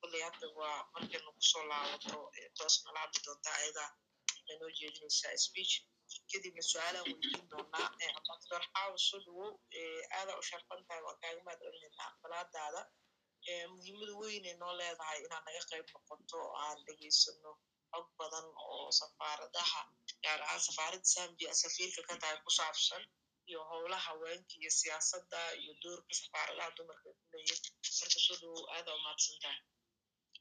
[0.00, 2.16] kolley hadda waa markay nagu soo laabato
[2.56, 3.90] toos nala hadli doontaa ayadaa
[4.48, 5.74] nanoo jeedinaysaa speech.
[6.30, 7.86] Kadibna su'aalaan weydiin doonaa
[8.18, 9.52] ambassador xaawa soo dhawow
[10.40, 12.80] u sharfan tahay waa kaaga mahad celinaynaa aqbalaadaada
[13.72, 17.50] muhiimada weynay noo leedahay inaad naga qayb noqoto oo aan dhegaysano
[17.92, 19.80] xog badan oo safaaradaha
[20.24, 23.02] gaar ahaan safaaradda zambia safiirka ka tahay ku saabsan
[23.50, 29.36] iyo howlaha haweenka iyo siyaasadda iyo doorka safaaradaha dumarka leeyihiin marka soo aadaa u mahadsan
[29.44, 29.60] tahay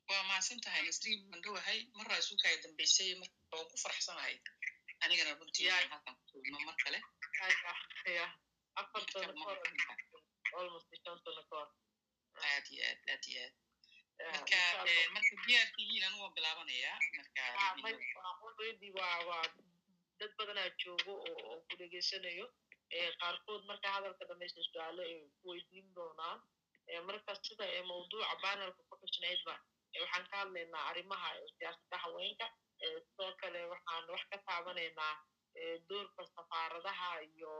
[0.10, 3.10] waa mahadsan tahay nasriin waan dhowahay maraa isu kaya dambeysay
[3.52, 4.36] waan ku faraxsanahay.
[5.04, 6.02] Anigana runtii halkan
[6.68, 7.00] mar kale.
[12.46, 13.54] Aad iyo aad aad iyo aad.
[14.34, 14.60] Marka
[15.16, 16.98] marka diyaarkihiin anu waan bilaabanayaa.
[17.18, 17.44] Marka
[20.20, 22.46] dad badanaa joogo oo ku dhegeysanayo
[23.22, 26.40] qaarkood marka hadalka dhamaysta su'aalo ay ku weydiin doonaan.
[27.08, 29.54] Marka sida mawduuca banelka ku xusnaydba
[30.02, 32.48] waxaan ka hadlaynaa arrimaha siyaasadda haweenka
[33.06, 35.14] sidoo kale waxaan wax ka taabanaynaa
[35.90, 37.52] doorka safaaradaha iyo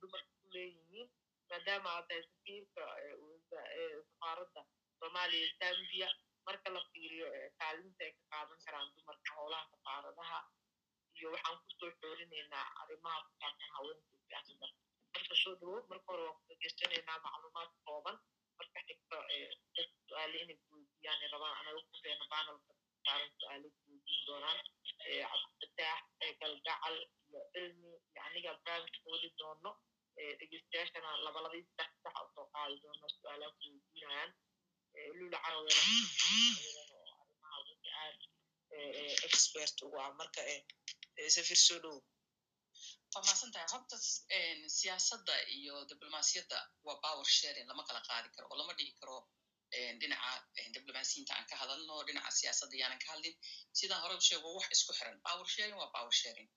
[0.00, 1.08] dumarka ku leeyihiin
[1.50, 2.82] maadaama aad tahay safiirka
[4.10, 4.62] safaaradda
[4.98, 6.08] soomaaliya zambia
[6.46, 7.26] marka la fiiriyo
[7.60, 10.38] kaalinta ay ka qaadan karaan dumarka howlaha safaaradaha
[11.18, 14.66] iyo waxaan ku soo xoorinaynaa arrimaha ku saabsan haweenka siyaasadda
[15.14, 18.16] marka soo dhawow marka hore waan ku dhegeystanaynaa macluumaad kooban
[18.60, 19.16] marka xigto
[19.76, 22.72] dad su'aale inay kuweydiiyaan rabaan anaga ku deena banelka
[23.04, 24.58] saaran su'aale kuweydiin doonaan
[24.98, 26.02] cabdifataax
[26.40, 26.96] galgacal
[27.28, 29.70] iyo cilmi iyo aniga barnaamijka weli doono
[30.38, 34.30] dhegeystayaashana labalabadii saddex sax soo qaadi doono su'aalaha kuweydiinayaan
[35.18, 35.82] lula caraweela
[37.22, 37.58] arrimaha
[38.02, 38.20] aad
[39.28, 40.40] expert ugu ah marka
[41.36, 42.00] safir soo dhowow
[43.14, 43.96] waa mahadsan tahay horta
[44.78, 49.16] siyaasadda iyo diblomaasiyadda waa power sharing lama kala qaadi karo oo lama dhigi karo
[50.00, 50.30] dhinaca
[50.76, 53.34] diblomaasiyinta aan ka hadalno dhinaca siyaasadda yaanan ka hadlin
[53.78, 54.14] sidaan hore
[54.46, 56.48] u wax isku xiran power sharing waa power sharing.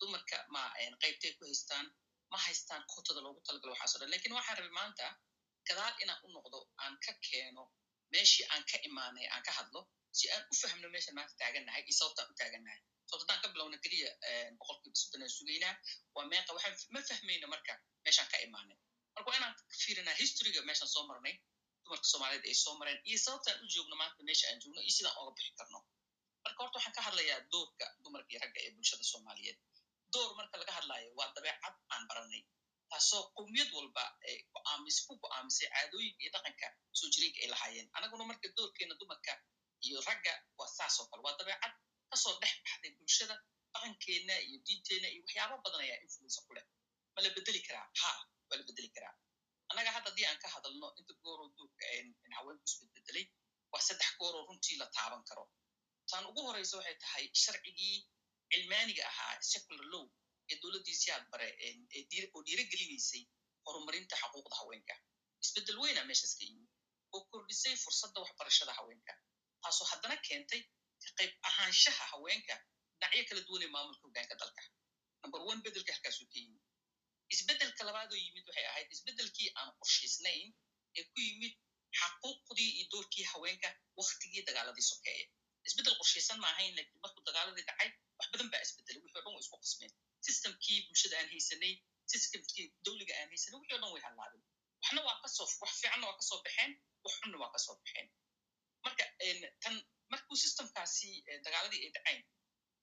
[0.00, 0.62] Dumarka ma
[1.02, 1.86] qaybtay ku haystaan
[2.32, 5.06] ma haystaan kotada loogu talagalo waxaaso dhan laakiin waxaan rabay maanta
[5.68, 7.62] gadaal inaan u noqdo aan ka keeno
[8.12, 9.80] meeshii aan ka imaanay aan ka hadlo
[10.18, 12.80] si aan u fahmno meeshan maanta taagannahay iyo sababtaan u taagannahay
[13.12, 14.10] haddaan ka bilowna keliya
[14.60, 15.74] boqolkiiba soddon aan sugaynaa
[16.14, 17.72] waa meeqa waxaan ma fahmayna marka
[18.04, 18.78] meeshaan ka imaanay
[19.14, 21.34] marka waa inaan fiirinaa historyga meeshaan soo marnay
[21.84, 25.16] dumarka soomaaliyeed ay soo mareen iyo sababtaan u joogno maanta meesha aan joogno iyo sidaan
[25.20, 25.78] oga bixi karno
[26.44, 29.58] marka horta waxaan ka hadlayaa doorka dumarka iyo ragga ee bulshada soomaaliyeed
[30.12, 32.42] door marka laga hadlaayo waa dabeecad aan baranay
[32.90, 34.04] taasoo qowmiyad walba
[34.54, 36.66] go'aamis ku go'aamisay caadooyinka iyo dhaqanka
[36.98, 39.32] soo jireenka ay lahaayeen anaguna marka doorkeena dumarka
[39.86, 41.72] iyo ragga waa saas oo kale waa dabeecad
[42.10, 43.34] ka soo dhex baxday bulshada
[43.72, 46.66] dhaqankeenna iyo diinteenna iyo waxyaaba badan ayaa influensa ku leh
[47.14, 48.10] ma la bedeli karaa ha
[48.48, 49.14] waa la bedeli karaa
[49.70, 51.84] annaga hadda haddii aan ka hadalno inta gooroo doorka
[52.38, 53.24] haweenku isbedbedelay
[53.72, 55.44] waa saddex gooroo runtii la taaban karo
[56.10, 57.96] taan ugu horeysa waxay tahay sharcigii
[58.52, 60.04] cilmaaniga ahaa secular low
[60.52, 61.48] ee dowladdiisii aad bare
[62.34, 63.22] oo dhiirogelineysay
[63.66, 64.94] horumarinta xuquuqda haweenka
[65.44, 66.68] isbeddel weyna meeshaas ka yimid
[67.14, 69.12] oo kordhisay fursadda waxbarashada haweenka
[69.62, 70.62] taasoo haddana keentay
[71.18, 72.54] qayb ahaanshaha haweenka
[73.00, 74.62] dhinacyo kala duwan ee maamulka hoggaanka dalka
[75.22, 76.62] number one beddelka halkaasuu ka yimid
[77.34, 80.48] isbeddelka labaadoo yimid waxay ahayd isbeddelkii aan qorshaysnayn
[80.98, 81.54] ee ku yimid
[82.00, 83.68] xaquuqdii iyo doorkii haweenka
[84.00, 85.24] waktigii dagaaladii sokeeye
[85.68, 89.34] isbeddel qorshaysan ma ahayn lakiin markuu dagaaladii dhacay wax badan baa isbedelay wixii o dhan
[89.36, 89.92] way isku qasmeen
[90.26, 91.72] systemkii bulshada aan haysanay
[92.12, 94.44] systemkii dowliga aan haysanay wixii o dhan way hallaabeen
[94.82, 96.70] waxna waa ka soo wax fiicanna waa ka soo baxeen
[97.04, 98.06] wax xunna waa ka soo baxeen
[98.84, 99.04] marka
[99.64, 99.74] tan
[100.12, 101.08] markuu systemkaasi
[101.44, 102.22] dagaaladii ay dhacayn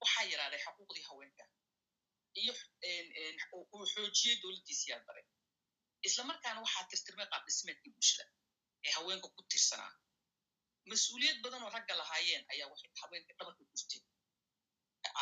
[0.02, 1.44] waxaa yaraaday xaquuqdii haweenka
[2.42, 2.54] iyo
[3.56, 5.22] uu xoojiyey dowladdiisii aad bare
[6.08, 8.24] isla markaana waxaa tirtirmay qaab dhismeedkii bulshada
[8.86, 9.92] ee haweenka ku tirsanaa.
[10.90, 14.04] Mas'uuliyad badan oo ragga lahaayeen ayaa waxay haweenka dhabarka gurteen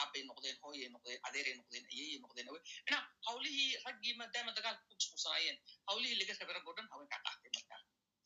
[0.01, 2.49] aabbay noqdeen hooyay noqdeen adeeray noqdeen ayeeyay noqdeen
[2.89, 5.57] ina hawlihii raggii maadaama dagaalka ku mashquulsanaayeen
[5.89, 7.81] hawlihii laga rabay rag oo dhan haweenkaa qaatay markaa.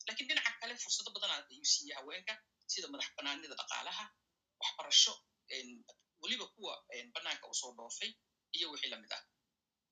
[0.07, 2.33] Lakiin dhinaca kale fursado badan ayuu siiyey haweenka
[2.71, 4.05] sida madax banaanida dhaqaalaha
[4.61, 5.13] waxbarasho
[6.21, 6.73] weliba kuwa
[7.15, 8.11] banaanka u soo dhoofay
[8.57, 9.23] iyo wixii la mid ah.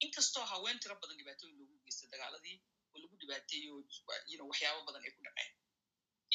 [0.05, 2.55] Inkastoo haween tiro badan dhibaatooyin loogu geystay dagaaladii
[2.93, 3.73] oo lagu dhibaateeyo
[4.49, 5.51] waxyaabo badan ay ku dhaceen.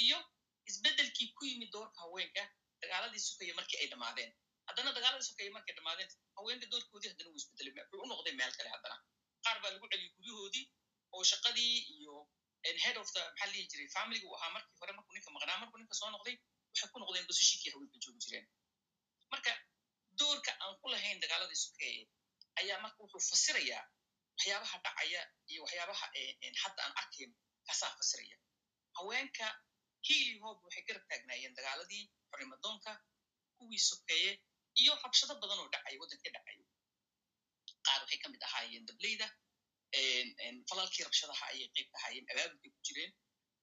[0.05, 0.19] Iyo
[0.71, 2.43] isbeddelkii ku yimid doorka haweenka
[2.83, 4.31] dagaaladii sukaya markii ay dhammaadeen
[4.69, 8.69] haddana dagaaladii sukaya markay dhammaadeen haweenka doorkoodii haddana wuu isbedelay wuxuu u noqday meel kale
[8.75, 8.97] haddana.
[9.45, 10.65] Qaar baa lagu celiyey guryahoodii
[11.15, 12.15] oo shaqadii iyo
[12.85, 15.79] head of the maxaa lihi jiray familiga uu ahaa markii hore markuu ninka maqnaa markuu
[15.81, 16.37] ninka soo noqday
[16.71, 18.47] waxay ku noqdeen basishinkii haweenka joogi jireen.
[19.33, 19.53] Marka
[20.21, 22.03] doorka aan ku lahayn dagaaladii sukeeye
[22.61, 23.83] ayaa marka wuxuu fasirayaa
[24.37, 25.21] waxyaabaha dhacaya
[25.51, 26.07] iyo waxyaabaha
[26.63, 27.31] hadda aan arkayn
[27.67, 28.37] kaasaa fasiraya.
[28.99, 29.47] Haweenka
[30.07, 32.93] hiili hoob waxay garab taagnaayeen dagaaladii xorimadoonka
[33.59, 34.33] kuwii sokeeye
[34.83, 36.65] iyo rabshado badan oo dhacay waddanka dhacayo
[37.87, 39.27] qaar waxay ka mid ahaayeen dableyda
[40.71, 43.13] falalkii rabshadaha ayay qayb ahaayeen abaabulkay ku jireen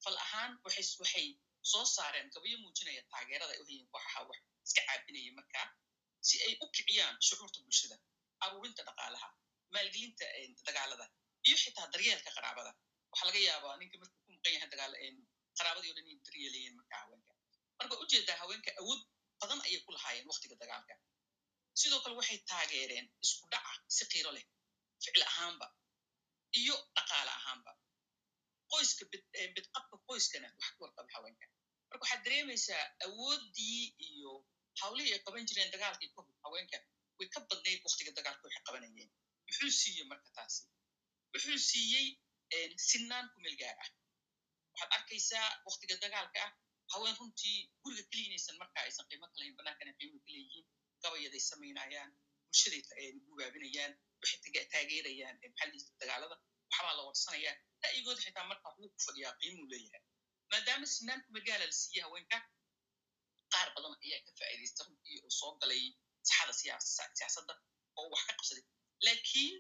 [0.04, 1.28] fal ahaan waxay
[1.72, 5.68] soo saareen gabayo muujinaya taageerada ay u hayeen kooxaha wax iska caabinaya markaa
[6.28, 7.96] si ay u kiciyaan shucuurta bulshada
[8.46, 9.28] aruurinta dhaqaalaha
[9.76, 10.26] maalgelinta
[10.68, 11.06] dagaalada
[11.48, 12.72] iyo xitaa daryeelka qaraabada
[13.12, 14.94] waxaa laga yaabaa ninka markuu ku maqan yahay dagaal
[15.58, 17.34] qaraabadii o dhan inay daryeelayeen marka haweenka
[17.80, 19.02] marka u jeedaa haweenka awood
[19.42, 20.94] badan ayay ku lahaayeen waktiga dagaalka
[21.82, 24.46] sidoo kale waxay taageereen isku dhaca si qiiro leh
[25.04, 25.68] ficil ahaanba
[26.62, 27.72] iyo dhaqaale ahaanba.
[28.72, 29.04] Qoyska
[29.56, 31.46] bidqabka qoyskana wax ka warqaba haweenka.
[31.90, 34.32] Marka waxaad dareemaysaa awooddii iyo
[34.82, 36.78] hawlihii ay qaban jireen dagaalkii kahor haweenka
[37.20, 39.10] way ka badnayd waktiga dagaalka waxay qabanayeen.
[39.48, 40.64] Muxuu siiyey marka taasi?
[41.34, 42.08] Wuxuu siiyey
[42.90, 43.90] sinaan ku meel gaar ah?
[44.74, 46.52] Waxaad arkaysaa waktiga dagaalka ah
[46.94, 50.66] haween runtii guriga keliya inaysan markaa aysan qiimo kalahayn bannaankana qiimo ka leeyihiin
[51.04, 52.12] gabayaday samaynayaan
[52.50, 52.82] bulshaday
[53.28, 56.36] gubaabinayaan waxay taageerayaan maxalliisa dagaalada
[56.70, 60.04] waxbaa la warsanayaa ra'yigooda xitaa marka waxbuu ku fadhiyaa qiimuu leeyahay
[60.52, 62.38] maadaama sinaan ku magaala la siiyey haweenka
[63.54, 65.84] qaar badan ayaa ka faa'iidaysta runtii oo soo galay
[66.30, 66.54] saxada
[67.18, 67.54] siyaasadda
[68.00, 68.66] oo wax ka qabsaday
[69.06, 69.56] laakiin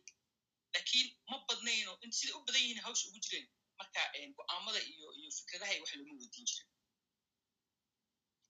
[0.73, 3.47] laakiin ma badnayno in siday u badan yihiin hawsha ugu jireen
[3.79, 4.01] marka
[4.38, 6.67] go'aamada iyo iyo fikradaha wax looma weydiin jirin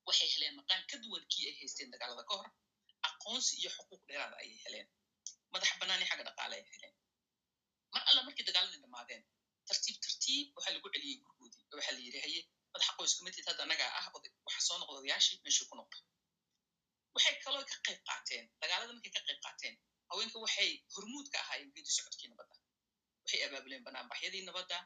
[0.08, 2.50] waxay heleen maqaan ka duwan kii ay haysteen dagaalada ka hor
[3.10, 4.88] aqoonsi iyo xuquuq dheeraada ayay heleen
[5.54, 6.96] madax bannaani xagga dhaqaale ay heleen
[7.94, 9.24] mar alla markii dagaaladii dhammaadeen
[9.70, 12.42] tartiib tartiib waxaa lagu celiyey gurgoodii oo waxaa la yidhi haye
[12.74, 14.06] madaxa qoyska matid hadda annagaa ah
[14.48, 15.98] waxa soo noqda odayaashii meeshuu ku noqda
[17.16, 19.76] waxay kaloo ka qayb qaateen dagaalada markay ka qayb qaateen
[20.12, 22.56] haweenka waxay hormuud ka ahaayeen geedi socodkii nabadda
[23.24, 24.78] waxay abaabuleen banaanbaxyadii nabadda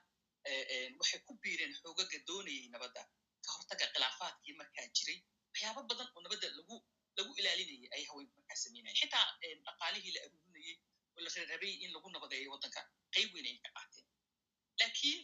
[1.01, 3.01] waxay ku biireen xoogaga doonayay nabadda
[3.45, 5.19] ka hortaga khilaafaadkii markaa jiray
[5.51, 6.75] waxyaabo badan oo nabadda lagu
[7.18, 9.25] lagu ilaalinayay ay haweenku markaa sameynayeen xitaa
[9.68, 10.43] dhaqaalihii la oo
[11.25, 12.81] la reerabay in lagu nabadeeyo waddanka
[13.15, 14.06] qayb weyn ay ka qaateen
[14.80, 15.21] laakiin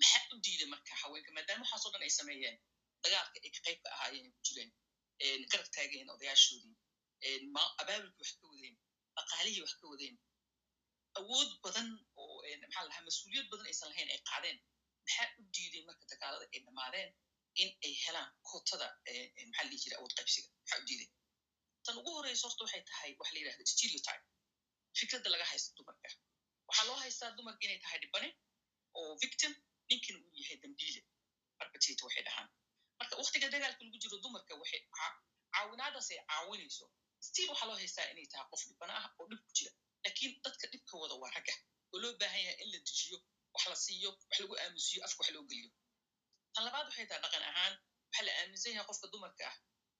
[0.00, 2.56] maxaa u diiday marka haweenka maadaama waxaasoo dhan ay sameeyeen
[3.04, 4.70] dagaalka ay ka qayb ka ahaayeen ay ku jireen
[5.52, 6.74] garab taageen odayaashoodii
[7.82, 8.74] abaabulkii wax ka wadeen
[9.16, 10.16] dhaqaalihii wax ka wadeen
[11.20, 11.88] awood badan
[12.22, 14.58] oo maxaa lahaa mas'uuliyad badan aysan lahayn ay qaadeen
[15.04, 17.10] maxaa u diiday marka dagaalada ay dhammaadeen
[17.62, 18.88] in ay helaan kootada
[19.48, 21.08] maxaa la dhihi jira awood qaybsiga maxaa u diiday
[21.84, 24.24] tan ugu horeysa horta waxay tahay waxa la yidhahda stereotype
[24.98, 26.08] fikradda laga haysta dumarka
[26.68, 28.28] waxaa loo haystaa dumarka inay tahay dhibane
[28.98, 29.52] oo victim
[29.88, 31.00] ninkina uu yahay dambiile
[31.58, 32.48] perpetrator waxay dhahaan
[32.98, 34.80] marka waktiga dagaalka lagu jiro dumarka waxay
[35.54, 36.86] caawinaadaas ay caawinayso
[37.26, 39.72] stiil waxaa loo haystaa inay tahay qof dhibana ah oo dhib ku jira
[40.04, 41.54] laakiin dadka dhibka wada waa ragga
[41.92, 43.18] oo loo baahan yahay in la dejiyo
[43.54, 45.70] wax la siiyo wax lagu aamusiyo afka wax loo geliyo
[46.54, 47.74] tan labaad waxay tahay dhaqan ahaan
[48.08, 49.56] waxaa la aaminsan yahay qofka dumarka ah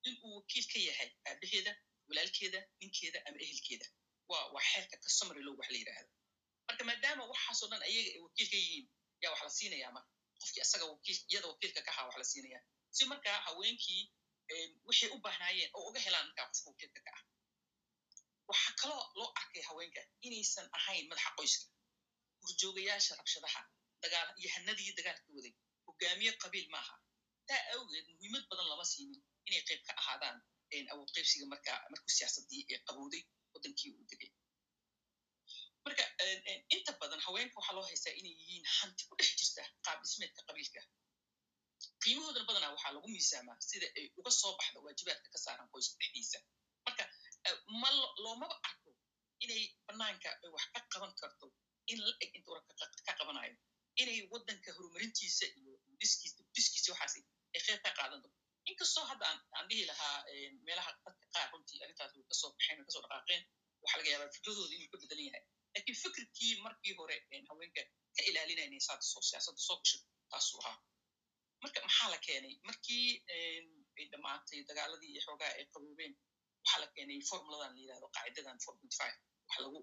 [0.08, 1.08] in uu wakiil ka yahay.
[1.28, 1.72] Aabaheeda
[2.08, 3.86] walaalkeeda ninkeeda ama ehelkeeda
[4.30, 6.10] waa xeerka customary law wax la yidhaahdo
[6.68, 8.86] marka maadaama waxaasoo dhan ayaga ay wakiil ka yihiin
[9.22, 10.10] yaa wax la siinayaa marka.
[10.40, 10.84] Qofkii asaga
[11.30, 12.62] iyada wakiilka ka ahaa wax la siinayaa.
[12.96, 14.02] Si markaa haweenkii
[14.88, 17.22] waxay u baahnaayeen oo uga helaan markaa qofka wakiilka ka ah.
[18.50, 21.64] Waxaa kaloo loo arkay haweenka inaysan ahayn madaxa qoyska.
[22.42, 23.60] Horjoogayaasha rabshadaha
[24.02, 25.54] dagaal yahanadii dagaalka waday.
[25.86, 26.94] Hogaamiye qabiil maaha
[27.48, 30.36] taa awgeed muhiimad badan lama siinin inay qayb ka ahaadaan
[30.92, 33.22] awood qaybsiga markaa markuu siyaasadii qabowday
[33.56, 34.30] waddankii uu degay.
[35.84, 36.04] Marka
[36.74, 40.80] inta badan haweenka waxaa loo haystaa inay yihiin hanti ku dhex jirta qaab dhismeedka qabiilka.
[42.02, 46.38] Qiimahoodana badanaa waxaa lagu miisaamaa sida ay uga soo baxda waajibaadka ka saaran qoyska dhexdiisa.
[46.86, 47.04] Marka
[47.82, 47.88] ma
[48.24, 48.90] loomaba arko
[49.44, 51.46] inay banaanka wax ka qaban karto
[51.92, 52.72] in la eg inta warka
[53.06, 53.54] ka qabanayo.
[54.02, 55.72] Inay waddanka horumarintiisa iyo
[56.54, 57.14] diskiisa waxaas
[57.54, 59.24] ay qayb ka qaadan doonto inkastoo hadda
[59.56, 60.16] aan dhihi lahaa
[60.66, 63.42] meelaha dadka qaar runtii arrintaas way ka soo baxeen way ka soo dhaqaaqeen
[63.82, 65.44] waxaa laga yaabaa fikradooda inuu ka bedelan yahay.
[65.74, 67.16] Laakiin fikirkii markii hore
[67.50, 67.82] haweenka
[68.16, 69.98] ka ilaalinaya inay saada soo siyaasadda soo gasho
[70.30, 70.78] taasuu ahaa.
[71.62, 72.54] Marka maxaa la keenay?
[72.68, 73.06] Markii
[73.98, 76.12] ay dhammaatay dagaaladii iyo xoogaha ay qaboobeen
[76.62, 79.16] waxaa la keenay formuladan la yidhahdo qaacidadan four point five.
[79.48, 79.78] Wax lagu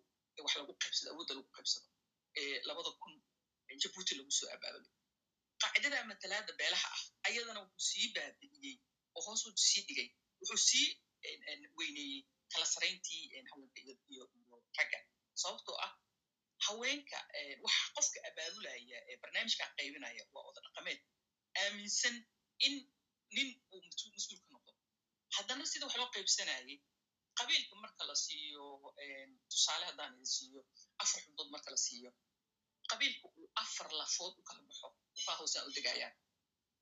[0.46, 1.88] wax lagu qaybsado awoodda lagu qaybsado.
[2.40, 3.14] Ee labada kun
[3.82, 4.92] jabuuti lagu soo abaabulay
[5.64, 8.76] qaacidada matalaada beelaha ah ayadana wuxuu sii baabi'iyey
[9.18, 10.88] oo hoos u sii dhigay wuxuu sii
[11.80, 13.80] weyneeyey kala sarayntii haweenka
[14.14, 14.24] iyo
[14.78, 15.00] ragga
[15.42, 15.92] sababtoo ah
[16.68, 17.18] haweenka
[17.66, 21.00] waxa qofka abaabulaya ee barnaamijka qaybinaya waa oda dhaqameed
[21.62, 22.16] aaminsan
[22.68, 22.76] in
[23.36, 24.72] nin uu mas'uul ka noqdo
[25.36, 26.78] haddana sida wax loo qaybsanayay
[27.40, 28.66] qabiilka marka la siiyo
[29.52, 30.62] tusaale haddaan idin siiyo
[31.04, 32.12] afar xubdood marka la siiyo
[32.92, 34.62] qabiilka uu afar lafood u kala
[35.40, 36.16] hoose aan u degayaan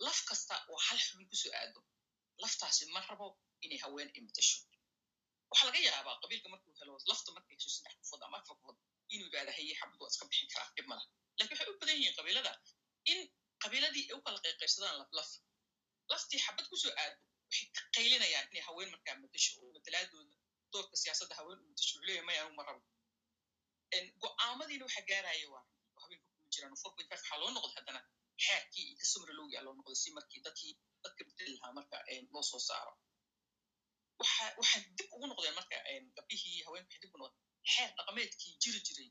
[0.06, 1.80] laf kasta oo hal xubin ku soo aado
[2.44, 3.28] laftaasi ma rabo
[3.66, 4.58] inay haween ay matasho
[5.52, 8.78] waxaa laga yaabaa qabiilka markuu helo lafta markay hesho saddex qofood ama afar qofood
[9.14, 11.04] inuu yidhahda haye xabad waa iska bixin karaa dhib mala
[11.38, 12.52] laakiin waxay u badan yihiin qabiilada
[13.12, 13.20] in
[13.64, 15.30] qabiiladii ay u kala qayqaybsadaan laflaf
[16.12, 17.16] laftii xabad ku soo aado
[17.50, 20.36] waxay ka qaylinayaan inay haween markaa matasho oo matalaadooda
[20.74, 22.82] doorka siyaasadda haween u matasho wuxuu leeyahay maya anigu ma rabo
[24.24, 25.64] go'aamadiina waxa gaaraya waa
[26.02, 28.02] haweenka kuma jiraan five waxaa loo noqday haddana
[28.46, 31.98] xeerkii iyo kasumra lowgi a loo noqday si markii dadkii dadka bedeli lahaa marka
[32.34, 32.94] loo soo saaro.
[34.60, 35.78] Waxa dib ugu noqdeen marka
[36.18, 37.28] gabdhihii haweenka waxay dib ugu
[37.74, 39.10] xeer dhaqameedkii jiri jiray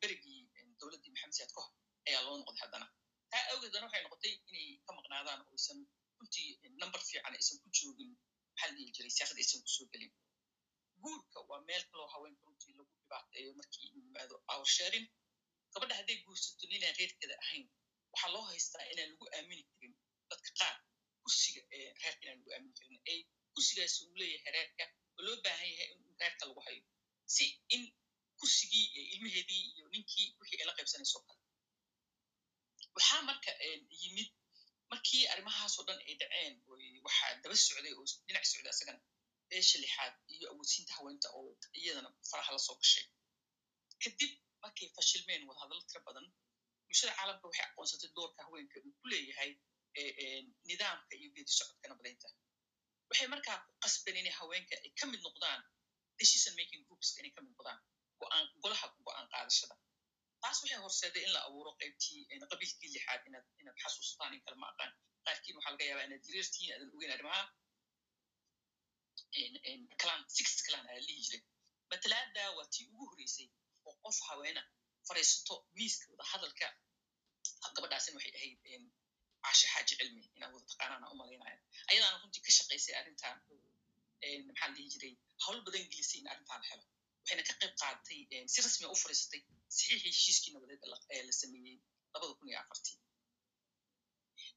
[0.00, 0.40] berigii
[0.80, 1.62] dowladdii maxamed siyaad ka
[2.08, 2.86] ayaa loo noqday haddana.
[3.30, 5.78] Taa awgeed dana waxay noqotay inay ka maqnaadaan oo aysan
[6.18, 6.48] runtii
[6.82, 8.10] number fiican aysan ku joogin
[8.50, 10.12] maxaa la dhihi jiray siyaasadda aysan ku soo gelin.
[11.02, 15.06] Guurka waa meel kaloo haweenka runtii lagu dhibaateeyo markii yimaado power sharing
[15.72, 17.64] gabadha hadday guursato ninaan reerkeeda ahayn
[18.14, 19.92] waxaa loo haystaa inaan lagu aamini karin
[20.30, 20.76] dadka qaar
[21.22, 21.60] kursiga
[22.02, 23.00] reerka inaan lagu aamini karin.
[23.10, 23.18] Ay
[23.54, 24.84] kursigaasi uu leeyahay reerka
[25.16, 26.82] oo loo baahan yahay in reerka lagu hayo
[27.34, 27.44] si
[27.74, 27.82] in
[28.40, 31.40] kursigii ilmaheedii iyo ninkii wixii ay la qaybsanayso kale
[32.96, 33.50] waxaa marka
[34.02, 34.30] yimid
[34.90, 36.54] markii arrimahaasoo dhan ay dhaceen
[37.06, 39.00] waxaa daba socday oo dhinac socday asagana
[39.48, 41.48] beesha lixaad iyo awoodsiinta haweenta oo
[41.80, 43.04] iyadana faraha la soo gashay.
[44.02, 46.26] Kadib markay fashilmeen wadahadallo tira badan
[46.86, 49.50] bulshada caalamka waxay aqoonsatay doorka haweenka uu ku leeyahay
[50.68, 52.28] nidaamka iyo geedi socodka nabadaynta.
[53.08, 55.60] Waxay markaa ku qasbeen inay haweenka ay ka mid noqdaan
[56.20, 57.78] decision making groupska inay ka noqdaan
[58.62, 59.74] golaha go'aan qaadashada.
[60.42, 62.20] Taas waxay horseeday in la abuuro qaybtii
[62.52, 64.92] qabiilkii lixaad inaad inaad xasuustaan in kale ma aqaan.
[65.26, 67.42] Qaarkiin waxaa laga yaabaa inaad jireertiin aadan ogeyn arrimaha
[70.00, 71.42] clan sixth clan ayaa lihi jiray.
[71.90, 73.48] Matalaada waa tii ugu horreysay
[73.86, 74.62] oo qof haweena
[75.08, 76.66] fariisato miiska wada hadalka
[77.76, 78.58] gabadhaasin waxay ahayd
[79.44, 81.58] caashe xaaji cilmi inaan wada taqaanaana u malaynaya
[81.90, 83.36] ayadaana runtii ka shaqaysay arrintan
[84.48, 86.84] maxaa la dhihi jiray hawl badan gelisay in arrintan la helo
[87.20, 88.20] waxayna ka qayb qaadatay
[88.52, 89.40] si rasmiga u fariisatay
[89.76, 90.82] saxiixii heshiiskii nabadeed
[91.14, 91.76] ee la sameeyey
[92.12, 92.96] labada kun iyo afartii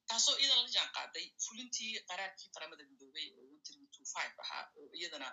[0.10, 0.89] taasoo iyadana la jaan
[1.46, 5.27] fulintii qaraarkii qaramada midoobay oo one three two five ahaa oo iyadana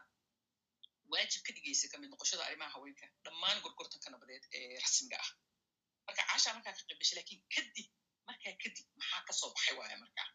[1.12, 3.06] waajib ka dhigaysa ka mid noqoshada arrimaha haweenka.
[3.24, 5.30] Dhammaan gorgortanka nabadeed ee rasmiga ah.
[6.06, 7.88] Marka caashaa markaa ka qayb gashay laakiin kadib
[8.28, 10.28] markaa kadib maxaa ka soo baxay waaya markaa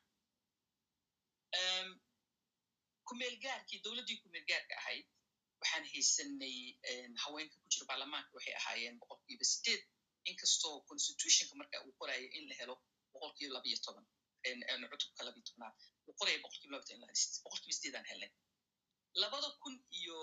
[3.07, 5.05] kumeelgaarkii dowladdii kumeelgaarka ahayd
[5.61, 6.57] waxaan haysanay
[7.23, 8.29] haweenka ku jira baarlamaanka.
[8.37, 9.81] Waxay ahaayeen boqolkiiba sideed
[10.29, 12.75] inkastoo constitutionka marka uu qoraya in la helo
[13.13, 14.05] boqolkiiba labiyo toban
[14.91, 15.75] cutubka labiyo tobnaad
[16.07, 17.09] uu qoraya boqolkiiba toban
[17.43, 18.31] boqolkiiba sideedaan helnay
[19.21, 20.17] labada kun iyo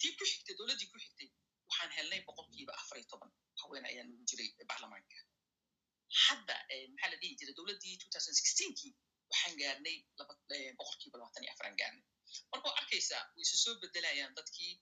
[0.00, 1.28] tii ku xigtay dowladdii ku xigtay
[1.68, 5.16] waxaan helnay boqolkiiba afar iyo toban haween ayaa nagu jiray baarlamaanka
[6.24, 6.56] hadda
[6.92, 7.94] maxaa la dhihi jiray dowladdii
[8.40, 8.92] sixteenkii
[9.30, 9.96] waxaan gaarnay
[10.78, 12.04] boqolkiiba labatan iyo afaraan gaarnay
[12.52, 14.72] marka waa arkaysaa way isu soo bedelayaan dadkii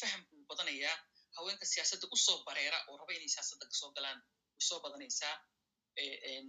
[0.00, 0.96] fahamku badanayaa
[1.36, 4.18] haweenka siyaasadda u soo bareera oo raba inay siyaasadda ka soo galaan
[4.54, 5.34] way soo badanaysaa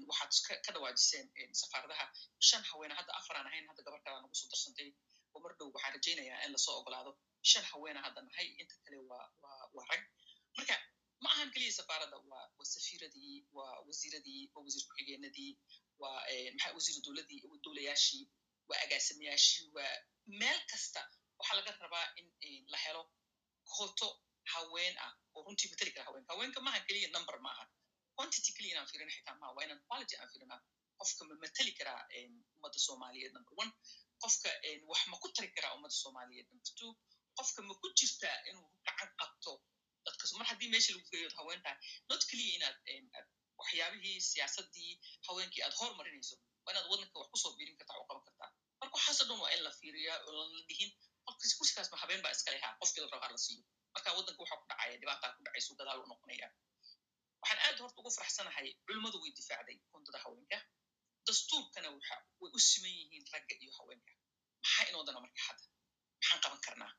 [0.10, 1.28] waxaad ka dhawaajiseen
[1.62, 2.06] safaaradaha.
[2.40, 4.90] Shan haweena hadda afaraan ahayn hadda gabar kalaa nagu soo darsantay
[5.34, 7.12] oo mar dhow waxaan rajaynayaa in la soo ogolaado
[7.52, 10.04] shan haweena hadda nahay inta kale waa rag.
[10.58, 10.76] Marka
[11.24, 15.52] ma ahan keliya safaaradda waa safiiradii waa wasiiradii waa wasiir ku-xigeenadii
[16.02, 16.20] waa
[16.56, 18.24] maxaa wasiiru dowladii dowlayaashii
[18.70, 19.94] waa agaasimayaashii waa
[20.40, 21.02] meel kasta
[21.40, 22.08] waxaa laga rabaa
[22.50, 23.04] in la helo
[23.74, 24.08] kooto
[24.54, 26.34] haween ah oo runtii mateli kara haweenka.
[26.34, 27.81] Haweenka maaha keliya number maaha quantity
[28.18, 30.62] keliya inaan fiirina xitaa maaha waa inaan quality aan fiirinaa
[31.00, 32.02] qofka ma mateli karaa
[32.58, 33.72] ummadda soomaaliyeed number one.
[34.24, 34.50] Qofka
[34.92, 36.92] wax ma ku tari karaa ummadda soomaaliyeed number two.
[37.38, 39.54] Qofka ma ku jirtaa inuu gacan qabto
[40.06, 41.78] dadkas mar haddii meesha lagu geeyo haween tahay
[42.10, 43.26] not keliya inaad
[43.60, 44.92] waxyaabihii siyaasaddii
[45.28, 48.50] haweenkii aad hormarinayso waa inaad waddanka wax ku soo biirin kartaa oo qaban kartaa.
[48.80, 50.92] Marka waxaasoo dhan waa in la fiiriyaa oo la dhihin
[51.26, 53.64] qofkas kursigaas ma habeen baa iskale haa qofkii la rabo ha la siiyo.
[53.94, 56.48] Marka waddanka waxaa ku dhacaya dhibaataa ku dhacaysu gadaal u noqonaya
[57.52, 60.58] waxaan aad horta ugu faraxsanahay culimmadu way difaacday kundada haweenka
[61.28, 61.90] dastuurkana
[62.42, 64.14] way u siman yihiin ragga iyo haweenka
[64.64, 65.66] maxaa inoodana marka hadda
[66.20, 66.92] maxaan qaban karnaa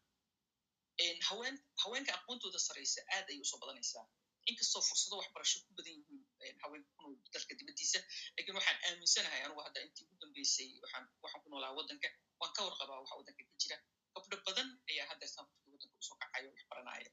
[1.29, 4.05] haween haweenka aqoontooda saraysa aad ayay u soo badanaysaa
[4.51, 7.99] inkastoo fursado waxbarasho ku badan yihiin haweenka ku nool dalka dibaddiisa
[8.37, 11.05] laakiin waxaan aaminsanahay anugu hadda intii ugu dambeysay waxaan
[11.45, 12.09] ku noolaa waddanka
[12.41, 13.77] waan ka warqabaa waxa waddanka ka jira
[14.15, 17.05] gabdho badan ayaa hadda sannadkii waddanka u soo kacayo wax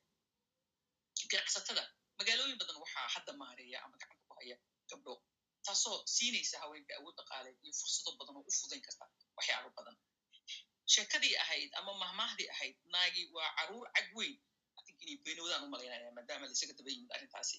[1.31, 1.83] ganacsatada
[2.19, 4.55] magaalooyin badan waxaa hadda maareeya ama gacanta ku haya
[4.89, 5.13] gabdho
[5.65, 9.05] taasoo siinaysa haweenka awood dhaqaale iyo fursado badan oo u fudayn karta
[9.37, 9.95] waxyaabo badan.
[10.93, 14.35] Sheekadii ahayd ama mahmaahdii ahayd naagi waa carruur cag weyn.
[14.79, 15.63] Atink inay beenowdaan
[16.17, 17.57] maadaama laisaga daba yimid arrintaasi.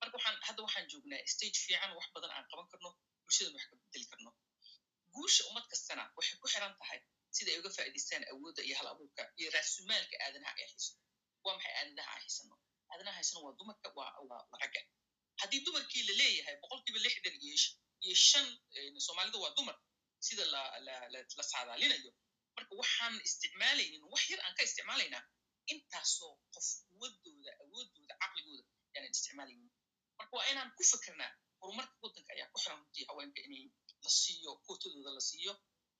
[0.00, 2.90] Marka waxaan hadda waxaan joognaa stage fiican wax badan aan qaban karno
[3.24, 4.30] bulshadan wax ka bedeli karno.
[5.14, 7.00] Guusha ummad kastana waxay ku xiran tahay
[7.36, 10.92] sida ay uga faa'idaystaan awoodda iyo hal abuurka iyo raasumaalka aadanaha ay hayso.
[11.44, 12.54] Waa maxay aadanaha aan haysano
[12.92, 14.80] aadanaha haysano waa dumarka waa ragga
[15.40, 17.34] haddii dumarkii la leeyahay boqolkiiba lixdan
[18.06, 18.46] iyo shan
[19.06, 19.76] soomaalida waa dumar
[20.26, 20.44] sida
[21.12, 22.10] la saadaalinayo
[22.56, 25.22] marka waxaan isticmaalaynin wax yar aan ka isticmaalaynaa
[25.72, 28.64] intaasoo qof quwadooda awoodooda caqligooda
[28.94, 29.70] yaanan isticmaalaynin
[30.18, 33.64] marka waa inaan ku fikirnaa horumarka waddanka ayaa ku xiran runtii haweenka inay
[34.04, 35.52] la siiyo kootadooda la siiyo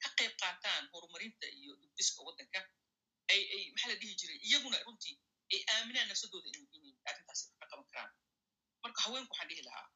[0.03, 2.59] ka qayb qaataan horumarinta iyo dibdiska waddanka
[3.33, 5.15] ay ay maxaa la dhihi jiray iyaguna runtii
[5.53, 8.13] ay aaminaan nafsadooda in inay arrintaasi ka qaban karaan
[8.83, 9.87] marka haweenku waxaan dhihi lahaa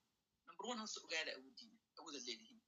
[0.46, 2.60] number one horta ogaada awoodiina awoodaad leedihiin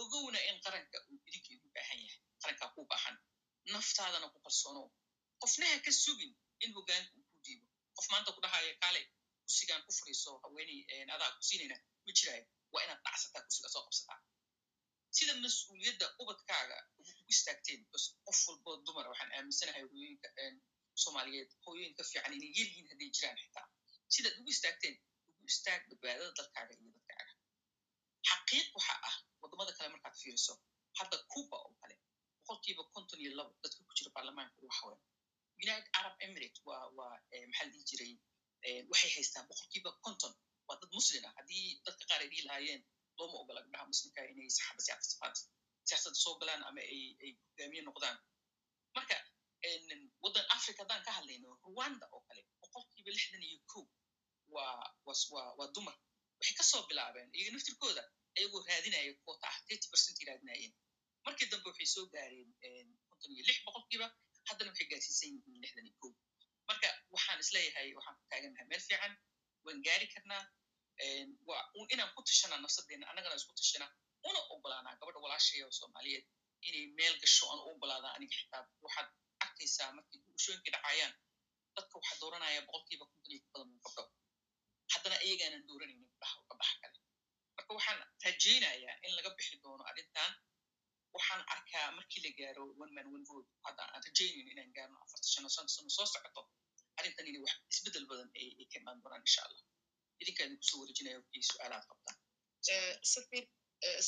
[0.00, 3.16] ogowna in qaranka uu idinka igu baahan yahay qarankaa ku baahan
[3.74, 4.82] naftaadana ku kalsoono
[5.42, 6.32] qofnaha ka sugin
[6.64, 9.00] in hogaanka uu ku diibo qof maanta ku dhahaya kaale
[9.46, 10.80] kusigaan ku furiiso haweeney
[11.14, 14.18] adaa ku siinayna ma jiraayo waa inaad dhacsataa kusiga soo qabsataa
[15.16, 20.28] sida mas'uuliyadda ubadkaaga ugu istaagteen bas qof walboo dumara waxaan aaminsanahay hooyooyinka
[21.04, 23.66] soomaaliyeed hooyooyinka fiican inay yaryihiin hadday jiraan xitaa.
[24.14, 24.96] Sidaad ugu istaagteen
[25.30, 27.32] ugu istaag badbaadada dalkaaga iyo dadkaaga
[28.28, 30.54] xaqiiq waxa ah waddamada kale markaad fiiriso
[30.98, 31.94] hadda cuba oo kale
[32.38, 35.00] boqolkiiba konton iyo labo dadka ku jira baarlamaanka ugu haween
[35.64, 37.14] united arab emirate waa waa
[37.50, 38.12] maxaa la jiray?
[38.90, 40.32] Waxay haystaan boqolkiiba konton.
[40.68, 42.82] Waa dad muslin ah haddii dadka qaar ay dhihi lahaayeen
[43.18, 44.80] looma ogola gabdhaha muslimka inay saxaba
[45.86, 47.00] siyaasadda soo galaan ama ay
[47.48, 48.16] hogaamiye noqdaan.
[48.96, 49.16] Marka
[50.24, 51.48] waddan africa haddaan ka hadlayno
[51.78, 53.84] rwanda oo kale boqolkiiba lixdan iyo kow
[54.54, 55.96] waa dumar.
[56.38, 58.02] Waxay ka soo bilaabeen iyaga naftirkooda
[58.36, 60.72] ayagoo raadinaya koota ah thirty percent raadinayeen.
[61.24, 62.50] Markii dambe waxay soo gaareen
[63.08, 64.06] konton iyo lix boqolkiiba
[64.48, 66.12] haddana waxay gaarsiisan yihiin lixdan iyo kow.
[66.68, 69.12] Marka waxaan is leeyahay waxaan ku taagannahay meel fiican
[69.64, 70.42] waan gaari karnaa
[71.94, 73.86] inaan ku tashanaa nafsadeena annagana isku tashana
[74.28, 76.24] una ogolaanaa gabadha walaashaya oo soomaaliyeed
[76.68, 78.62] inay meel gasho aan u ogolaadaan aniga xitaa.
[78.84, 79.08] Waxaad
[79.44, 81.12] arkaysaa markii bulshooyinka dhacayaan
[81.78, 84.04] dadka waxaa dooranaya boqolkiiba konton iyo ka badan gabdho
[84.92, 86.96] haddana iyagaanan dooranaynin gabdhaha gabdhaha kale.
[87.56, 90.32] Marka waxaan rajaynayaa in laga bixi doono arrintan
[91.14, 95.26] waxaan arkaa markii la gaaro one man one vote hadda aan rajaynayno inaan gaarno afarta
[95.34, 96.42] sano shan sano soo socoto
[96.98, 99.64] arrintan inay wax isbeddel badan ay ka imaan doonaan insha allah.
[100.22, 102.16] Idinkaa idin ku soo wareejinaya wixii su'aalaad qabtaan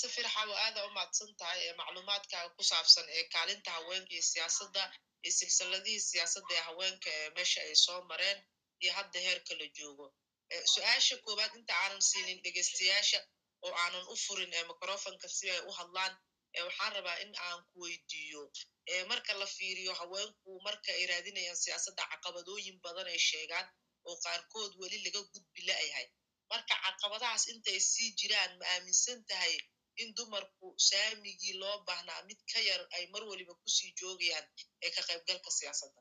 [0.01, 4.83] safir xawo aada u mahadsan tahay ee macluumaadkaaga ku saabsan ee kaalinta haweenka iyo siyaasadda
[5.39, 8.39] silsiladihii siyaasadda ee haweenka ee meesha ay soo mareen
[8.83, 10.07] iyo hadda heerka la joogo
[10.75, 13.21] su'aasha koowaad inta aanan siinin dhegeystayaasha
[13.67, 16.13] oo aanan u furin ee microfonka si ay u hadlaan
[16.67, 18.43] waxaan rabaa in aan ku weydiiyo
[19.11, 23.67] marka la fiiriyo haweenku marka ay raadinayaan siyaasadda caqabadooyin badan ay sheegaan
[24.09, 26.07] oo qaarkood weli laga gudbi la-yahay
[26.53, 29.55] marka caqabadahaas intay sii jiraan ma aaminsan tahay
[30.03, 34.47] in dumarku saamigii loo baahnaa mid ka yar ay mar waliba ku sii joogayaan
[34.85, 36.01] ee ka qaybgalka siyaasadda.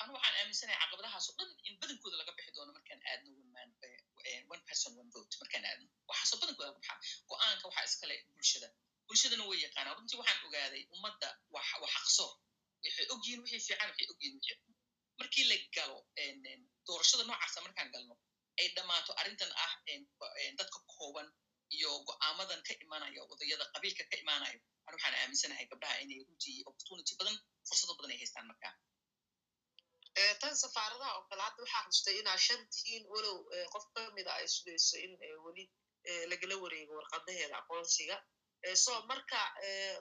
[0.00, 3.30] Anu waxaan aaminsanahay caqabadahaasoo dhan in badankooda laga bixi doono markaan aadno
[4.52, 5.34] one vote.
[5.42, 6.94] Markaan aadno waxaasoo badankooda laga
[7.30, 8.68] go'aanka waxaa iskale bulshada.
[9.08, 9.94] Bulshadana way yaqaanaa.
[9.98, 12.32] Runtii waxaan ogaaday ummadda waa xaqsoor
[12.84, 14.74] waxay ogyihiin wixii fiican waxay ogyihiin wixii xun
[15.20, 15.98] markii la galo
[16.86, 18.14] doorashada noocaasa markaan galno
[18.60, 19.72] ay dhammaato arrintan ah
[20.58, 21.28] dadka kooban
[21.76, 27.12] iyo go'aamadan ka imaanaya odayada qabiilka ka imaanayo an waxaan aaminsanahay gabdhaha inay runtii opportunity
[27.20, 27.36] badan
[27.68, 28.74] fursado badan ay haystaan markaa
[30.40, 33.36] tan safaaradaha oo kale hadda waxaa xustay inaa shan tihiin walow
[33.74, 35.12] qof ka mida ay sugayso in
[35.46, 35.64] weli
[36.30, 38.16] lagala wareego warqadaheeda aqoonsiga.
[38.84, 39.40] So marka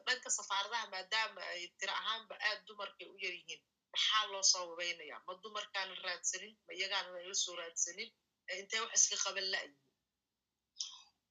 [0.06, 3.62] dhanka safaaradaha maadaama ay tiro ahaanba aad dumarkay u yar yihiin
[3.94, 6.54] maxaa loo sababeynaya ma dumarkaana raadsanin?
[6.66, 8.10] Ma iyagaana nala soo raadsanin?
[8.62, 9.76] Intee wax iska qaban la'yihin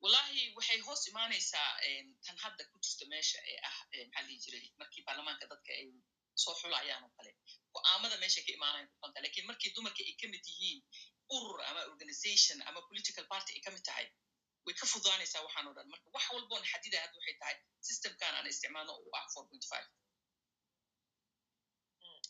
[0.03, 1.71] wallahi waxay hoos imaanaysaa
[2.25, 5.87] tan hadda ku jirta meesha ee ah maxaa lihi jiray markii baarlamaanka dadka ay
[6.43, 7.33] soo xulayaan oo kale.
[7.75, 10.79] Go'aamada meesha ka imaanayan kutanta laakiin markii dumarka ay ka mid yihiin
[11.37, 14.07] urur ama organization ama political party ay ka mid tahay
[14.67, 15.87] way ka fudaanaysaa waxaan o dhan.
[15.93, 17.57] Marka wax walboon xadida hadda waxay tahay
[17.89, 19.89] systemkan aan isticmaalno uu ah four point five.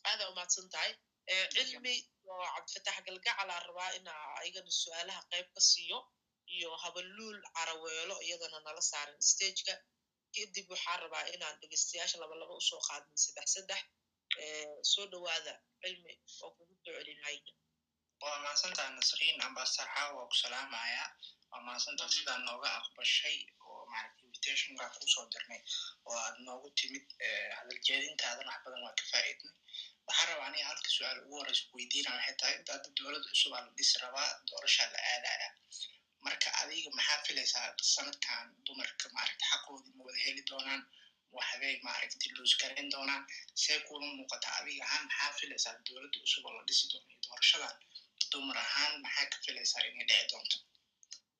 [0.08, 0.92] Aada umahadsan tahay.
[1.54, 1.94] Cilmi
[2.32, 5.98] oo cabdifatax galgacalaa rabaa inaa ayagana su'aalaha qayb ka siiyo
[6.56, 9.74] iyo habaluul caraweelo iyadana nala saaran stageka.
[10.34, 13.80] Kadib waxaa rabaa inaan dhegeystayaasha labalaba u soo qaadin saddex saddex
[14.92, 16.12] soo dhawaada cilmi
[16.44, 17.52] oo kugu docelinhaya
[18.22, 21.04] waa mahadsantaa nasriin ambasaxa waa ku salaamaya.
[21.50, 25.60] Waa mahadsantaa sidaa nooga aqbashay oo maaragta invitationka ku soo dirnay.
[26.08, 27.06] Oo aad noogu timid
[27.58, 29.54] hadaljeedintaadana wax badan waa ka faa'iidnay.
[30.06, 33.96] Waxaa rabaa aniga halka su'aal ugu horeysa kuweydiina waxay tahay hadda dowladda cusub la dhisi
[34.04, 35.48] rabaa doorashaa la aadaya
[36.26, 40.82] marka adiga maxaa filaysaa sanadkan dumarka maaragta xaqoodii ma wada heli doonaan
[41.36, 43.22] waxbay maaragtay luus garayn doonaan
[43.62, 44.48] see kula muuqata?
[44.58, 47.74] Adiga ahaan maxaa filaysaa dowladda cusub oo la dhisi doono iyo doorashadan?
[48.32, 50.56] Dumar ahaan maxaa ka filaysaa inay dhici doonto?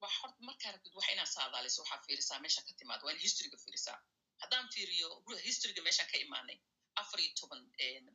[0.03, 3.59] Wax horta markaa rabtid wax inaad saadaaliso waxaa fiirisaa meesha ka timaad waa in historyga
[3.65, 3.99] fiirisaa.
[4.43, 5.09] Haddaan fiiriyo
[5.49, 6.59] historyga meeshaan ka imaanay
[7.01, 7.61] afar iyo toban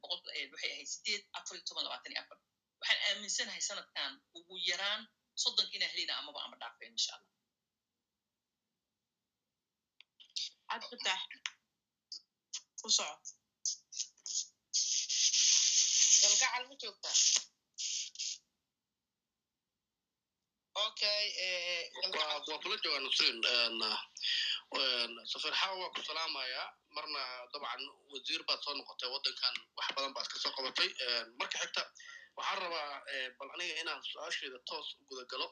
[0.02, 0.19] boqol
[0.54, 2.38] waxay ahayd sideed afar iyo toban labaatan iyo afar.
[2.80, 5.02] Waxaan aaminsanahay sanadkan ugu yaraan
[5.41, 7.31] soddonka inaa helina amaba ama dhaafeen insha allah
[16.21, 17.15] galgacal ma joogtaa
[20.85, 21.25] okay
[22.17, 23.37] waa kula joogaa nusrin
[25.31, 27.21] safir xawa waa ku salaamayaa marna
[27.53, 30.89] dabcan wasiir baad soo noqotay waddankan wax badan baad ka soo qabatay
[31.39, 31.83] marka xigta
[32.37, 32.89] waxaan rabaa
[33.39, 35.47] bal aniga inaan su'aasheeda toos u guda galo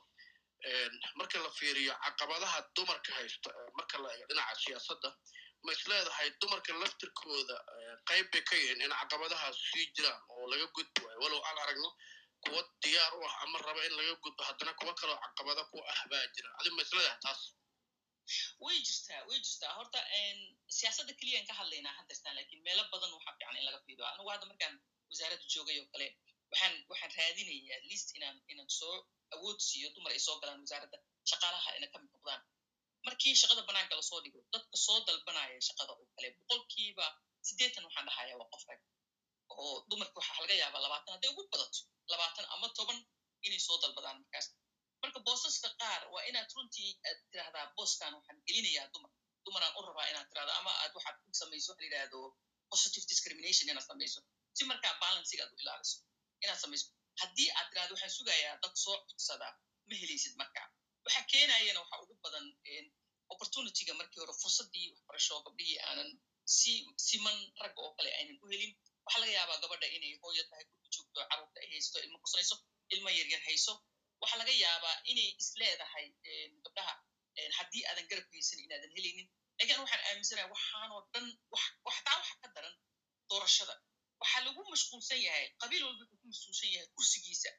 [1.19, 5.09] marka la fiiriyo caqabadaha dumarka haysta marka la eego dhinaca siyaasadda
[5.65, 7.55] ma isleedahay dumarka laftirkooda
[8.09, 11.89] qayb bay ka yihiin in caqabadahaas sii jiraan oo laga gudbi waayo walow aan aragno
[12.43, 15.99] kuwa diyaar u ah ama raba in laga gudbo haddana kuwa kaloo caqabada ku ah
[16.11, 16.49] baa jira.
[16.59, 17.41] Adig ma isleedahay taas?
[18.63, 19.71] Way jirtaa way jirtaa.
[19.77, 19.99] Horta
[20.77, 24.45] siyaasadda keliyaan ka hadlaynaa haddeertaan laakiin meelo badan waxaa fiican in laga fiido anigu hadda
[24.51, 24.75] markaan
[25.09, 26.07] wasaaradda joogay oo kale
[26.51, 28.95] waxaan waxaan raadinaya at least inaan inaan soo
[29.35, 30.97] awood siiyo dumar ay soo galaan wasaaradda
[31.29, 32.41] shaqaalaha ina ka mid noqdaan.
[33.07, 37.05] Markii shaqada banaanka la soo dhigo dadka soo dalbanaya shaqada oo kale boqolkiiba
[37.47, 38.81] siddeetan waxaan dhahaya waa qof rag
[39.61, 41.79] oo dumarka waxaa laga yaabaa labaatan hadday ugu badato
[42.13, 42.99] labaatan ama toban
[43.45, 44.47] inay soo dalbadaan markaas.
[45.01, 49.11] Marka boosaska qaar waa inaad runtii aad tirahdaa booskan waxaan gelinayaa dumar.
[49.45, 52.19] Dumaraan u rabaa inaad tirahdo ama aad waxaad ku samayso waxa la yidhahdo
[52.71, 54.19] positive discrimination inaad samayso
[54.57, 55.97] si markaa balansiga aad u ilaaliso
[56.43, 56.86] inaad samayso.
[57.21, 59.54] Haddii aad tirahdo waxaan sugayaa dad soo codsadaa
[59.88, 60.67] ma helaysid markaa
[61.06, 62.45] waxa keenayana waxa ugu badan
[63.34, 66.10] opportunityga markii hore fursaddii waxbarasho gabdhihii aanan
[66.58, 66.71] si
[67.08, 68.71] siman ragga oo kale aynan u helin.
[69.06, 72.56] Waxaa laga yaabaa gabadha inay hooyo tahay gurka joogto carruurta ay haysto ilmo kusanayso
[72.93, 73.73] ilmo yaryar hayso.
[74.21, 76.08] Waxaa laga yaabaa inay isleedahay
[76.65, 76.93] gabdhaha.
[77.58, 79.27] Haddii aadan garab haysan inaadan helaynin.
[79.60, 81.25] Lakin waxaan aaminsanahay waxaanoo dhan
[81.88, 82.75] waxtaa waxa ka daran
[83.30, 83.73] doorashada
[84.21, 87.49] waxaa lagu mashquulsan yahay qabiil walba wuxuu ku mashquulsan yahay kursigiisa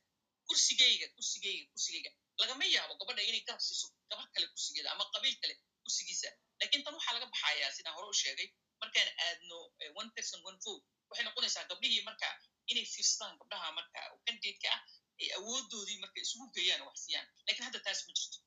[0.48, 5.54] kursigeyga kursigeyga kursigeyga lagama yaabo gabadha inay garab siiso gabar kale kursigeeda ama qabiil kale
[5.84, 6.28] kursigiisa
[6.60, 8.48] laakiin tan waxaa laga baxayaa sidaan hore u sheegay
[8.82, 9.58] markaan aadno
[10.00, 12.28] one person one vote waxay noqonaysaa gabdhihii marka
[12.70, 14.80] inay fiirsadaan gabdhaha marka candidateka ah
[15.22, 18.38] ay awoodoodii marka isugu geeyaan wax siiyaan laakiin hadda taas ma jirto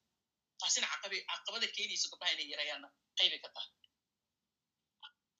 [0.61, 2.87] taasina caqabada keenayso gabdhaha inay yarayaanna
[3.19, 3.69] qaybay ka tahay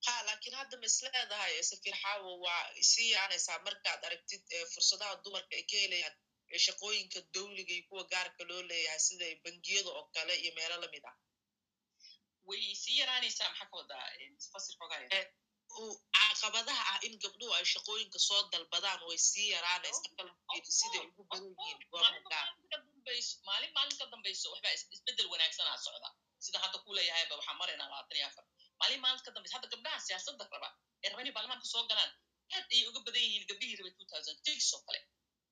[0.06, 4.42] ha laakiin hadda ma isleedahay safir xaawo waa sii yaanaysaa markaad aragtid
[4.72, 6.16] fursadaha dumarka ay ka helayaan
[6.66, 11.04] shaqooyinka dawliga iyo kuwa gaarka loo leeyahay sida bangiyada oo kale iyo meelo la mid
[11.10, 11.16] ah.
[16.16, 20.30] Caqabadaha ah in gabdhuhu ay shaqooyinka soo dalbadaan way sii yaraanaysaa kala
[20.78, 21.78] siday ugu badan yihiin
[28.80, 30.68] maalin maalin ka sida hadda gabdhaha siyaasadda raba
[31.04, 32.12] ee raba inay baarlamaanka soo galaan
[32.56, 35.00] aad ayay uga badan yihiin gabdhihii rabay two thousand six oo kale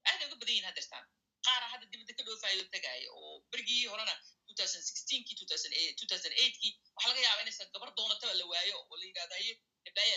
[0.09, 1.05] aad ay uga badan yihiin haddeertaan
[1.47, 4.15] qaara hadda dibadda ka dhoofayo tagaaya oo berigii horena
[4.47, 8.45] two thousand sixteenkii two thousand two thousand eigtkii waxaa laga yaaba inaysan gabar doonataba la
[8.53, 9.53] waayo oo la yidhahda haye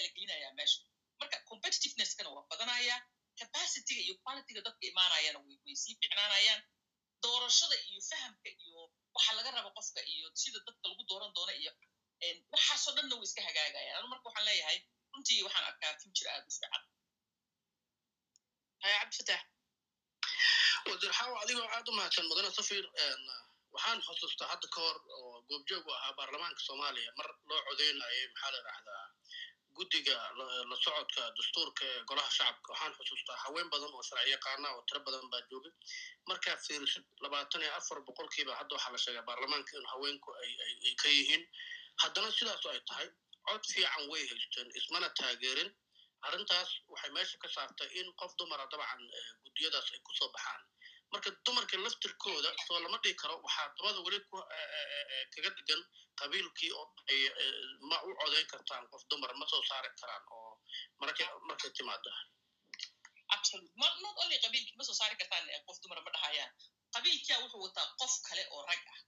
[0.05, 0.79] la gelinayaa meesha
[1.21, 2.95] marka competitiveness-kana waa badanaya
[3.39, 6.61] capacityga iyo qualityga dadka imaanayana way way sii ficnaanayaan
[7.23, 8.79] doorashada iyo fahamka iyo
[9.15, 11.71] waxa laga raba qofka iyo sida dadka lagu dooran doona iyo
[12.53, 14.77] waxaasoo dhanna way iska hagaagayaan anu marka waxaan leeyahay
[15.13, 16.83] runtii waxaan arkaa future aad fiican.
[18.83, 19.41] Haya cabdifatax
[20.89, 22.85] wasiir xaawa adigoo aad u mahadsan mudane safir
[23.75, 27.11] waxaan xusuustaa hadda ka hor oo goobjoog u ahaa baarlamaanka soomaaliya.
[27.19, 29.05] Mar loo codeynayay maxaa la idhahdaa
[29.77, 30.15] guddiga
[30.69, 32.67] la socodka dastuurka ee golaha shacabka.
[32.73, 35.73] Waxaan xusuustaa haween badan oo sharci yaqaana oo tiro badan baa joogay.
[36.29, 41.07] Markaa fiirisid labaatan iyo afar boqolkiiba hadda waxaa la sheegaa baarlamaanka in haweenku ay ka
[41.17, 41.43] yihiin
[42.01, 43.07] haddana sidaasu ay tahay
[43.47, 45.69] cod fiican way haysteen ismana taageerin.
[46.27, 49.01] Arrintaas waxay meesha ka saartay in qof dumara dabcan
[49.43, 50.61] guddiyadaas ay ku soo baxaan.
[51.13, 54.19] Marka dumarka laftirkooda soo lama dhigi karo waxaa dabada weli
[55.33, 55.81] kaga dhigan
[56.19, 57.21] qabiilkii oo ay
[57.89, 60.51] ma u codayn kartaan qof dumar ma soo saari karaan oo
[61.01, 61.71] marka markay
[64.21, 66.51] only qabiilkii ma soo saari kartaan qof dumar ma dhahayaan.
[66.93, 68.99] Qabiilkia wuxuu wataa qof kale oo rag ah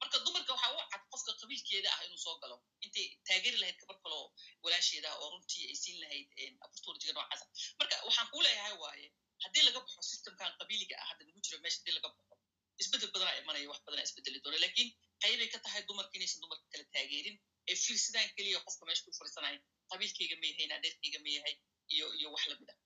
[0.00, 2.56] marka dumarka waxaa u cad qofka qabiilkeeda ah inuu soo galo.
[2.84, 4.24] Intay taageeri lahayd gabar kaloo
[4.64, 6.28] walaasheeda oo runtii ay siin lahayd
[6.66, 7.44] opportunityga noocaasa
[7.80, 9.06] marka waxaan kuu leeyahay waaye
[9.44, 12.34] haddii laga baxo systemkan qabiiliga ah hadda nagu jiro meesha haddii laga baxo.
[12.82, 14.58] Isbedel badanaa imanaya wax badanaa isbedeli doona.
[14.66, 14.88] Lakin
[15.22, 17.36] qaybay ka tahay dumarka inaysan dumarka kale taageerin
[17.68, 19.58] ay fiirsadaan keliya qofka meesha ku fadhiisanaya
[19.90, 21.54] qabiilkayga ma yahay naadeerkayga ma yahay
[21.94, 22.78] iyo iyo wax la mid ah.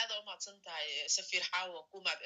[0.00, 2.20] Aada umahadsan tahay safiir xaawa ku mahad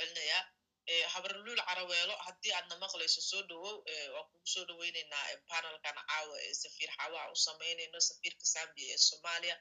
[1.14, 3.76] habarluul caraweelo haddii aadna maqlayso soo dhowow
[4.14, 9.56] waan kugu soo dhoweyneynaa panelkan caawa ee safiir xaawaha u samaynayno safiirka zambia ee soomaaliya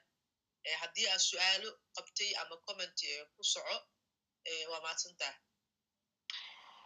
[0.82, 3.76] haddii aad su'aalo qabtay ama commenty ku soco
[4.72, 5.38] waa mahadsan tahay.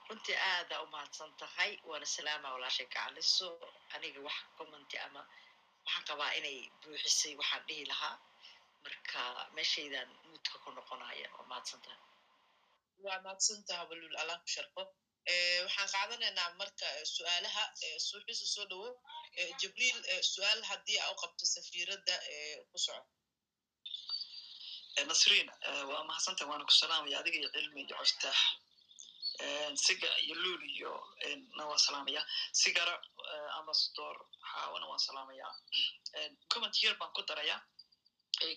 [0.09, 3.47] Runtii aada u mahadsan tahay waana salaama walaashay gacaliso
[3.95, 5.21] aniga wax commenty ama
[5.85, 8.15] waxaan qabaa inay buuxisay waxaan dhihi lahaa.
[8.83, 9.21] Marka
[9.55, 11.99] meeshaydan muudka ku noqonaya waa mahadsan tahay
[13.05, 14.83] waa mahadsantaha habalul allah ku sharfo
[15.65, 17.63] waxaan qaadanaynaa marka su'aalaha
[18.07, 18.89] suuxisa soo dhowo
[19.59, 19.97] jibriil
[20.33, 22.15] su'aal haddii aa u qabto safiiradda
[22.71, 23.03] ku soco.
[25.09, 25.49] Nasriin
[25.91, 28.37] waa mahadsantaha waana ku salaamaya adiga iyo cilmi iyo coftaax
[29.85, 30.91] siga iyo luul iyo
[31.57, 32.21] na waan salaamaya.
[32.61, 32.93] Sigara
[33.59, 34.15] ambassador
[34.51, 35.47] xaawana waan salaamaya.
[36.51, 37.57] Comment yar baan ku daraya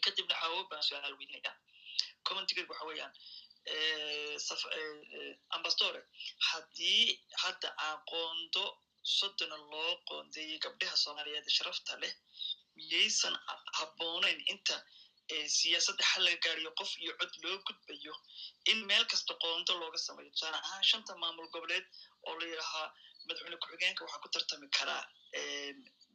[0.05, 1.53] kadibna xaawo baan su'aal weynaya.
[2.27, 3.13] Commentigeed waxa weeyaan
[5.57, 6.01] ambassadore
[6.51, 7.03] haddii
[7.43, 8.65] hadda aqoondo
[9.19, 12.13] soddona loo qoondeeyey gabdhaha soomaaliyeed sharafta leh
[12.77, 13.35] miyaysan
[13.79, 14.77] habboonayn inta
[15.59, 18.15] siyaasadda xal laga gaariyo qof iyo cod loo gudbayo
[18.71, 21.87] in meel kasta qoondo looga sameeyo tusaale ahaan shanta maamul goboleed
[22.29, 22.89] oo la yidhahaa
[23.27, 25.05] madaxweyne ku-xigeenka waxaa ku tartami karaa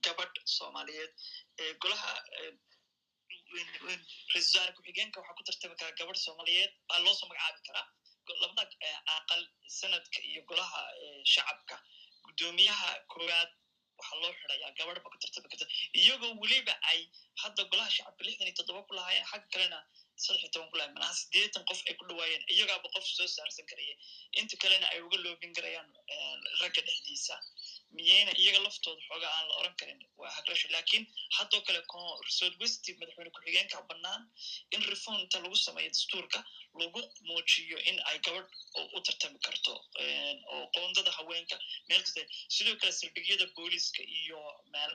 [0.06, 1.12] gabadh soomaaliyeed
[1.82, 2.12] golaha
[3.54, 4.02] ra'isul
[4.36, 7.88] wasaare ku-xigeenka waxaa ku tartami karaa gabadh soomaaliyeed baa loosoo magacaabi karaa
[8.42, 8.76] labada
[9.18, 9.42] aqal
[9.80, 10.82] sanadka iyo golaha
[11.34, 11.76] shacabka
[12.26, 13.50] guddoomiyaha koowaad
[14.00, 15.66] waxaa loo xidaya gabadh ba ku tartami karta
[16.02, 17.00] iyagoo weliba ay
[17.44, 19.80] hadda golaha shacabka lixdan iyo toddoba ku lahaayeen xagga kalena
[20.24, 23.66] saddex iyo toban ku lahayen manaha siddeetan qof ay ku dhawaayeen iyagaaba qof soo saarsan
[23.72, 23.96] karaya
[24.40, 25.90] inta kalena ay uga loobin karayaan
[26.62, 27.36] ragga dhexdiisa
[27.98, 31.04] miyayna iyaga laftooda xooga aan la oran karin waa hagrasho laakiin
[31.38, 31.82] haddoo kale
[32.38, 34.22] south west madaxweyne ku-xigeenka bannaan
[34.76, 36.40] in reform inta lagu sameeyo dastuurka
[36.82, 38.50] lagu muujiyo in ay gabadh
[38.98, 39.74] u tartami karto
[40.54, 41.56] oo qoondada haweenka
[41.90, 42.04] meel
[42.56, 44.40] sidoo kale saldhigyada booliska iyo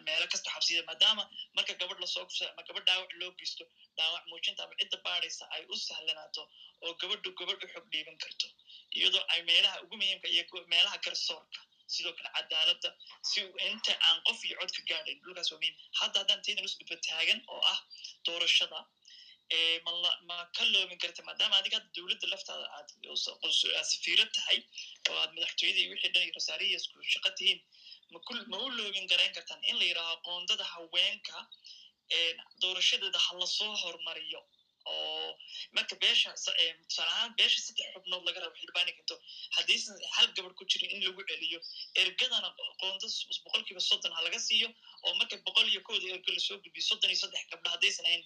[0.06, 1.22] meelo kasta xabsiyada maadaama
[1.56, 3.64] marka gabadh la soo ama gabadh dhaawac loo geysto
[3.98, 6.42] dhaawac muujinta ama cidda baadhaysa ay u sahlanaato
[6.86, 8.46] oo gabadhu gabadh u xog dhiiban karto
[8.98, 10.42] iyadoo ay meelaha ugu muhiimka iyo
[10.74, 11.60] meelaha garsoorka
[11.94, 12.88] sidoo kale cadaaladda
[13.30, 15.76] si inta aan qof iyo cod ka gaadhayn dhulkaas waa muhiim.
[16.00, 17.78] Hadda haddaan taydan usgudbo taagan oo ah
[18.26, 18.80] doorashada
[20.28, 22.88] ma ka loobin karta maadaama adiga hadda dowladda laftaada aad
[23.92, 24.58] safiiro tahay
[25.10, 27.60] oo aad madaxtooyada iyo wixii dhan rasaariya isku shaqo tihiin
[28.52, 31.36] ma u loobin garayn kartaan in la yidhaaho qoondada haweenka
[32.62, 34.40] doorashadeeda ha la soo hormariyo
[34.94, 35.30] oo
[35.76, 39.14] marka beesha tusaale ahaan beesha saddex xubnood laga rabo xildhibaani kanto
[39.56, 41.60] haddaysan hal gabadh ku jirin in lagu celiyo
[42.02, 42.48] ergadana
[42.80, 43.06] qoonda
[43.44, 44.68] boqolkiiba soddon ha laga siiyo
[45.06, 48.24] oo marka boqol iyo kooda ergo la soo gudbiyo soddon iyo saddex gabdha haddaysan ahayn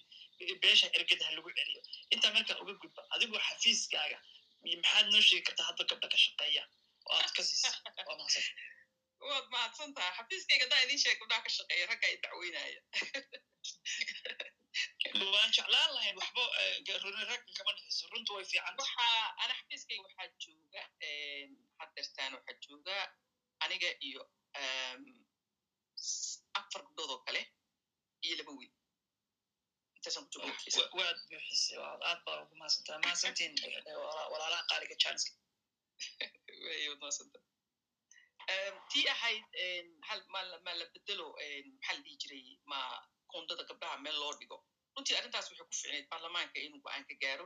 [0.63, 1.81] beesha ergada ha lagu celiyo.
[2.13, 4.17] Intaa markaa uga gudba adigoo xafiiskaaga
[4.83, 6.63] maxaad noo sheegi kartaa hadda gabdha ka shaqeeya
[7.09, 7.69] oo aad ka siisa
[8.07, 8.45] waa mahadsan
[9.29, 12.81] waad mahadsan tahay xafiiskayga haddaan idiin sheeg gabdhaha ka shaqeeya ragga ay dacweynaya
[15.33, 16.43] waan jeclaan lahayn waxba
[17.31, 18.75] ragga kama dhixiso runtu way fiican.
[18.81, 19.05] Waxa
[19.43, 20.81] ana xafiiskayga waxaa jooga
[21.79, 22.95] haddeertaan waxaa jooga
[23.63, 24.21] aniga iyo
[26.59, 27.41] afar gabdhood oo kale
[28.25, 28.73] iyo laba wiil.
[30.99, 33.53] Waad buuxisay aad baa ugu mahadsantaa mahadsantiin
[34.31, 35.31] walaalaha qaaliga janiska
[36.89, 37.39] waad mahadsanta
[38.91, 39.45] tii ahayd
[40.07, 40.41] hal ma
[40.79, 42.79] la bedelo maxaa la dhihi jiray ma
[43.31, 44.57] koondada gabdhaha meel loo dhigo
[44.95, 47.45] runtii arrintaas waxay ku ficnayd baarlamaanka inuu go'aan ka gaaro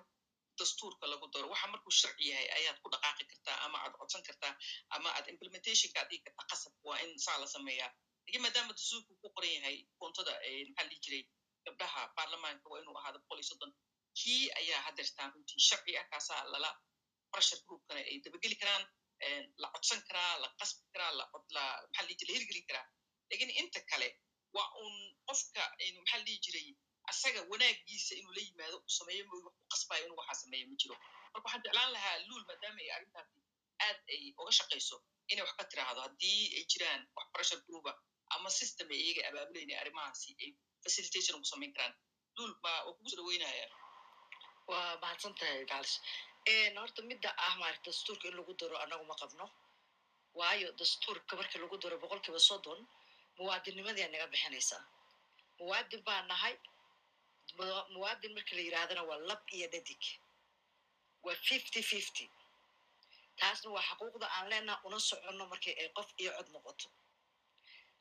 [0.60, 1.48] dastuurka lagu daro.
[1.54, 4.54] Waxa markuu sharci yahay ayaad ku dhaqaaqi kartaa ama aad codsan kartaa
[4.96, 7.92] ama aad implementationka ad dhigi kartaa qasab waa in saa la sameeyaa.
[8.26, 10.34] Lakin maadaama dastuurku ku qoran yahay koontada
[10.70, 11.24] maxaa dhihi jiray
[11.66, 13.72] gabdhaha baarlamaanka waa inuu ahaado boqol iyo soddon
[14.20, 15.60] kii ayaa haddeertaan runtii.
[15.68, 16.70] Sharci ah kaasaa lala
[17.32, 18.84] pressure groupkana ay dabageli karaan
[19.62, 22.86] la codsan karaa la qasbi karaa maxaa dhihi jiray la hirgelin karaa.
[23.32, 24.08] Lakin inta kale
[24.56, 24.94] waa un
[25.28, 25.62] qofka
[26.02, 26.68] maxaa dhihi jiray
[27.12, 30.76] asaga wanaagiisa inuu la yimaado uu sameeyo mooy wax ku qasbayo inuu waxaa sameeyo ma
[30.82, 30.96] jiro
[31.34, 33.40] marka waxaan jeclaan lahaa luul maadaama ay arrintaasi
[33.86, 34.98] aad ay uga shaqayso
[35.32, 37.92] inay wax ka tiraahdo haddii ay jiraan wax pressure groupa
[38.36, 40.50] ama system ay iyaga abaabulayna arrimahaasi ay
[40.84, 41.96] facilitation ugu samayn karaan
[42.38, 43.68] luul ma waa kugu soo dhaweynaya
[44.72, 45.94] waa mahadsan tahay galis
[46.80, 49.46] horta midda ah maarata dastuurka in lagu daro annagu ma qabno
[50.40, 52.80] waayo dastuurka markii lagu daro boqolkiiba soddon
[53.38, 54.82] muwaadinnimadii naga bixinaysaa
[55.60, 56.56] muwaadin baa nahay
[57.94, 60.04] muwaadin markii la yidhaahdana waa lab iyo dhadig.
[61.24, 62.30] Waa fifty fifty.
[63.40, 66.88] Taasna waa xaquuqda aan leenaha una soconno markii ay qof iyo cod noqoto.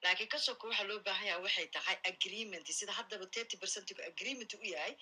[0.02, 2.66] Laakiin ka waxaa loo baahan yaha waxay tahay agreement.
[2.78, 4.96] Sida haddaba thirty percentigu agreement u yahay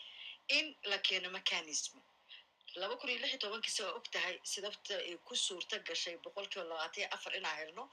[0.48, 1.98] in la keeno mechanism.
[2.76, 6.46] Laba kun iyo lix iyo tobankii waa og tahay sidabta ay ku suurta gashay boqol
[6.48, 7.90] kiiba labaatan iyo afar inaa helno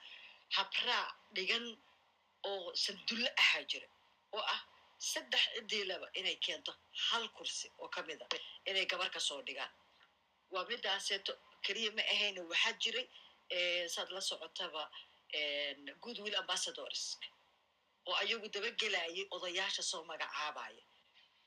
[0.57, 1.65] habraac dhigan
[2.43, 3.87] oo sandulle ahaa jira
[4.33, 4.61] oo ah
[5.09, 6.71] saddex cidiilaba inay keento
[7.07, 8.27] hal kursi oo ka mid a
[8.69, 9.71] inay gabar ka soo dhigaan.
[10.53, 11.33] Waa midaaseeto
[11.65, 13.07] keliya ma ahayna waxaa jiray
[13.93, 14.83] saad la socotaba
[16.03, 17.01] goodwill ambassadors
[18.07, 20.83] oo ayagu dabagelayay odayaasha soo magacaabaya.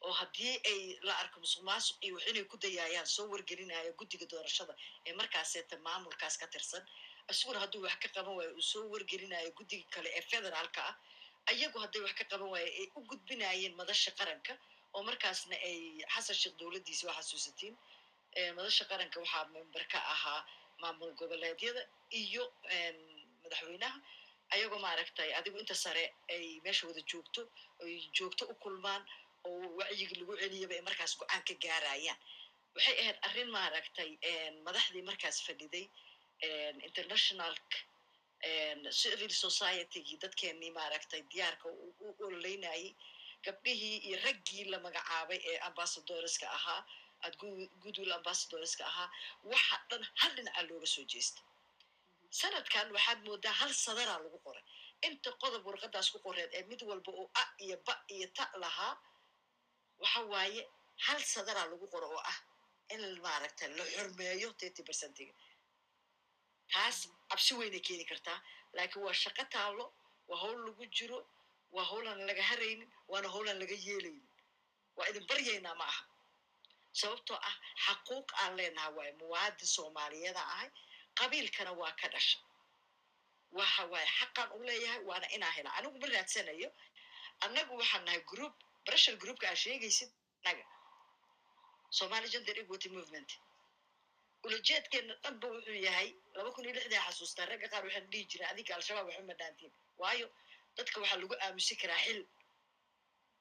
[0.05, 4.27] Oo haddii ay la arko musuq maasuq iyo wax inay ku dayaayaan soo wargelinaya guddiga
[4.33, 4.75] doorashada
[5.07, 6.85] ee markaaseeta maamulkaas ka tirsan
[7.31, 10.95] isaguna hadduu wax ka qaban waayo uu soo wargelinayo guddiga kale ee federaalka ah
[11.53, 14.53] ayagu hadday wax ka qaban waayo ay u gudbinayeen madasha qaranka
[14.95, 15.79] oo markaasna ay
[16.15, 17.75] xasan sheekh dowladdiisa waa xasuusatiin
[18.59, 20.41] madasha qaranka waxaa member ka ahaa
[20.83, 21.83] maamul goboleedyada
[22.21, 22.45] iyo
[23.43, 23.99] madaxweynaha.
[24.55, 26.05] Ayagoo maaragtay adigu inta sare
[26.35, 27.43] ay meesha wada joogto
[27.85, 29.03] ay joogto u kulmaan
[29.49, 32.19] oo wacyigi lagu celiyaba ay markaas go'aan ka gaarayaan.
[32.77, 34.11] Waxay ahayd arrin maaragtay
[34.67, 35.85] madaxdii markaas fadhiday
[36.89, 37.55] international
[39.01, 42.87] civil societygii dadkeenii maaragtay diyaarka u ololeynayay
[43.47, 46.81] gabdhihii iyo raggii la magacaabay ee ambassadorska ahaa
[47.27, 47.35] ad
[47.83, 49.09] goodwill ambassadorska ahaa
[49.53, 51.41] waxa dhan hal dhinaca looga soo jeesta
[52.41, 54.65] sanadkan waxaad moodaa hal sadaraa lagu qoray
[55.09, 58.95] inta qodob warqadaas ku qoreed ee mid walba oo a iyo ba iyo ta lahaa
[60.03, 60.63] waxa waaye
[61.07, 62.39] hal sadaraa lagu qoro oo ah
[62.95, 65.33] in maaragta la xurmeeyo thirty percentiga
[66.73, 66.97] taas
[67.31, 68.39] cabsi weynay keeni kartaa
[68.77, 69.85] laakiin waa shaqo taallo
[70.29, 71.19] waa howl lagu jiro
[71.75, 74.27] waa howlaan laga haraynin waana howlaan laga yeelaynin.
[74.97, 76.03] Waa idin baryaynaa ma aha.
[77.01, 80.71] Sababtoo ah xaquuq aan leenaha waaye muwaadin soomaaliyeeda ahay
[81.19, 82.39] qabiilkana waa ka dhasha.
[83.59, 86.69] Waxa waaye xaqaan u leeyahay waana inaa hela anigu ma raadsanayo
[87.45, 88.55] annagu waxaan nahay group
[88.87, 90.11] brashal groupka aa sheegaysid
[90.45, 90.65] naga.
[91.91, 93.31] Somali gender equity movement
[94.47, 98.73] ulajeedkeena dhanba wuxuu yahay laba kun iyo lixdaa xasuustaa ragga qaar waxaan dhihi jiray adinka
[98.79, 100.27] al-shabaab waxu madhaantiin waayo
[100.77, 102.21] dadka waxaa lagu aamusi karaa xil.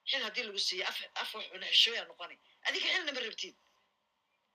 [0.09, 2.37] Xil haddii lagu siiyo af af wax xishooyaa noqonay.
[2.67, 3.55] Adinka xilna ma rabtiin.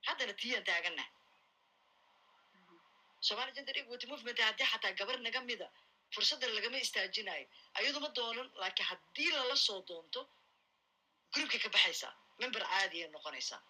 [0.07, 1.03] Haddana tiyaan taagana
[3.27, 5.67] somali gender equity movement haddii xataa gabar naga mida
[6.13, 7.45] fursadda lagama istaajinayo
[7.79, 10.21] ayadu ma doonan laakiin haddii lala soo doonto
[11.33, 13.61] groupkay ka baxaysaa member caadiyay noqonaysaa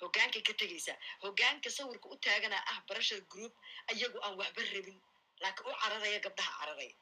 [0.00, 3.52] hoggaankay ka tegaysaa hoggaanka sawirka u taagana ah barashar group
[3.90, 4.98] ayagu aan waxba rabin.
[5.42, 6.94] Laakiin u cararaya gabdhaha cararaya.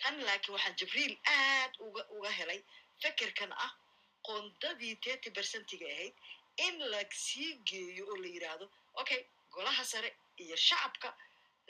[0.00, 2.60] Tan laakiin waxaan jibriil aad uga uga helay.
[3.02, 3.72] Fekerkan ah
[4.26, 6.14] qoondadii thirty percentiga ahayd
[6.66, 8.66] in la sii geeyo oo la yidhaahdo
[9.00, 9.20] okay
[9.54, 10.10] golaha sare
[10.42, 11.08] iyo shacabka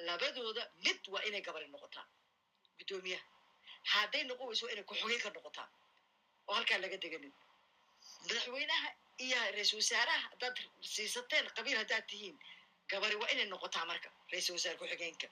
[0.07, 2.07] labadooda mid waa inay gabari noqotaa.
[2.79, 3.25] Guddoomiyaha
[3.93, 5.69] hadday noqon weyso waa inay ku-xogey ka noqotaa.
[6.49, 7.33] Oo halkaa laga deganin.
[8.27, 8.89] Madaxweynaha
[9.25, 10.57] iyo ra'iisal wasaaraha haddaad
[10.95, 12.37] siisateen qabiil haddaad tihiin
[12.91, 15.27] gabari waa inay noqotaa marka ra'iisal wasaare ku-xigeenka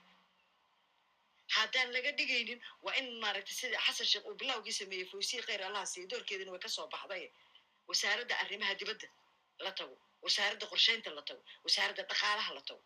[1.56, 5.86] haddaan laga dhigaynin waa in maaragtay sida xasan sheekh uu bilawgii sameeyey fawsiye khayr allaha
[5.92, 7.24] siiyo doorkeedina way ka soo baxday
[7.90, 9.08] wasaaradda arrimaha dibadda
[9.64, 12.82] la tago wasaaradda qorsheynta la tago wasaaradda dhaqaalaha la tago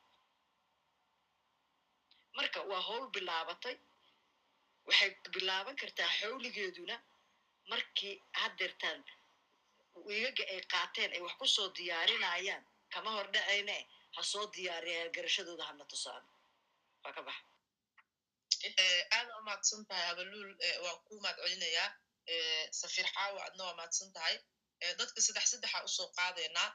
[2.36, 3.76] marka waa howl bilaabatay
[4.88, 6.96] waxay bilaaban kartaa xawligeeduna
[7.72, 9.00] markii haddeertaan
[10.08, 12.64] wiigaga ay qaateen ay wax ku soo diyaarinayaan.
[12.92, 13.76] Kama hor dhacayne
[14.16, 16.24] ha soo diyaariyaan garashadooda hana tusaan.
[17.04, 17.42] Waa ka baxa
[19.16, 19.32] aada
[19.78, 20.50] u tahay habaluul
[20.84, 21.88] waa ku mahad celinayaa.
[22.80, 24.36] Safiir xaawa adna waa mahadsan tahay.
[24.98, 26.70] Dadka saddex saddexa u soo qaadaynaa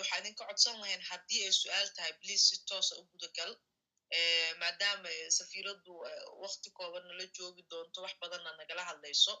[0.00, 3.52] waxaa idinka codsan lahayn haddii ay su'aal tahay bliis si toosa u gudagal.
[4.60, 5.92] Maadaama safiiraddu
[6.42, 9.32] wakti kooban nala joogi doonto wax badanna nagala hadlayso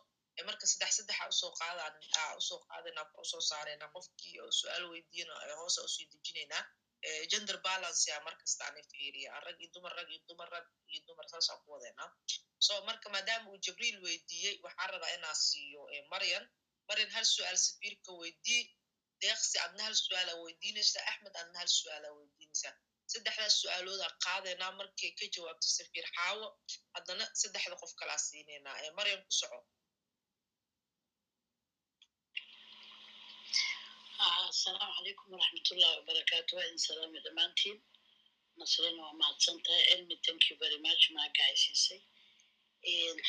[0.48, 1.94] marka saddex saddexa u soo qaadaan
[2.38, 6.62] u soo qaadayna u soo saarayna qofkii su'aal weydiina hoosa u sii dejinaynaa
[7.30, 11.26] gender balance a markasta ana fiiriya rag iyo dumar rag iyo dumar rag iyo dumar
[11.32, 12.08] saasaan ku wadeynaa
[12.66, 15.82] so marka maadaama uu jibriil weydiiyey waxaan rabaa inaa siiyo
[16.12, 16.44] maryan
[16.88, 18.62] maryan hal su'aal safiirka weydii
[19.22, 22.74] deeqsi adna hal su'aala weydiinaysaa axmed adna hal su'aala weydiinaysaa
[23.12, 26.46] saddexdaas su'aalooda qaadaynaa markay ka jawaabto safiir xaawo
[26.96, 29.58] haddana saddexda qof kalaa siinaynaa maryan ku soco
[34.20, 37.78] asalaamu calaykum waraxmatullahi wabarakaatu waa idin salaamay dhammaantiin
[38.58, 41.02] nasrina waa mahadsan tahay cilmi thank you very much.
[41.16, 42.00] maagahaysiisay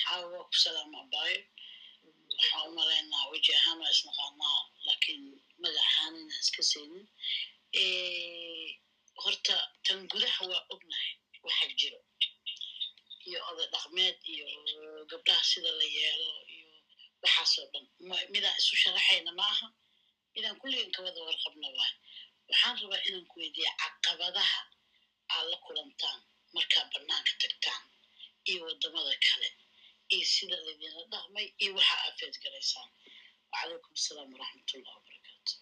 [0.02, 1.40] xaa waa ku salaam abaayo
[2.32, 5.24] waxaa u malaynaa weji ahaan waa isnaqaanaa laakiin
[5.62, 7.06] magac ahaan inaa iska seynin
[9.24, 11.12] horta tan gudaha waa ognahay
[11.46, 12.00] waxaa jiro
[13.28, 14.46] iyo oday dhaqmeed iyo
[15.12, 16.70] gabdhaha sida la yeelo iyo
[17.24, 17.86] waxaasoo dhan
[18.34, 19.68] midaa isu sharaxayna maaha
[20.38, 21.94] midaan kulligan ka wada warqabna waay.
[22.50, 24.60] Waxaan rabaa inaan ku weydiiya caqabadaha
[25.36, 26.20] aad la kulantaan
[26.56, 27.84] markaad bannaanka tagtaan
[28.50, 29.50] iyo waddamada kale
[30.14, 32.90] iyo sida laydinla dhaqmay iyo waxa aad feedgalaysaan.
[33.52, 35.54] Wacalaykum asalaam waraxmatullah wabarakaatu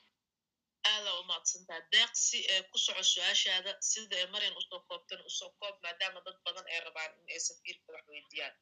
[0.92, 5.32] aada u mahadsantaa deeqsi ee ku soco su'aashaada sida ee maryan u soo koobtan u
[5.40, 8.56] soo koob maadaama dad badan ay rabaan in ay safiirka wax weydiiyaan.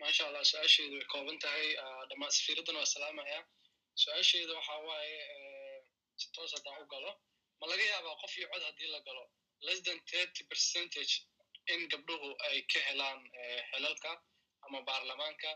[0.00, 1.66] Maasha allah su'aasheedu way kooban tahay.
[2.08, 3.38] Dhammaan safiiraddan waa salaamaya
[4.02, 5.18] su'aasheedu waxa waaye
[6.20, 7.10] si toos haddaan u galo
[7.60, 9.24] ma laga yaabaa qof iyo cod haddii la galo
[9.66, 11.12] less than thirty percentage
[11.72, 13.20] in gabdhuhu ay ka helaan
[13.70, 14.10] xelalka
[14.66, 15.50] ama baarlamaanka.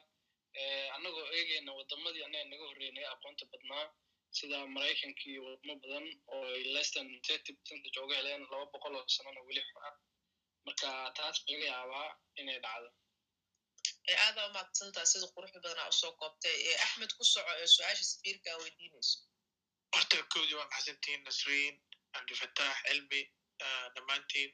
[0.96, 3.84] Annagoo eegayna waddamadii annaga naga horreynay aqoonta badnaa
[4.38, 8.94] sida maraykanka iyo wadamo badan oo ay less than thirty percentage uga heleen laba boqol
[8.98, 9.90] oo sanana weli xora
[10.66, 12.08] marka taas laga yaabaa
[12.40, 12.88] inay dhacdo
[14.24, 18.48] aada u mahadsantaa sida quruxda badanaa u soo koobtay axmed ku soco ee su'aasha safiirka
[18.52, 19.18] aa weydiinayso
[19.94, 21.74] horta kowdii waa maxadsantihiin nasriin
[22.14, 23.20] cabdifataax cilmi
[23.94, 24.50] dhammaantiin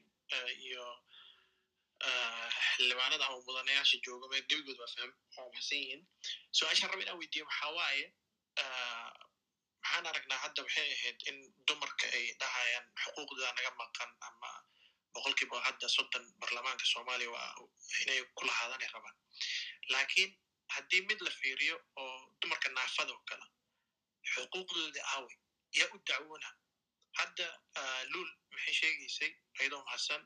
[0.66, 0.86] iyo
[2.74, 6.02] xildhibaanada ama mudanayaasha jooga me gebigood waa faham waa maxsan yihiin
[6.58, 8.04] su'aashaan raba inaan weydiiyo waxaa waaye
[9.82, 11.36] maxaan aragnaa hadda waxay ahayd in
[11.68, 14.50] dumarka ay dhahayaan xuquuqdooda naga maqan ama
[15.14, 17.50] boqolkiiba hadda soddon baarlamaanka soomaaliya waa
[18.02, 19.16] inay ku lahaadanay rabaan.
[19.92, 20.30] Laakiin
[20.74, 23.46] haddii mid la fiiriyo oo dumarka naafada oo kale
[24.32, 25.36] xuquuqdooda aaway
[25.78, 26.48] yaa u dacwoona
[27.18, 27.46] hadda
[28.12, 30.22] luul maxay sheegaysay ayadoo mahadsan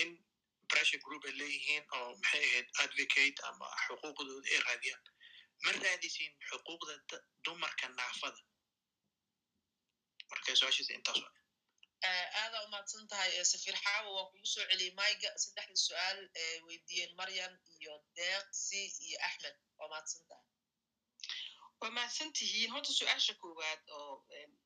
[0.00, 0.08] in
[0.70, 5.02] pressure group ay leeyihiin oo maxay ahayd advocate ama xuquuqdooda ay raadiyaan.
[5.64, 6.94] Ma raadisiin xuquuqda
[7.44, 8.40] dumarka naafada?
[10.30, 11.18] Marka su'aashiisa intaas
[12.10, 17.12] aada u mahadsan tahay safiir xaawo waa kugu soo celiyey mayga saddexda su'aal ee weydiiyeen
[17.20, 20.46] maryan iyo deeqsi iyo axmed waa mahadsan tahay
[21.80, 24.14] waa mahadsan tihiin horta su'aasha koowaad oo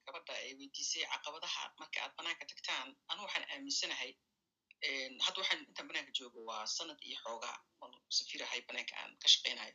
[0.06, 4.10] gabadha ay weydiisay caqabadaha marka aad banaanka tagtaan anu waxaan aaminsanahay
[5.26, 9.28] hadda waxaan intaan banaanka joogo waa sanad iyo xoogaa on safiir ahay banaanka aan ka
[9.34, 9.74] shaqaynayo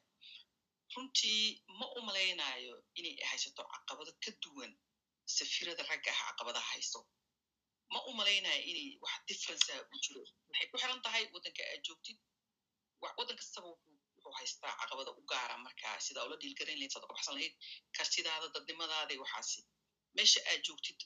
[0.95, 1.43] runtii
[1.80, 4.72] ma u malaynayo inay haysato caqabado ka duwan
[5.38, 6.99] safiirada ragga ah caqabadaha haysto
[7.93, 10.21] ma u malaynayo inay wax differencea u jiro.
[10.49, 12.17] Waxay ku xiran tahay waddanka aad joogtid.
[13.17, 17.53] Waddan kastaba wuxuu haystaa caqabada u gaara marka sida ula dhiilgarayn lahayd sada baxsan lahayd
[17.97, 19.61] kartidaada dadnimadaada waxaasi.
[20.17, 20.97] Meesha aad joogtid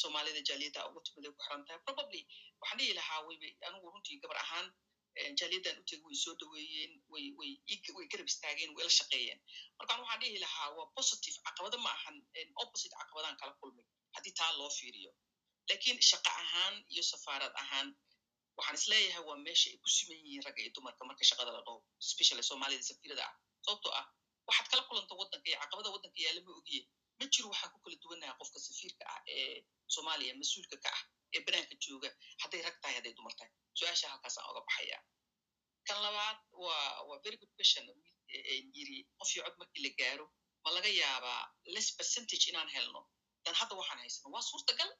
[0.00, 1.80] soomaalida jaaliyadda ugu timid ay ku xiran tahay.
[1.86, 2.20] Probably
[2.60, 4.66] waxaan dhihi lahaa wayba anigu runtii gabar ahaan
[5.40, 9.38] jaaliyaddan u way soo dhaweeyeen way garab istaageen way la shaqeeyeen.
[9.78, 12.16] Markaan waxaan dhihi lahaa waa positive caqabado ma ahan
[12.62, 13.86] opposite caqabadaan kala kulmay.
[14.14, 15.10] Haddii taa loo fiiriyo
[15.70, 17.88] lakiin shaqa ahaan iyo safaarad ahaan
[18.58, 21.60] waxaan is leeyahay waa meesha ay ku siman yihiin ragga iyo dumarka marka shaqada la
[21.66, 21.78] dhaho
[22.10, 23.34] specially soomaalida safiirada ah.
[23.64, 24.06] Sababtoo ah
[24.48, 26.82] waxaad kala kulanta waddanka iyo caqabada waddanka yaalla ma ogiye.
[27.18, 29.56] Ma jiro waxaan ku kala duwanaha qofka safiirka ah ee
[29.94, 31.02] soomaaliya mas'uulka ka ah
[31.34, 32.08] ee banaanka jooga.
[32.42, 33.52] Hadday rag tahay hadday dumar tahay.
[33.78, 34.98] Su'aasha halkaasaan oga baxaya
[35.86, 37.84] kan labaad waa waa very good question.
[38.76, 40.26] Yiri qof iyo cod markii la gaaro
[40.64, 41.42] ma laga yaabaa
[41.74, 43.00] less percentage inaan helno
[43.44, 44.28] dan hadda waxaan haysano.
[44.34, 44.90] Waa suurtagal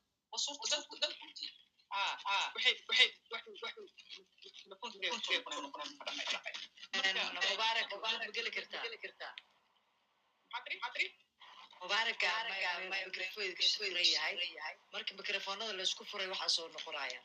[14.93, 17.21] marka mikrofoonada la isku furay waxaa soo noqonaya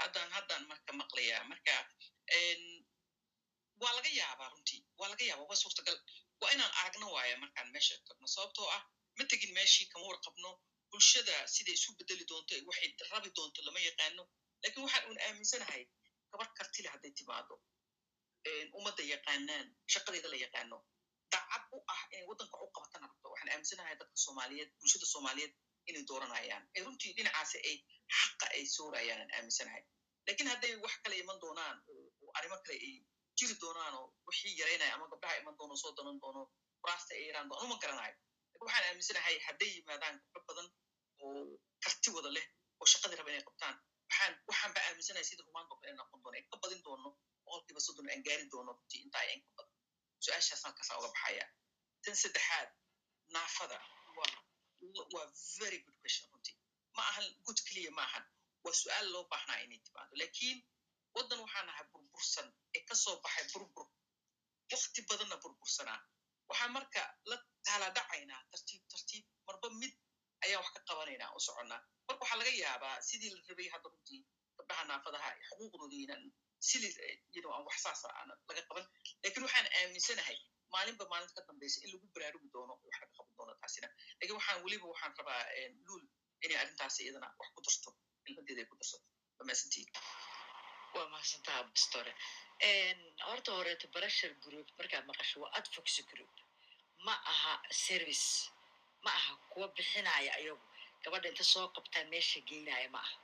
[0.00, 1.74] haddaan haddaan marka maqlayaa marka
[3.82, 5.96] waa laga yaabaa runtii waa laga yaabaa waa suurtagal.
[6.40, 8.82] Waa inaan aragno waaya markaan meesha tagno sababtoo ah
[9.18, 10.50] ma tegin meeshii kama warqabno
[10.90, 14.22] bulshada siday isu bedeli doonto waxay rabi doonto lama yaqaano.
[14.62, 15.82] Lakin waxaan un aaminsanahay
[16.32, 17.54] gabar kartile hadday timaado
[18.78, 20.76] ummadda yaqaanaan shaqadeeda la yaqaano
[21.32, 23.26] dacad u ah inay waddanka u qabatana rabto.
[23.32, 25.52] Waxaan aaminsanahay dadka soomaaliyeed bulshada soomaaliyeed
[25.88, 26.64] inay dooranayaan.
[26.76, 27.76] Ee runtii dhinacaasi ay
[28.18, 29.82] xaqa ay soorayaan aan aaminsanahay.
[30.28, 32.94] Lakin hadday wax kale iman doonaan oo arrimo kale ay
[33.38, 36.42] jiri doonaan oo wixii yaraynaya ama gabdhaha iman doono soo danan doono
[36.82, 38.16] kuraasta ay yaraan doono uma garanayo.
[38.60, 40.68] Waxaan aaminsanahay hadday yimaadaan gabdho badan
[41.22, 41.42] oo
[41.84, 42.46] karti wada leh
[42.80, 43.74] oo shaqadii raba inay qabtaan.
[44.08, 47.08] Waxaan waxaan ba aaminsanahay sida rumaan inay noqon doono ay ka badin doono
[47.44, 49.74] boqolkiiba soddon aan gaari doono runtii intaa in ka badan
[50.24, 51.46] su'aashaas halkaasaan uga baxaya
[52.04, 52.68] tan saddexaad
[53.34, 53.78] naafada
[55.14, 55.26] waa
[55.60, 56.56] very good question runtii.
[56.96, 58.24] Ma ahan good clear ma ahan.
[58.64, 60.12] Waa su'aal loo baahnaa inay timaado.
[60.22, 60.56] Lakin
[61.16, 63.86] waddan waxaan ahay burbursan ee ka soo baxay burbur.
[64.72, 66.00] Wakti badanna burbursanaa.
[66.50, 67.36] Waxaan marka la
[67.66, 69.92] taaladhacaynaa tartiib tartiib marba mid
[70.44, 71.80] ayaan wax ka qabanaynaa u soconnaa.
[72.08, 74.20] Marka waxaa laga yaabaa sidii la rabay hadda runtii
[74.56, 76.24] gabdhaha naafadaha xuquuqdoodii inaan
[76.68, 76.92] sidii
[77.34, 78.86] you know aan wax saasa aan laga qaban.
[79.24, 80.38] Lakin waxaan aaminsanahay
[80.74, 83.88] maalinba maalinta ka dambeysa in lagu baraarugi doono wax laga qaban doono taasina.
[84.20, 85.42] Lakin waxaan weliba waxaan rabaa
[85.86, 86.04] luul
[86.44, 87.90] inay arrintaas iyadana wax ku darto
[88.28, 89.06] ilmadeeda ay ku darsato
[89.38, 89.88] dhammaysantiin
[90.98, 92.12] waa mahadsantaha bastore
[93.28, 96.34] horta horeeto pressure group markaad maqasho waa advocacy group.
[97.06, 98.50] Ma aha service.
[99.04, 100.66] Ma aha kuwa bixinaya ayagu
[101.02, 103.16] gabadha inta soo qabtaa meesha geynaya ma aha.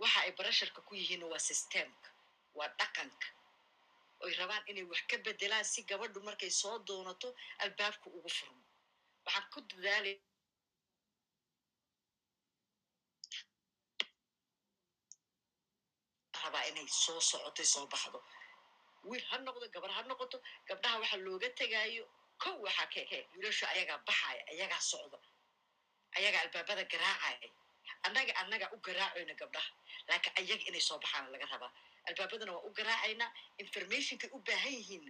[0.00, 2.08] Waxa ay barasharka ku yihiin waa systemka
[2.54, 3.28] waa dhaqanka.
[4.24, 7.28] Oy rabaan inay wax ka bedelaan si gabadhu markay soo doonato
[7.64, 8.62] albaabka ugu furmo
[9.26, 10.16] waxaan ku dadaalay
[16.50, 18.18] rabaa inay soo socotay soo baxdo.
[19.04, 22.04] Wiil ha noqdo gabar ha noqoto gabdhaha waxa looga tegaayo
[22.42, 25.18] kow waxaa keke wiilashu ayagaa baxaya ayagaa socda
[26.16, 27.48] ayagaa albaabada garaacaya
[28.06, 29.70] annaga annaga u garaacayna gabdhaha
[30.08, 31.72] laakiin ayaga inay soo baxaana laga rabaa.
[32.08, 33.30] Albaabadana waa u garaacaynaa
[33.62, 35.06] informationkay u baahan yihiin.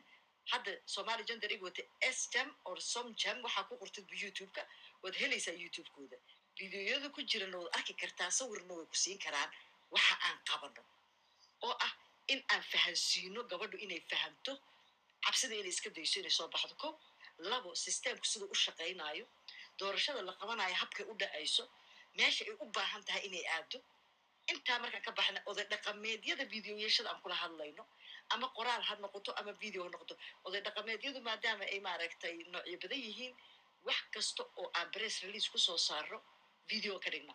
[0.51, 1.82] Hadda somali gender equity
[2.22, 4.62] stem or somjam waxaa ku qortid youtube-ka
[5.03, 6.16] waad helaysaa youtube-kooda.
[6.59, 9.51] Videoyada ku jirana waad arki kartaa sawirna way ku siin karaan.
[9.95, 10.82] Waxa aan qabano
[11.67, 11.93] oo ah
[12.33, 14.53] in aan fahansiino gabadhu inay fahamto
[15.25, 16.75] cabsida inay iska dayso inay soo baxdo.
[16.83, 16.89] Ko
[17.51, 19.25] labo systemku siduu u shaqaynayo
[19.79, 21.65] doorashada la qabanayo habkay u dhacayso
[22.17, 23.79] meesha ay u baahan tahay inay aado
[24.53, 27.85] intaa markaan ka baxna oday dhaqameedyada videoyashada aan kula hadlayno
[28.35, 30.15] ama qoraal ha noqoto ama video ha noqoto.
[30.47, 33.33] Oday dhaqameedyadu maadaama ay maaragtay noocyo badan yihiin
[33.87, 36.19] wax kasta oo aan press release ku soo saaro
[36.71, 37.35] video ka dhigna.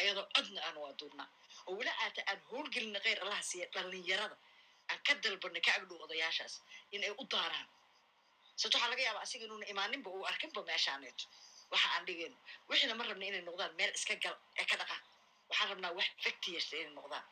[0.00, 1.28] Ayadoo codna aan waa duurnaa
[1.68, 4.36] oo weli aata aan howlgelina kheyr allaha siiya dhalinyarada.
[4.90, 6.54] Aan ka dalbana ka agdhow odayaashaas
[6.94, 7.68] in ay u daaraan.
[8.56, 11.24] Sababto waxaa laga yaaba asiga inuuna imaaninba uu arkinba meeshaaneeto
[11.72, 12.36] waxa aan dhigayno
[12.68, 15.02] wixiina ma rabna inay noqdaan meel iska gal ee ka dhaqaan
[15.48, 17.24] waxaan rabnaa wax factiyasta inay noqdaan.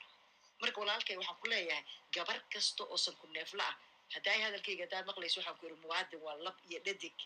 [0.61, 3.77] Marka walaalkay waxaan ku leeyahay gabar kasta oo sanku neefla ah
[4.15, 7.17] haddaay hadalkayga haddaad maqlayso waxaan ku yidhi muwaadin waa lab iyo dhadig.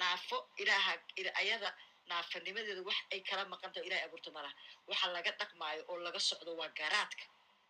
[0.00, 0.92] Naafo ilaaha
[1.42, 1.68] ayada
[2.10, 4.54] naafanimadeeda wax ay kala maqan taho ilahay abuurta malaha
[4.90, 7.24] waxa laga dhaqmaayo oo laga socdo waa garaadka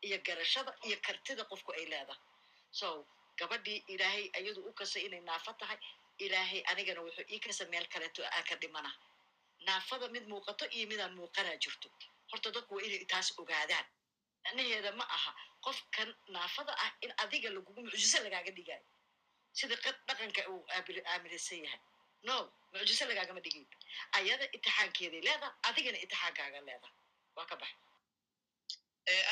[0.06, 2.20] iyo garashada iyo kartida qofku ay leedahay.
[2.70, 3.06] So
[3.38, 5.78] gabadhii ilaahay ayadu u kasay inay naafo tahay
[6.24, 8.90] ilaahay anigana wuxuu ii kasa meel kaleeto aan ka dhimana.
[9.66, 11.88] Naafada mid muuqato iyo midaan muuqanaa jirto.
[12.30, 13.86] Horta dadku waa inay taas ogaadaan.
[14.44, 15.32] Macnaheeda ma aha
[15.64, 18.84] qofkan naafada ah in adiga lagugu mucjiso lagaaga dhigayo.
[19.52, 19.76] Sida
[20.06, 20.62] dhaqanka uu
[21.12, 21.80] aaminsan yahay
[22.26, 22.34] no
[22.72, 23.64] mucjiso lagaagama dhigin
[24.18, 26.92] ayada itixaankeeday leedaha adigana itixaankaaga leedaha
[27.36, 27.72] waa ka bax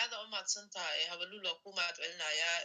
[0.01, 2.59] aada u mahadsan tahay habalula ku mahad celinayaa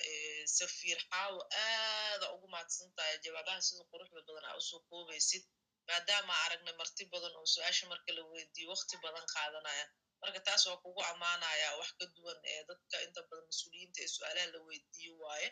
[0.58, 5.44] safiir xaawo aada ugu mahadsan tahay jawaabaha sida quruxda badan aa u soo koobaysid
[5.90, 9.86] maadaama aragnay marti badan oo su'aasha marka la weydiiyo wakti badan qaadanaya
[10.22, 14.48] marka taas waa kugu ammaanaya wax ka duwan ee dadka inta badan mas'uuliyiinta ee su'aalaha
[14.54, 15.48] la weydiiyo waaye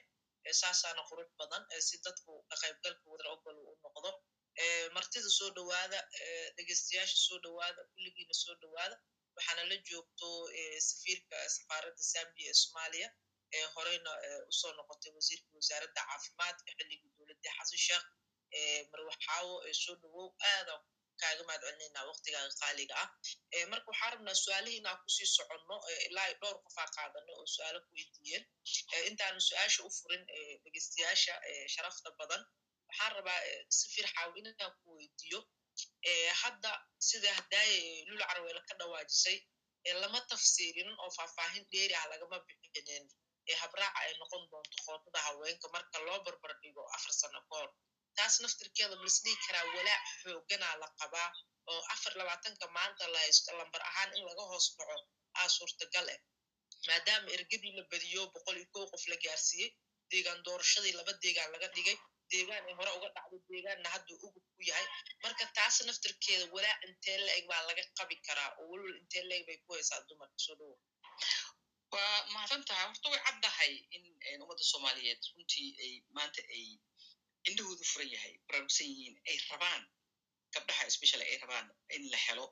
[0.61, 4.09] saasaana qurux badan si dadku ka qaybgalka wadar ogol u noqdo
[4.95, 5.99] martida soo dhowaada
[6.57, 8.95] dhegeystayaasha soo dhowaada kulligiina soo dhowaada
[9.35, 10.29] waxaana la joogto
[10.87, 13.07] safiirka safaaradda zambia ee soomaaliya
[13.57, 14.11] ee horeyna
[14.49, 18.05] u soo noqotay wasiirka wasaaradda caafimaadka xilligii dowladda xasan sheekh
[18.91, 19.53] marwaxaawo
[19.83, 20.73] soo dhowow aada
[21.21, 23.09] kaaga mahad celinayna waktigaaga qaaliga ah.
[23.71, 25.75] Marka waxaa rabnaa su'aalihii ku sii soconno
[26.07, 28.43] ilaa dhowr qofaa qaadanay oo su'aalo ku weydiiyeen.
[29.09, 30.23] Intaanu su'aasha u furin
[30.63, 31.33] dhegeystayaasha
[31.73, 32.41] sharafta badan
[32.89, 33.39] waxaan rabaa
[33.79, 35.39] safiir xaawo inaan ku weydiiyo
[36.41, 36.71] hadda
[37.07, 37.79] sida hadaaye
[38.09, 39.37] lul carweele ka dhawaajisay
[40.01, 43.05] lama tafsiirinin oo faahfaahin dheeri ah lagama bixinin
[43.61, 47.57] habraaca ay noqon doonto qoodada haweenka marka loo barbar dhigo afar sano ka
[48.17, 51.29] taas naftirkeeda malisdhigi karaa walaac xooganaa la qabaa
[51.71, 54.97] oo afar labaatanka maanta la haysto lambar ahaan in laga hoos dhaco
[55.39, 56.19] aa suurtagal ah
[56.87, 59.69] maadaama ergadii la badiyo boqol iyo kow qof la gaarsiiyey
[60.11, 61.97] deegaan doorashadii laba deegaan laga dhigay
[62.31, 64.85] deegaan ay hore uga dhacdo deegaanna hadduu ugub ku yahay.
[65.23, 69.57] Marka taas naftirkeeda walaac intee la-eg baa laga qabi karaa oo welwel intee la-eg bay
[69.65, 70.75] ku haysaa dumarka soo dhowo
[71.93, 76.65] waa mahadsan tahay horta way caddahay in ummadda soomaaliyeed runtii ay maanta ay
[77.49, 79.83] indhahoodu furan yahay baraarugsan yihiin ay rabaan
[80.53, 82.45] gabdhaha especially ay rabaan in la helo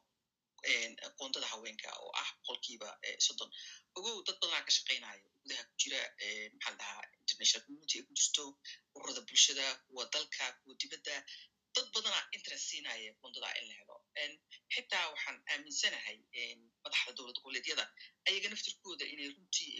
[1.17, 2.89] qoondada haweenka oo ah boqolkiiba
[3.25, 3.49] soddon
[3.97, 5.99] ogow dad badanaa ka shaqaynayo gudaha ku jira
[6.53, 8.43] maxaa la dhahaa international community ay ku jirto
[8.95, 11.15] ururada bulshada kuwa dalka kuwa dibadda
[11.75, 13.95] dad badanaa interest siinaya qoondada in la helo
[14.73, 16.17] xitaa waxaan aaminsanahay
[16.83, 17.85] madaxda dowlad goboleedyada
[18.27, 19.71] ayaga naftirkooda inay runtii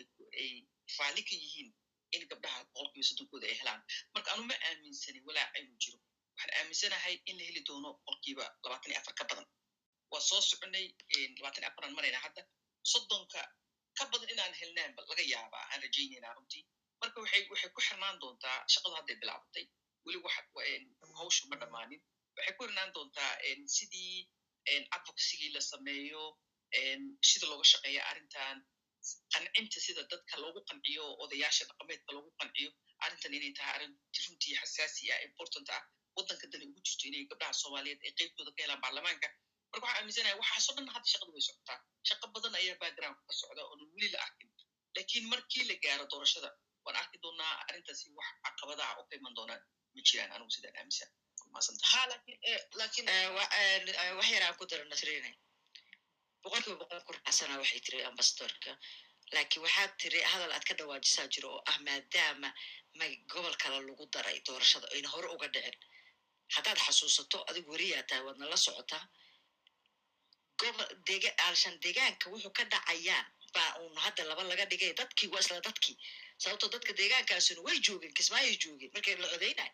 [0.44, 0.52] ay
[0.98, 1.70] raalli ka yihiin
[2.16, 3.82] in gabdhaha boqolkiiba soddonkooda ay helaan
[4.14, 5.98] marka anu ma aaminsanin walaac inuu jiro.
[6.38, 9.48] Waxaan aaminsanahay in la heli doono boqolkiiba labaatan iyo afar ka badan
[10.12, 10.86] waa soo soconay
[11.38, 12.42] labaatan iyo afaran marayna hadda.
[12.92, 13.42] Soddonka
[13.98, 16.64] ka badan inaan helnaanba laga yaabaa aan rajaynaynaa runtii.
[17.02, 17.44] Marka waxay
[17.76, 19.66] ku xirnaan doontaa shaqadu hadday bilaabatay.
[20.06, 20.20] Weli
[21.20, 22.02] hawshu ma dhammaanin
[22.38, 23.32] waxay ku xirnaan doontaa
[23.76, 24.16] sidii
[24.96, 26.24] advocacygii la sameeyo
[27.30, 28.58] sida looga shaqeeya arrintan
[29.34, 32.70] qancinta sida dadka loogu qanciyo odayaasha dhaqameedka loogu qanciyo.
[33.04, 33.94] Arrintan inay tahay arrin
[34.26, 35.84] runtii xasaasi ah important ah.
[36.18, 39.28] Waddanka dani ugu jirto inay gabdhaha soomaaliyeed ay qeybtooda ka helaan baarlamaanka
[39.82, 41.78] marka waxaan aaminsanahay waxaasoo dhan hadda shaqadu way socotaa.
[42.08, 44.50] Shaqo badan ayaa background ka socda oonan weli la arkin.
[44.98, 46.50] Lakiin markii la gaaro doorashada
[46.86, 49.62] waan arki doonaa arrintaasi wax caqabada ah oo ka iman doonaan.
[49.96, 51.10] Ma jiraan anigu sidaan aaminsan
[51.92, 52.38] ha laakiin
[52.80, 53.08] laakiin
[54.18, 55.32] wax yar aan ku daro nasrine
[56.44, 58.72] boqolkiiba boqol ku raacsana waxay tiri ambasadorka
[59.36, 62.50] laakiin waxaad tiri hadal aad ka dhawaajisaa jiro oo ah maadaama
[63.00, 65.78] ma gobol kale lagu daray doorashada ayna hore uga dhicin.
[66.56, 69.04] Haddaad xasuusato adigu weriyaa tahay waadna la socotaa
[70.62, 75.40] gobol dega alshan deegaanka wuxuu ka dhacayaan baa uun hadda laba laga dhigay dadkii waa
[75.44, 75.98] isla dadkii
[76.44, 79.72] sababtoo dadka deegaankaasuna way joogeen kismaayay joogeen markay la codaynay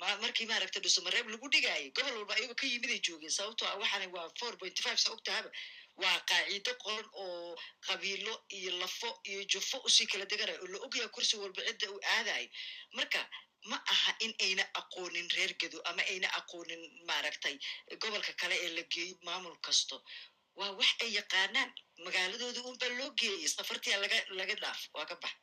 [0.00, 3.30] ma markii maaragta dhusamareeb lagu dhigaayay gobol walba ayago ka yimiday joogeen.
[3.38, 5.50] Sababtoo ah waxaana waa four point five sa ogtahaba
[6.02, 10.78] waa qaacido qoran oo qabiilo iyo lafo iyo jufo u sii kala deganayo oo la
[10.86, 12.48] ogyaha kursi walba cidda uu aadayo
[12.92, 13.20] marka
[13.70, 17.54] ma aha in ayna aqoonin reer gedo ama ayna aqoonin maaragtay
[18.02, 19.96] gobolka kale ee la geeyo maamul kasto.
[20.58, 21.70] Waa wax ay yaqaanaan
[22.04, 25.34] magaaladoodii unbaa loo geeyay safartia laga laga dhaaf waa ka bax.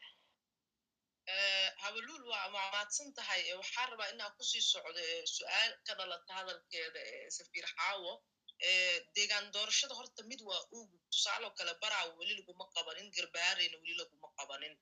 [1.83, 5.01] Habalul waa maamaadsan tahay waxaan rabaa inaan ku sii socdo
[5.35, 7.01] su'aal ka dhalata hadalkeeda
[7.37, 8.11] safiir xaawo
[9.15, 14.27] deegaan doorashada horta mid waa ugu tusaaloo kale baraa weli laguma qabanin garbaareyna weli laguma
[14.37, 14.73] qabanin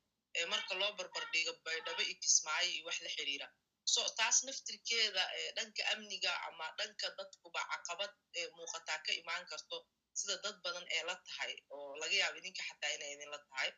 [0.51, 3.47] marka loo barbardhigo baydhabo iyo kismaayo iyo wax la xiriira.
[3.93, 5.23] So taas naftirkeeda
[5.57, 8.11] dhanka amniga ama dhanka dadkuba caqabad
[8.57, 9.77] muuqataa ka imaan karto
[10.19, 13.69] sida dad badan ee la tahay oo laga yaaba idinka xataa inay idinla tahay.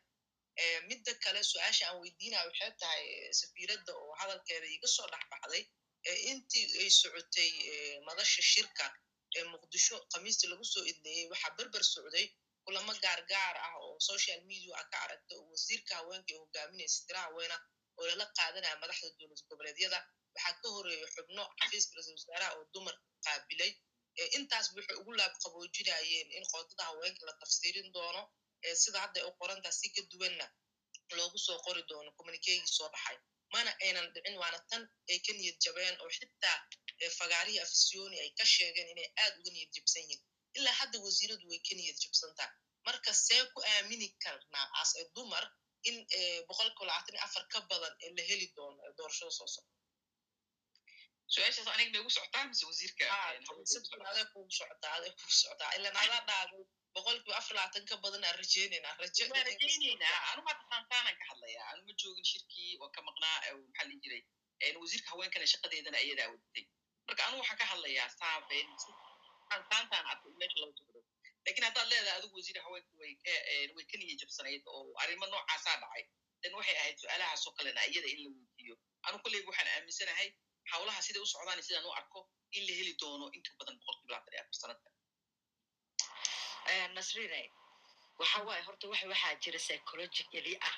[0.88, 3.04] Midda kale su'aasha aan weydiinaya waxay tahay
[3.40, 5.64] safiiradda oo hadalkeeda iga soo dhex baxday
[6.30, 7.50] intii ay socotay
[8.06, 8.86] madasha shirka
[9.36, 12.26] ee muqdisho khamiistii lagu soo idleeyey waxaa berber socday
[12.64, 17.20] kulamo gaargaar ah oo social media a ka aragta oo wasiirka haweenka ee hogaaminaysa tira
[17.26, 17.56] haweena
[17.98, 19.98] oo lala qaadanaya madaxda dowlad goboleedyada.
[20.34, 23.72] Waxaa ka horreeya xubno xafiiska ra'isul wasaaraha oo dumar qaabilay.
[24.38, 28.22] Intaas waxay ugu laab qaboojinayeen in qoodada haweenka la tafsiirin doono
[28.82, 30.46] sida hadda u qorantaa si ka duwanna
[31.18, 33.16] loogu soo qori doono communikegii soo baxay.
[33.54, 36.58] Mana aynan dhicin waana tan ay ka niyad jabeen oo xitaa
[37.18, 40.22] fagaarihii afisyooni ay ka sheegeen inay aad uga niyad jabsan yihiin
[40.58, 42.50] ilaa hadda wasiiradu way ka niyad jabsantaa
[42.86, 45.44] marka see ku aamini karnaa as e dumar
[45.88, 45.96] in
[47.52, 49.72] ka badan la heli doono doorashada soo socda
[51.34, 53.40] su'aashaas aniga may ugu socotaa mise wasiirka aday
[54.32, 56.62] kugu socotaa aday kugu socotaa ilan adaa dhaaday
[56.94, 61.66] boqolkiiba afar labaatan ka badan aan rajeynaynaa raje waan rajaynaynaa anu hadda qaanqaanan ka hadlayaa
[61.72, 63.36] anu ma joogin shirkii waa ka maqnaa
[63.66, 64.22] maxaa lin jiray
[64.82, 66.64] wasiirka haweenkana shaqadeedana ayadaa wadatay
[67.06, 68.68] marka anu waxaan ka hadlayaa saafeen
[69.50, 71.00] qaanqaantaan arkay meesha loo jogdo
[71.44, 76.04] laakiin haddaad leedahay adigu wasiir haweenka way ka niya jabsanayd oo arrimo noocaasaa dhacay
[76.42, 78.74] dan waxay ahayd su'aalahaasoo kalena iyada in la weydiiyo
[79.06, 80.28] anu kolleyga waxaan aaminsanahay
[80.72, 82.20] hawlaha siday u socdaan sidaan u arko
[82.56, 84.88] in la heli doono inka badan boqolkiiba labaatan iyo afar sanadka
[86.96, 87.40] nasrine
[88.20, 90.76] waxa waaye horta waxa waxaa jira psychologically ah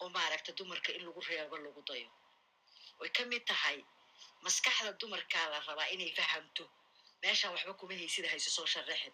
[0.00, 2.10] oo maaragta dumarka in lagu reebo lagu dayo
[3.00, 3.78] way ka mid tahay
[4.44, 6.64] maskaxda dumarkaa la rabaa inay fahamto
[7.22, 9.12] meeshan waxba kuma haysida hayso soo sharaxin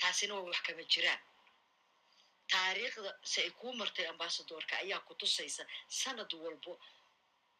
[0.00, 1.20] taasina waa wax kama jiraan.
[2.52, 6.72] Taariikhda si ay kuu martay ambasadorka ayaa ku tusaysa sanad walbo.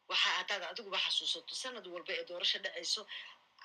[0.09, 3.01] Waxa haddaad adiguba xasuusato sanad walba ee doorasho dhacayso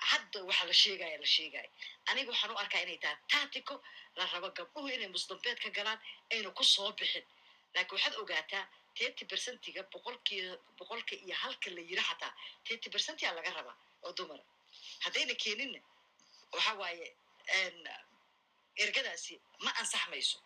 [0.09, 1.69] hadda waxa la sheegaya la sheegaya
[2.09, 3.75] aniga waxaan u arkaa inay tahay tactico
[4.17, 5.99] la rabo gabdhuhu inay musdambeed ka galaan
[6.33, 7.23] ayna ku soo bixin.
[7.73, 8.63] Laakiin waxaad ogaataa
[8.97, 10.41] thirty percentiga boqolkii
[10.77, 12.31] boqolka iyo halka la yiri xataa
[12.67, 14.43] thirty percentiyaa laga rabaa oo dumara
[15.03, 15.79] haddayna keeninna
[16.53, 17.07] waxa waaye
[18.83, 19.35] ergadaasi
[19.65, 20.39] ma ansaxmayso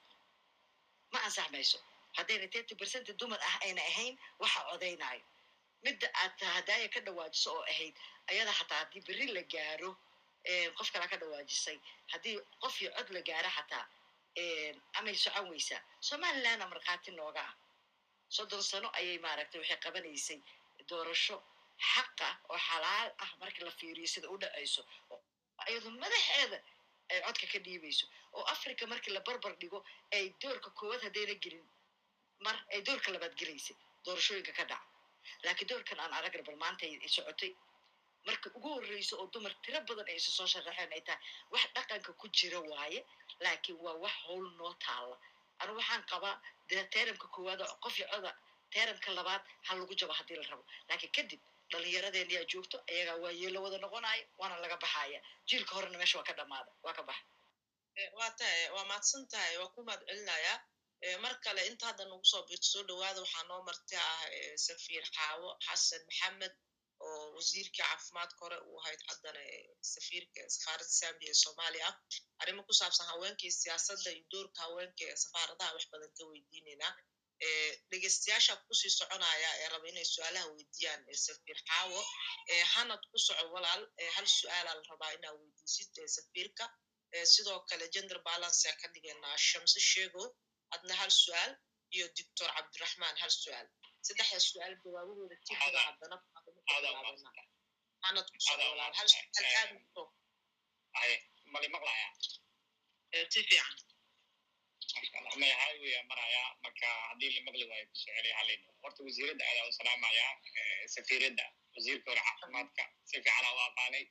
[1.13, 1.77] ma ansaxmayso
[2.17, 5.23] haddayna thirty percent dumar ah ayna ahayn waxa codaynaayo
[5.85, 7.95] midda aad hadaaya ka dhawaajiso oo ahayd
[8.31, 9.91] ayada xataa haddii berri la gaaro
[10.77, 11.77] qof kala ka dhawaajisay.
[12.11, 13.85] Haddii qof cod la gaaro xataa
[14.97, 17.53] amay socon weysaa somalilandna markhaati nooga ah.
[18.35, 20.39] Soddon sano ayay maaragtay waxay qabanaysay
[20.89, 21.37] doorasho
[21.91, 24.81] xaqa oo xalaal ah markii la fiiriyo sida u dhacayso
[25.71, 26.57] iyadoo madaxeeda
[27.11, 28.05] ay codka ka dhiibayso
[28.37, 29.79] oo africa markii la barbar dhigo
[30.15, 31.65] ay doorka koowaad haddayna gelin
[32.45, 34.85] mar ay doorka labaad gelaysay doorashooyinka ka dhaca
[35.43, 37.51] laakiin doorkan aan aragna bal maanta ay socotay
[38.27, 42.11] marka ugu horreyso oo dumar tiro badan ay isu soo sharaxeen ay tahay wax dhaqanka
[42.21, 42.99] ku jira waaye
[43.43, 45.17] laakiin waa wax howl noo taalla
[45.59, 46.35] anu waxaan qabaa
[46.69, 48.31] dee teeramka koowaad oo qof iyo coda
[48.73, 51.41] teeramka labaad ha lagu jabo haddii la rabo laakiin kadib
[51.71, 56.33] dhallinyaradeeniyaa joogto ayagaa waa yeelo wada noqonaya waana laga baxaya jiilka horena meesha waa ka
[56.39, 57.25] dhamaada waa ka baxa.
[58.19, 60.57] Waa tahay waa mahadsan tahay waa ku mahad celinayaa
[61.23, 64.21] mar kale inta hadda nagu soo biirto soo dhawaada waxaa noo marti ah
[64.65, 66.53] safiir xaawo xasan maxamed
[67.05, 69.41] oo wasiirkii caafimaadka hore uu ahayd haddana
[69.93, 71.89] safiirka safaaradda zambia ee soomaaliya.
[72.41, 76.91] Arrimo ku saabsan haweenkii siyaasadda iyo doorka haweenka ee safaaradaha wax badan ka weydiinaynaa
[77.89, 81.99] dhegeystayaasha ku sii soconaya ee raba inay su'aalaha weydiiyaan safiir xaawo.
[82.73, 83.83] Hanad ku soco walaal
[84.15, 86.65] hal su'aalaa la rabaa inaa weydiisid safiirka
[87.33, 90.23] sidoo kale gender balance aa ka dhigaynaa shamse sheego
[90.75, 91.51] adna hal su'aal
[91.95, 93.67] iyo doctor cabdiraxmaan hal su'aal.
[94.07, 96.15] Saddexda su'aal jawaabahooda tiitada haddana
[98.05, 98.93] hanad ku soco walaal.
[98.99, 99.27] Hal su'aal
[103.17, 103.75] aad si fiican
[105.41, 109.67] may highwaya maraya marka haddii la maqli waayo ku soo celiya halin horta wasiiradda ayaa
[109.69, 110.25] u salaamaya
[110.95, 111.45] safiiradda
[111.75, 114.03] wasiirka hore caafimaadka si fiicana u aqaanay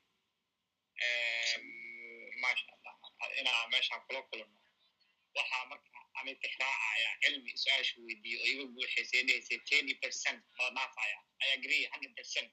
[2.43, 2.95] maasha allah
[3.41, 4.57] inaa meeshaan kula kulano
[5.37, 11.19] waxaa marka ani tixraacaya cilmi su'aasha weydiiye oo iga buuxaysay dhahaysay twenty percent mala dhaafaya
[11.45, 12.51] i agree hundred percent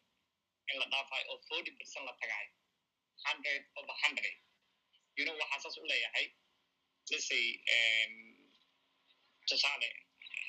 [0.70, 2.50] in la dhaafayo oo forty percent la tagayo
[3.26, 4.36] hundred over hundred
[5.26, 6.26] know waxaa saas u leeyahay
[7.12, 7.46] lisay
[9.48, 9.88] tusaale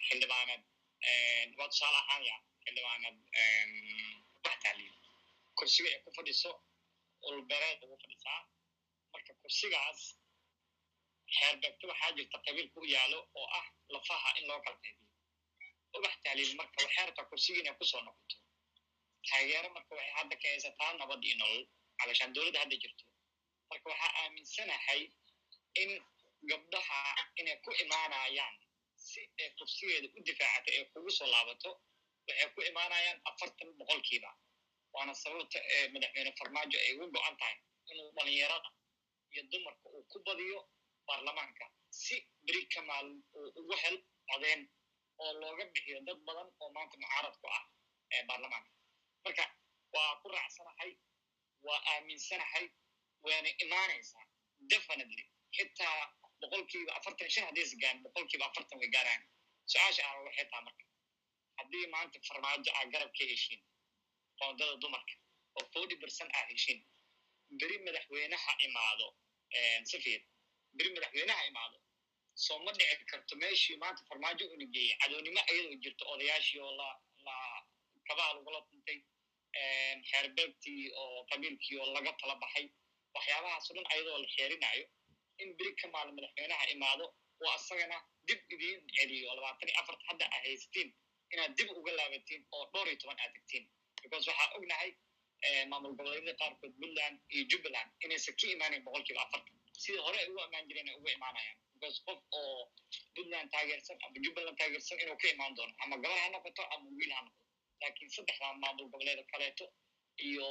[0.08, 0.62] xildhibaanad
[1.58, 3.16] waa tusaale ahaanya xildhibaanad
[4.44, 4.94] wax taaliin
[5.58, 6.50] kursiga ay ku fadhiso
[7.28, 8.40] ulbereed ugu fadhisaa
[9.12, 10.00] marka kursigaas
[11.36, 15.10] xeerbeegto waxaa jirta qabiilka u yaalo oo ah lafaha in loo kala qaybiyo
[15.96, 18.36] ubax taaliin marka waxay rabtaa kursiga inay ku soo noqoto
[19.28, 21.62] taageero marka waxay hadda ka haysataa nabad iyo nolol
[21.98, 23.04] calashaan dowladda hadda jirto
[23.70, 25.00] marka waxaa aaminsanahay
[25.82, 25.90] in
[26.50, 26.98] gabdhaha
[27.40, 28.54] inay ku imaanayaan
[29.06, 31.70] si ay kursigeeda u difaacata ee kugu soo laabato
[32.28, 34.30] waxay ku imaanayaan afartan boqolkiiba
[34.94, 35.58] waana sababta
[35.94, 37.56] madaxweyne farmaajo ay ugu go-an tahay
[37.90, 38.70] inuu dhalinyarada
[39.32, 40.60] iyo dumarka uu ku badiyo
[41.08, 41.64] baarlamaanka
[42.02, 42.16] si
[42.46, 43.06] beri kamaal
[43.38, 43.96] uu ugu hel
[44.30, 44.60] codeen
[45.22, 47.64] oo looga bixiyo dad badan oo maanta mucaarad ku ah
[48.14, 48.70] ee baarlamaanka
[49.24, 49.44] marka
[49.94, 50.90] waa ku raacsanahay
[51.66, 52.66] waa aaminsanahay
[53.26, 54.24] waana imaanaysaa
[54.72, 55.24] definitely
[55.56, 55.98] xitaa
[56.40, 59.22] boqolkiiba afartan shan haddii is gaan boqolkiiba afartan way gaaraan
[59.72, 60.84] su'aasha ah waxay taha marka
[61.58, 63.62] haddii maanta farmaajo aa garab ka heshiin
[64.38, 65.14] qoondada dumarka
[65.58, 66.80] oo forty percent aa heshiin
[67.60, 69.06] beri madaxweynaha imaado
[69.92, 70.20] safir
[70.78, 71.78] beri madaxweynaha imaado
[72.44, 76.88] soo ma dhici karto meeshii maanta farmaajo una geeyey cadownimo ayadoo jirto odayaashii oo la
[78.08, 78.98] kabaha lagula tuntay
[80.10, 82.66] xeerbeegtii oo qabiilkii oo laga tala baxay
[83.14, 84.84] waxyaabahaas o dhan ayadoo la xeerinayo
[85.42, 87.04] in beri ka maal madaxweynaha imaado
[87.42, 89.34] oo asagana dib idiin celiyo.
[89.38, 90.88] Labaatan iyo afarta hadda aa haysatiin
[91.32, 93.64] inaad dib uga laabatiin oo dhowr iyo toban aad tegtiin
[94.02, 94.90] because waxaa ognahay
[95.70, 99.54] maamul goboleedyada qaarkood puntland iyo jubbaland inaysan ka imaanayn boqolkiiba afartan.
[99.82, 101.58] Sida hore ay ugu imaan jireen ay uga imaanayaan.
[101.74, 102.72] Because qof oo
[103.14, 107.12] puntland taageersan ama jubbaland taageersan inuu ka imaan doono ama gabar ha noqoto ama wiil
[107.16, 107.42] ha noqoto.
[107.80, 109.66] Laakiin saddexda maamul goboleeda kaleeto
[110.28, 110.46] iyo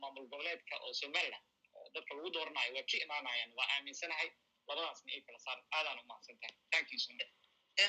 [0.00, 1.44] maamul goboleedka oo somaliland
[1.94, 4.28] dadka lagu dooranayo waa ka imaanayaan waa aaminsanahay
[4.68, 6.98] labadaasna ay kala saar aadaan u mahadsan tahay thank you.
[7.04, 7.30] So much.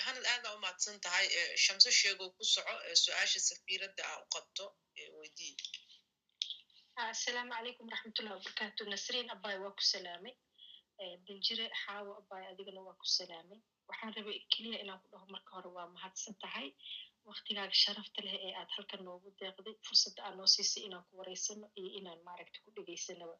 [0.05, 1.25] Hanad aada u mahadsan tahay
[1.65, 2.73] shamse sheego ku soco
[3.03, 4.65] su'aasha safiiradda aa u qabto
[5.19, 5.53] weydii
[7.11, 10.33] asalaamu calaykum waraxmatullahi wabarakaatu nasriin abay waa ku salaamay
[11.27, 15.69] danjire xaawo abay adigana waa ku salaamay waxaan rabay keliya inaan ku dhaho marka hore
[15.77, 16.67] waa mahadsan tahay.
[17.29, 21.65] Waktigaaga sharafta leh ee aad halkan noogu deeqday fursadda aad noo siisay inaan ku wareysano
[21.79, 23.35] iyo inaan maaragta ku dhegeysanaba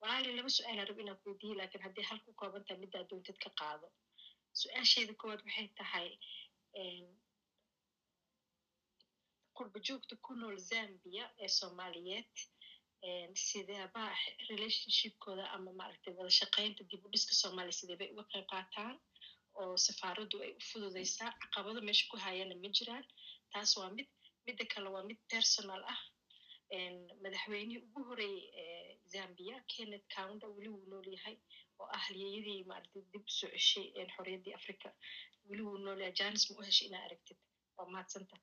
[0.00, 3.38] walaali laba su'aalaan rab inaan ku weydiiye laakiin haddii hal ku kooban tahay middaa doontad
[3.44, 3.86] ka qaado
[4.60, 6.08] su'aasheeda koowaad waxay tahay
[9.56, 12.34] qurba joogta ku nool zambia ee soomaaliyeed
[13.46, 14.12] sideebaa
[14.50, 18.94] relationshipkooda ama maaragtay wada shaqaynta dib u dhiska soomaaliya sidee bay uga qayb qaataan
[19.60, 23.04] oo safaaraddu ay u fududeysaa caqabado meesha ku hayana ma jiraan
[23.52, 24.08] taas waa mid
[24.46, 26.00] midda kale waa mid personal ah
[27.22, 28.79] madaxweynihii ugu horeeyey
[29.12, 31.36] zambia kenneth counda weli wuu nool yahay
[31.80, 34.88] oo ah halyeeyadii maaragtay dib u soo ceshay xorriyaddii africa
[35.48, 37.38] weli wuu nool yahay janis ma u heshay inaa aragtid?
[37.76, 38.36] Waa mahadsanta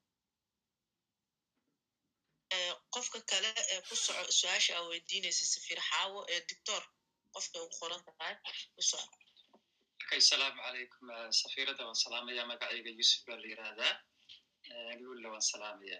[2.93, 6.84] qofka kale ee ku soco su'aasha aa weydiinaysa safiir xaawo ee doctor
[7.34, 8.36] qofka ugu qoran tahay
[8.76, 9.15] ku soco.
[10.03, 11.05] Okay asalaamu calaykum
[11.41, 13.93] safiirada waan salaamaya magacayga yusuf baa la yirahdaa
[15.01, 15.99] luulla waan salaamaya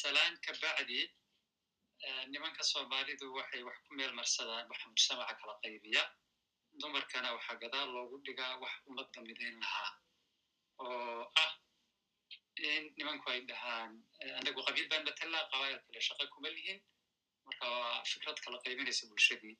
[0.00, 1.00] salaan ka bacdi
[2.32, 6.02] nimanka soomaalidu waxay wax ku meel marsadaan waxa mujtamaca kala qaybiya.
[6.80, 9.90] Dumarkana waxaa gadaal loogu dhigaa wax ummadda midayn lahaa.
[10.82, 11.52] Oo ah
[12.68, 13.92] in nimanku ay dhahaan
[14.38, 16.78] anagu qabiil baan matalaa qabaayal kale shaqa kuma lihin.
[17.46, 19.56] Marka waa fikrad kala qaybinaysa bulshadii.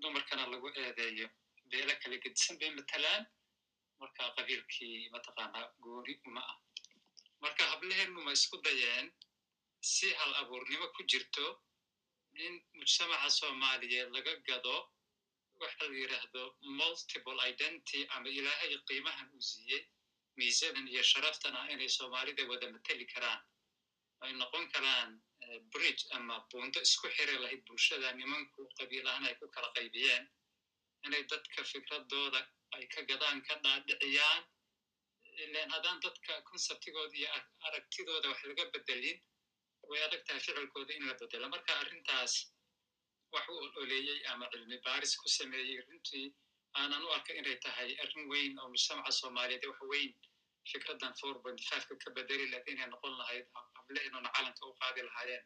[0.00, 1.28] Dumarkana lagu eedeeyo
[1.70, 3.22] beelo kala gedisan bay matalaan.
[4.00, 6.56] Marka qabiilkii mataqaanaa gooni uma ah.
[7.42, 9.06] Marka hablehennu ma isku dayeen
[9.92, 11.46] si hal abuurnimo ku jirto
[12.46, 14.76] in mujtamaca soomaaliyeed laga gado
[15.60, 16.42] waxa la yidhaahdo
[16.80, 19.82] multiple identity ama ilaahay qiimahan uu siiyey
[20.36, 23.40] miisanan iyo sharaftan ah inay soomaalida wada mateli karaan.
[24.22, 25.10] Ay noqon karaan
[25.72, 30.24] bridge ama buundo isku xiri lahayd bulshada nimanku qabiil ahaan ay ku kala qaybiyeen.
[31.06, 32.40] Inay dadka fikradooda
[32.74, 34.42] ay ka gadaan ka dhaadhiciyaan.
[35.44, 37.28] Ilan haddaan dadka conceptigooda iyo
[37.66, 39.18] aragtidooda wax laga bedelin
[39.90, 42.32] way adag tahay ficilkooda in la bedelo marka arrintaas
[43.34, 46.26] wax u oleeyey ama cilmi baaris ku sameeyey runtii
[46.80, 50.12] aanan u arka inay tahay arrin weyn oo mujtamaca soomaaliyeed wax weyn
[50.72, 53.46] fikraddan four point fiveka ka bedeli lahayd inay noqon lahayd
[53.78, 55.44] hablehenoona calanka u qaadi lahaayeen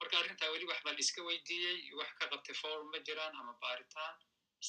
[0.00, 3.54] marka arrintaa weli wax baa la iska weydiiyey wax ka qabtay forum ma jiraan ama
[3.64, 4.14] baaritaan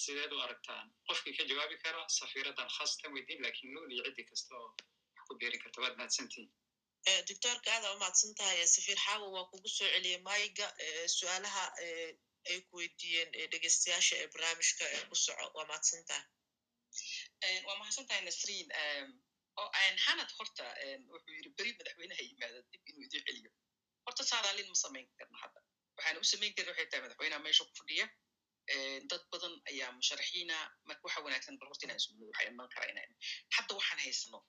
[0.01, 4.51] sideed u aragtaan qofkii ka jawaabi kara safiiradan khaasatan weydiin laakiin nool iyo ciddi kasta
[4.62, 4.68] oo
[5.16, 6.49] wax ku beerin karta waad mahadsantihin
[7.06, 10.68] doctorka aada u mahadsan tahay safiir xaawo waa kugu soo celiyey mayga
[11.18, 11.64] su'aalaha
[12.49, 18.68] ay ku weydiiyeen dhegeystayaasha ee barnaamijka ku soco waa mahadsan tahay waa mahadsan tahay nasriin
[19.62, 19.70] oo
[20.06, 20.66] hanad horta
[21.14, 23.52] wuxuu yidhi beri madaxweynaha yimaada dib inuu idin celiyo
[24.06, 25.60] horta saadaalin ma samayn karna hadda
[25.97, 28.06] waxaana u samayn karin waxay tahay madaxweynaha meesha ku fadhiya
[29.12, 33.12] dad badan ayaa musharaxiina marka waxa wanaagsan bal horta inaan isugno waxaa iman kara inaan
[33.56, 34.39] hadda waxaan haysano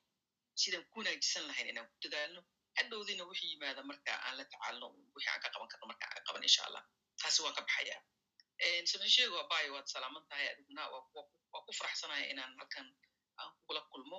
[0.61, 2.40] sidaan ku wanaajisan lahayn inaan ku dadaalno
[2.78, 6.22] hadhowdiina wixii yimaada marka aan la tacaalno wixii aan ka qaban karno marka aan ka
[6.26, 6.82] qaban insha allah.
[7.20, 7.96] Taasi waa ka baxaya.
[8.90, 12.86] Sanasheego abayo waad salaaman tahay adiguna waa ku faraxsanaya inaan halkan
[13.40, 14.18] aan kugula kulmo.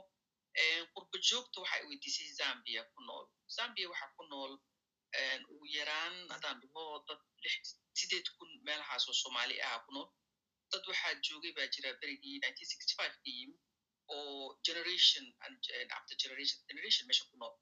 [0.94, 3.26] Qurba joogta waxa ay weydiisay zambia ku nool.
[3.56, 4.54] Zambia waxaa ku nool
[5.54, 10.10] ugu yaraan haddaan dhaho dad lix sideed kun meelahaas oo soomaali ah ku nool.
[10.72, 13.58] Dad waxaa joogay baa jira berigii nineteen sixty five ka yimid
[14.16, 15.26] oo generation
[15.98, 17.56] after generation generation meesha ku nool.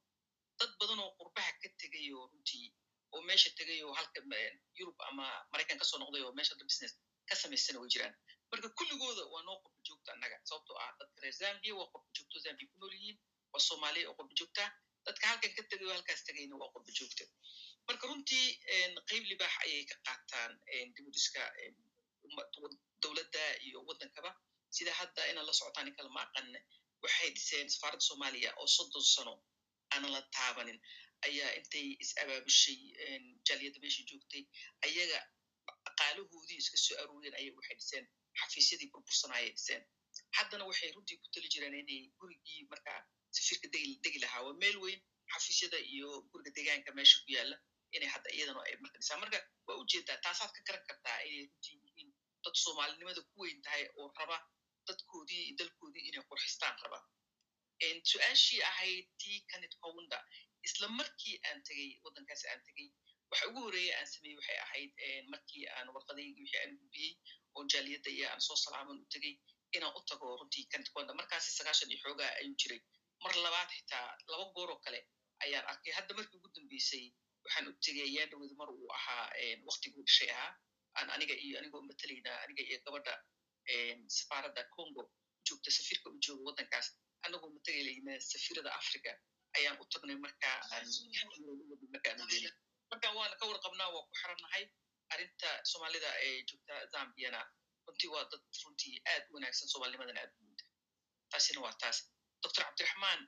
[0.59, 2.67] Dad badan oo qurbaha ka tegay oo runtii
[3.13, 4.19] oo meesha tegay oo halka
[4.79, 6.93] yurub ama maraykan ka soo noqday oo meesha business
[7.29, 8.13] ka samaysana way jiraan.
[8.51, 12.37] Marka kulligooda waa noo qurba joogta annaga sababtoo ah dadka reer zambia waa qurba joogto
[12.45, 13.17] zambia ku nool yihiin
[13.53, 14.63] waa soomaaliya oo qurba joogta
[15.05, 17.23] dadka halkan ka tegay oo halkaas tegayna waa qurba joogta.
[17.87, 18.47] Marka runtii
[19.09, 20.51] qayb libaax ayay ka qaataan
[20.95, 21.41] dibudhiska
[23.03, 24.31] dowladda iyo waddankaba
[24.77, 26.59] sida hadda inaan la socotaan in kala ma aqanne
[27.03, 29.33] waxay dhiseen safaaradda soomaaliya oo soddon sano
[29.93, 30.79] aanan la taabanin.
[31.27, 32.77] Ayaa intay is abaabushay
[33.47, 34.43] jaaliyadda meesha joogtay.
[34.85, 35.19] Ayaga
[35.85, 38.05] dhaqaalahoodii iska soo arooreen ayay waxay dhiseen.
[38.39, 39.81] Xafiisyadii burbursanayay dhiseen.
[40.37, 42.99] Haddana waxay runtii ku tali jireen inay gurigii markaa
[43.35, 43.67] safiirka
[44.03, 44.41] degi lahaa.
[44.47, 44.99] Waa meel weyn
[45.33, 47.57] xafiisyada iyo guriga deegaanka meesha ku yaalla
[47.95, 51.43] inay hadda iyadana ay marka dhisaan marka waa u jeedaa taasaad ka garan kartaa inay
[51.51, 52.09] runtii yihiin
[52.43, 54.37] dad soomaalinimada ku weyn tahay oo raba
[54.91, 56.99] dadkoodii iyo dalkoodii inay qurxistaan raba
[58.11, 60.17] su'aashii ahayd tii kanid howunda
[60.67, 62.87] isla markii aan tegey waddankaas aan tegey
[63.31, 64.91] waxa ugu horreeya aan sameeyey waxay ahayd
[65.33, 67.13] markii aan warqadaygii wixii aan gudbiyey
[67.55, 69.33] oo jaaliyadda iyo aan soo salaaman u tegey
[69.75, 72.81] inaan u tago runtii kanid howunda markaasi sagaashan iyo xoogaa ayuu jiray
[73.23, 74.99] mar labaad xitaa laba gooroo kale
[75.45, 77.05] ayaan arkay hadda markii ugu dambeysay
[77.43, 79.25] waxaan u tegey ayaan mar uu ahaa
[79.69, 80.51] waktiguu dhashay ahaa
[80.97, 83.13] aan aniga iyo anigoo matalayna aniga iyo gabadha
[84.17, 85.03] safaaradda congo
[85.47, 86.87] joogta safiirka u jooga waddankaas
[87.25, 89.11] anagoo matagalayna safiirada africa
[89.57, 90.57] ayaan u tagnay markaa
[91.93, 92.49] markaanudeyna
[92.91, 94.63] marka waana ka warqabnaa waa ku xirannahay
[95.13, 97.39] arrinta soomaalida ee joogta zambiana
[97.87, 100.63] runtii waa dad runtii aad u wanaagsan soomaalinimadan aad u muda
[101.31, 101.97] taasina waa taas
[102.43, 103.19] doctor cabdiraxmaan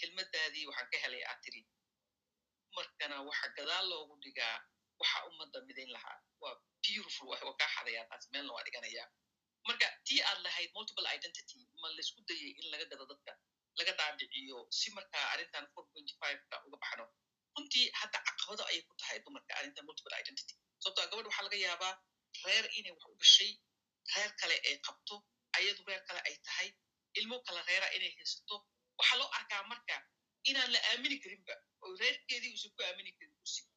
[0.00, 1.60] kelmadaadii waxaan ka helay aad tiri.
[2.76, 4.56] Markana waxa gadaal loogu dhigaa
[5.00, 6.54] waxa ummadda midayn lahaa waa
[6.84, 9.04] beautiful waa kaa xadayaa taas meelna waa dhiganaya
[9.68, 13.32] marka tii aad lahayd multiple identity ma la isku dayay in laga gado dadka
[13.78, 17.04] laga dhaadhiciyo si markaa arrintan four point fiveka uga baxno?
[17.56, 20.54] Runtii hadda caqabado ayay ku tahay dumarka arrintan multiple identity.
[20.82, 21.94] Sababtoo gabadh waxaa laga yaabaa
[22.46, 23.50] reer inay wax u dhashay
[24.14, 25.14] reer kale ay qabto
[25.58, 26.68] ayadu reer kale ay tahay
[27.20, 28.56] ilmo kale reera inay haysato.
[28.98, 29.96] Waxaa loo arkaa marka
[30.50, 31.54] inaan la aamini karinba
[31.84, 33.70] oo reerkeedii usan ku aamini karin kursiga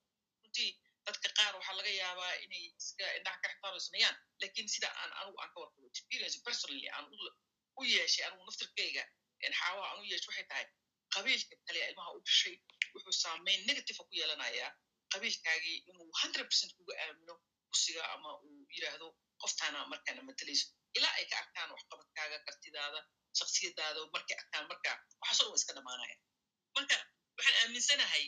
[0.43, 0.69] runtii
[1.05, 5.11] dadka qaar waxaa laga yaabaa inay iska indhaha ka xitaan oo sameeyaan laakiin sida aan
[5.19, 7.05] anugu aan ka warqabo experience personally aan
[7.79, 9.03] u yeeshay anugu naftirkayga
[9.59, 10.65] xaawaha aan u yeeshay waxay tahay
[11.13, 12.55] qabiilka kale ilmaha u dhashay
[12.93, 14.71] wuxuu saameyn negative ku yeelanayaa
[15.13, 17.33] qabiilkaagii inuu hundred percent kuga aamino
[17.69, 19.07] kursiga ama uu yidhaahdo
[19.41, 20.65] qoftaana markaana matalayso
[20.97, 22.99] ilaa ay ka arkaan waxqabadkaaga kartidaada
[23.39, 26.15] shaksiyadaada markay arkaan marka waxaasoo dhan wa iska dhamaanaya
[26.77, 26.95] marka
[27.37, 28.23] waxaan aaminsanahay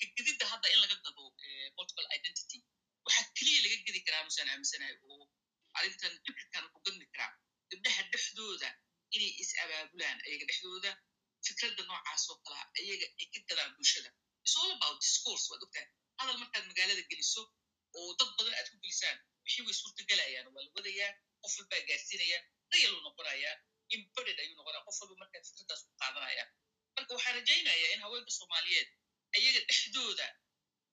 [0.00, 1.24] kagedidda hadda in laga gado
[1.76, 2.58] multiple identity.
[3.06, 5.19] waxaa keliya laga gedi karaa musaan aaminsanahay oo
[5.78, 7.32] arrintan fikirkan ku gadmi karaa
[7.70, 8.68] gabdhaha dhexdooda
[9.14, 10.90] inay is abaabulaan ayaga dhexdooda
[11.46, 14.10] fikradda noocaas oo kalaa ayaga ay ka gadaan bulshada
[14.46, 15.44] is all about discourse.
[15.50, 17.42] waad ogtahay hadal markaad magaalada geliso
[17.98, 21.10] oo dad badan aad ku gelisaan wixii way suurtagelayaan waa la wadayaa
[21.42, 22.38] qof walbaa gaarsiinaya
[22.72, 23.54] rayaluu noqonayaa
[23.96, 26.44] imbaded ayuu noqonaya qof walba markaa fikraddaas ku qaadanaya
[26.96, 28.88] marka waxaan rajaynayaa in haweenka soomaaliyeed
[29.36, 30.26] ayaga dhexdooda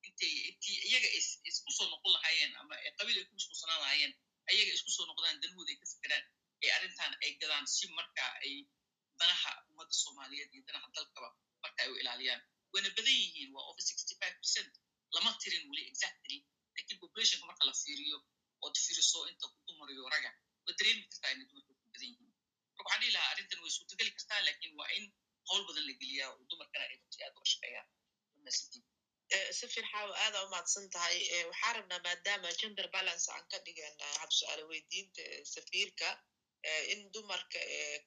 [0.08, 1.10] intay intii iyaga
[1.50, 4.14] isku soo noqon lahaayeen ama qabiil ay ku mashquulsanaan lahaayeen
[4.52, 6.24] ayaga isku soo noqdaan danahooda ay ka fikiraan
[6.64, 8.54] ee arrintan ay gadaan si marka ay
[9.20, 11.30] danaha ummadda soomaaliyeed iyo danaha dalkaba
[11.64, 12.41] marka ay u ilaaliyaan.
[12.74, 14.72] Wayna badan yihiin waa over sixty five percent.
[15.16, 16.38] Lama tirin weli exactly.
[16.78, 18.18] Lakin populationka marka la fiiriyo
[18.66, 20.32] ood fiiriso inta ku dumariyo raga
[20.66, 22.32] waa dareemi kartaa inay dumarka ku badan yihiin.
[22.76, 25.06] Marka waxaan dhihi lahaa arrintan way suurtageli kartaa laakiin waa in
[25.50, 27.88] howl badan la geliyaa oo dumarkana ay runtii aad uga shaqeeyaan
[29.60, 31.18] safir xaawo aada u mahadsan tahay
[31.52, 35.24] waxaa rabnaa maadaama gender balance aan ka dhigana hab su'aalo weydiinta
[35.54, 36.10] safiirka
[36.94, 37.60] in dumarka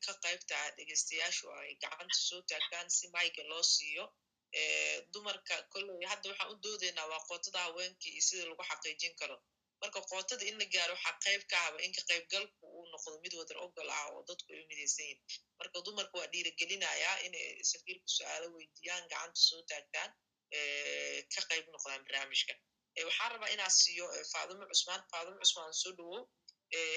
[0.04, 4.04] ka qaybta dhegeystayaashu ay gacanta soo taagtaan si mayga loo siiyo
[5.12, 9.36] dumarka kolley hadda waxaan u doodaynaa waa qootada haweenkii iyo sida lagu xaqiijin karo
[9.82, 13.34] marka qootada in la gaaro waxaa qayb ka ahba in ka qaybgalku uu noqdo mid
[13.40, 15.20] wadar ogol ah oo dadku ay u midaysan yihiin
[15.58, 20.10] marka dumarka waa dhiirigelinayaa inay safiirku su'aalo weydiiyaan gacanta soo taagtaan
[21.32, 22.54] ka qayb noqdaan barnaamijka.
[23.08, 25.02] Waxaan rabaa inaa siiyo faadimo cusmaan.
[25.12, 26.22] Faadimo cusmaan soo dhawow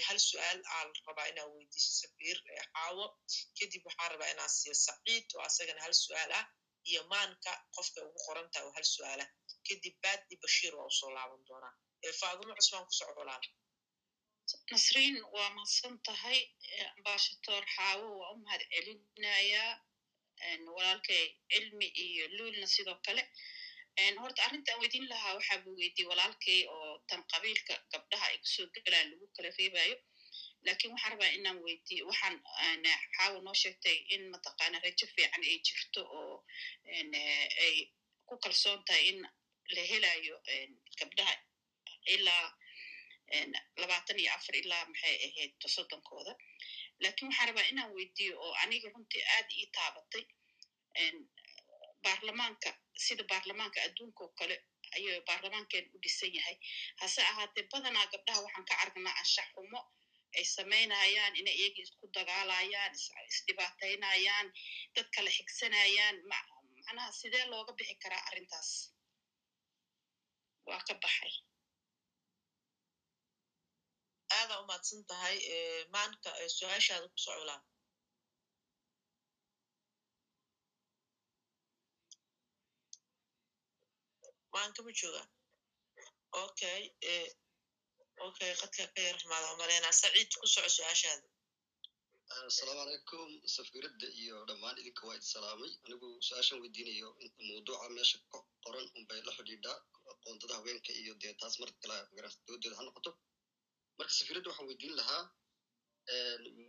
[0.07, 2.37] hal su'aal aan rabaa inaa weydiiso safiir
[2.73, 3.05] xaawo
[3.57, 6.45] kadib waxaan rabaa inaa siiyo saciid oo asagana hal su'aal ah
[6.89, 9.27] iyo maanka qofka ugu qorantaha oo hal su'aalah
[9.67, 11.73] kadib baadi bashiir waa u soo laaban doonaa.
[12.21, 13.49] Faadimo cusmaan ku socolaada
[14.71, 16.39] nasriin waa mahadsan tahay.
[16.97, 19.71] Ambashator xaawo waa u mahad celinayaa
[20.75, 23.23] walaalkay cilmi iyo luulna sidoo kale.
[24.21, 28.67] Horta arrintaan weydiin lahaa waxaa buu weydiye walaalkay oo tan qabiilka gabdhaha ay ka soo
[28.85, 29.95] galaan lagu kala reebayo
[30.65, 32.35] laakiin waxaan rabaa inaan weydiiyo waxaan
[33.17, 36.35] xaawo noo sheegtay in mataqaana rajo fiican ay jirto oo
[37.65, 37.75] ay
[38.27, 39.19] ku kalsoon tahay in
[39.75, 40.35] la helayo
[40.99, 41.33] gabdhaha
[42.15, 42.45] ilaa
[43.81, 46.33] labaatan iyo afar ilaa maxay ahayd soddonkooda
[47.01, 50.23] laakiin waxaan rabaa inaan weydiiyo oo aniga runtii aad ii taabatay
[52.03, 52.69] baarlamaanka
[53.05, 54.55] sida baarlamaanka adduunka oo kale
[54.95, 56.57] ayuu baarlamaankeen u dhisan yahay.
[57.01, 59.79] Hase ahaatee badanaa gabdhaha waxaan ka aragnaa anshax xumo
[60.37, 62.93] ay samaynayaan inay iyaga isku dagaalayaan
[63.31, 64.47] isdhibaataynayaan
[64.95, 68.69] dad kala xigsanayaan macnaha sidee looga bixi karaa arrintaas?
[70.67, 71.33] Waa ka baxay
[74.37, 75.37] aada u mahadsan tahay
[75.93, 77.61] maanka su'aashaada ku socolaa
[84.53, 85.21] maanka ma jooga
[86.45, 86.81] okay
[88.27, 91.27] okay qadka ka yar xumaada saciid ku soco su'aashaada
[92.49, 97.09] asalaamu calaykum safiiradda iyo dhammaan idinka waa idi salaamay anigu su'aashan weydiinayo
[97.47, 98.17] mawduuca meesha
[98.63, 99.77] qoran unbay la xidhiidhaa
[100.11, 101.97] aqoontada haweenka iyo dee taas mar kale
[102.47, 103.11] doodeeda ha noqoto
[103.97, 105.23] marka safiiradda waxaan weydiin lahaa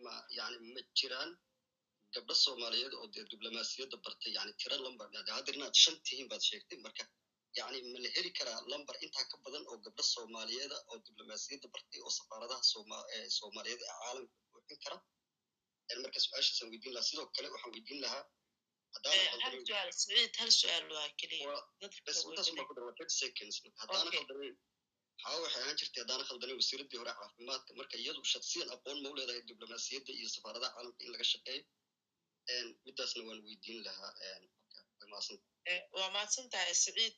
[0.04, 1.30] ma yani ma jiraan
[2.14, 5.06] gabdho soomaaliyeed oo dee diblomaasiyadda bartay yani tira lambar.
[5.36, 6.78] Haddeer inaad shan tihiin baad sheegtay.
[6.86, 7.04] Marka
[7.58, 12.00] yani ma la heli karaa lambar intaa ka badan oo gabdho soomaaliyeeda oo diblomaasiyadda bartay
[12.06, 12.62] oo safaaradaha
[13.38, 14.96] soomaaliyeed ee caalamka buuxin kara?
[16.04, 17.08] Marka su'aashaasaan weydiin lahaa.
[17.10, 18.24] Sidoo kale waxaan weydiin lahaa
[20.02, 20.32] saciid
[25.22, 27.70] waxay ahaan jirtay haddaana khaldanayn wasiiraddii hore caafimaadka.
[27.80, 31.62] Marka iyadu shaksiyan aqoon ma u leedahay diblomaasiyadda iyo safaaradaha caalamka in laga shaqeeyo?
[32.86, 34.12] Midaasna waan weydiin lahaa
[35.96, 37.16] waa mahadsan tahay saciid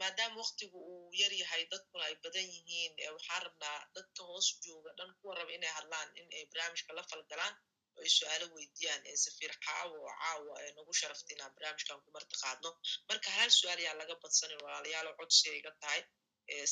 [0.00, 5.10] maadaama waktigu uu yar yahay dadkuna ay badan yihiin waxaan rabnaa dadka hoos jooga dhan
[5.20, 7.54] kuwa raba inay hadlaan in ay barnaamijka la falgalaan
[7.96, 12.70] oo ay su'aalo weydiiyaan safiir xaawo oo caawa nagu sharafta inaan barnaamijkan ku marti qaadno.
[13.08, 16.00] Marka hal su'aal yaa laga badsanin walaalayaalo codsi ay tahay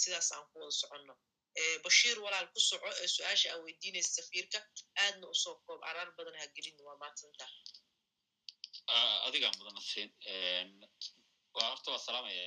[0.02, 1.14] sidaas aan ku wada soconno
[1.84, 4.58] bashiir walaal ku soco su'aasha aa weydiinaysa safiirka
[5.04, 7.54] aadna u soo koob araar badan ha gelin waa mahadsantaha
[9.26, 10.10] adigaa mudana siin
[11.54, 12.42] waa horta waa salaamaya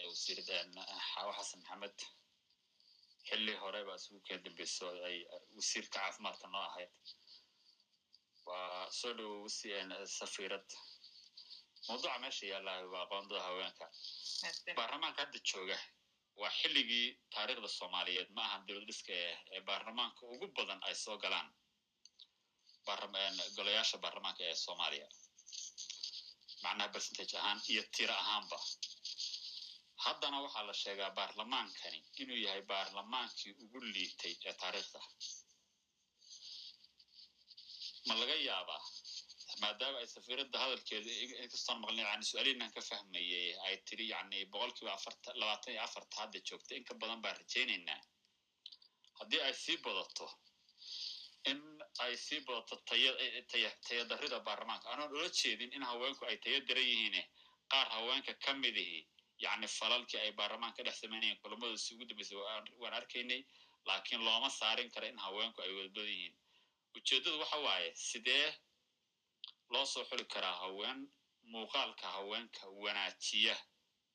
[1.11, 1.97] xaawo xasan maxamed
[3.27, 5.17] xilli hore baa isugu keen dambeyso ay
[5.55, 6.91] wasiirka caafimaadka noo ahayd
[8.47, 9.49] waa soo dhowo
[10.19, 10.67] safiirad
[11.87, 13.85] mawduuca meesha yaallaahay waa aqoondada haweenka
[14.77, 15.77] baarlamaanka hadda jooga
[16.39, 19.13] waa xilligii taariikhda soomaaliyeed ma ahan dowlad dhiska
[19.55, 21.49] ee baarlamaanka ugu badan ay soo galaan
[23.57, 25.07] golayaasha baarlamaanka ee soomaaliya.
[26.63, 28.57] Macnaha percentage ahaan iyo tiro ahaanba.
[30.03, 34.99] Haddana waxaa la sheegaa baarlamaankani inuu yahay baarlamaankii ugu liitay ee taariikhda.
[38.07, 38.81] Ma laga yaabaa
[39.61, 41.11] maadaama ay safiiradda hadalkeeda
[41.43, 46.39] inkastoon maqlin yani su'aalihinan ka fahmayey ay tiri yani boqolkiiba afarta labaatan iyo afarta hadda
[46.49, 47.99] joogta in ka badan baan rajaynaynaa
[49.19, 50.27] haddii ay sii badato
[51.51, 51.59] in
[52.05, 53.11] ay sii badato taya
[53.51, 57.21] taya tayadarrida baarlamaanka anoon ula jeedin in haweenku ay taya daran yihiine
[57.71, 58.99] qaar haweenka ka midihi
[59.45, 62.37] yacni falalkii ay baarlamaanka ka dhex samaynayeen kulamadoosi ugu dambeysay
[62.81, 63.41] waan arkaynay
[63.85, 66.35] laakiin looma saarin kara in haweenku ay wadbadan yihiin
[66.97, 68.45] ujeeddadu waxa waaye sidee
[69.71, 70.99] loo soo xuli karaa haween
[71.53, 73.55] muuqaalka haweenka wanaajiya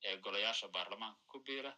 [0.07, 1.71] ee golayaasha baarlamaanka ku biira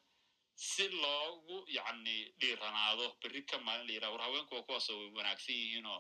[0.56, 5.56] si loogu yacni dhiiranaado berri ka maalin la yiraha war haweenku waa kuwaasoo way wanaagsan
[5.56, 6.00] yihiinoo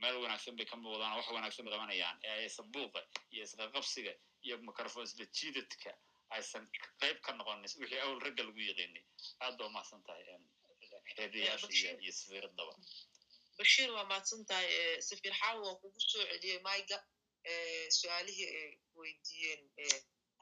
[0.00, 2.16] meel wanaagsan bay ka muuqdaan wax wanaagsan bay qabanayaan.
[2.24, 3.00] Ee aysan buuqa
[3.32, 4.12] iyo isqaqabsiga
[4.46, 5.90] iyo microphone isla jiidadka
[6.36, 6.64] aysan
[7.00, 9.04] qayb ka noqonin wixii awal ragga lagu yaqiinay
[9.44, 10.24] aad ba umahadsan tahay
[11.16, 12.12] xeedayaasha iyo iyo
[13.58, 14.68] bashir waa mahadsan tahay
[15.08, 16.98] safiir xaawo waa kugu soo celiyey mayga
[17.98, 19.62] su'aalihii ay weydiiyeen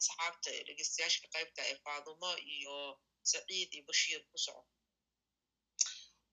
[0.01, 2.77] asxaabta dhegeystayaasha ka qaybta ee faadumo iyo
[3.31, 4.62] saciid iyo bashir ku soco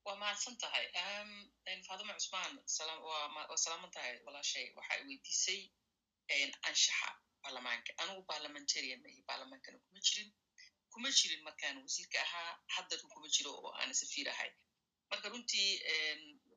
[0.06, 0.86] waa mahadsan tahay
[1.88, 2.54] faadumo cusmaan
[3.08, 5.62] waa salaaman tahay walaashay waxa ay weydiisay
[6.70, 7.10] anshaxa
[7.44, 10.30] baarlamaanka anigu parliamentarian mahi baarlamaankana kuma jirin
[10.94, 14.52] kuma jirin markaan wasiirka ahaa haddana kuma jiro oo aana safiir ahay
[15.10, 15.70] marka runtii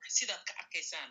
[0.08, 1.10] sidaad ka arkaysaan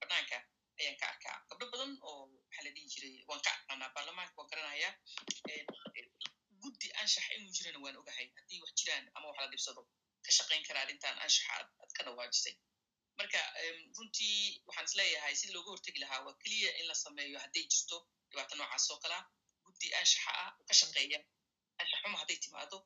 [0.00, 0.38] banaanka
[0.80, 1.36] ayaan ka arkaa.
[1.50, 4.92] Gabdo badan oo maxaa la dhihi jiray waan ka aqaanaa baarlamaanka waan garanayaa
[6.62, 8.26] guddi anshax inuu jirana waan ogahay.
[8.38, 9.82] Haddii wax jiraan ama wax la dhibsado
[10.24, 12.54] ka shaqayn karaa arrintan anshaxa aad ka dhawaajisay
[13.18, 13.40] marka
[13.96, 17.96] runtii waxaan is leeyahay sida looga hortegi lahaa waa keliya in la sameeyo hadday jirto
[18.30, 19.22] dhibaato noocaas oo kalaa
[19.66, 21.18] guddi anshaxa ah oo ka shaqeeya
[21.80, 22.78] anshax hadday timaado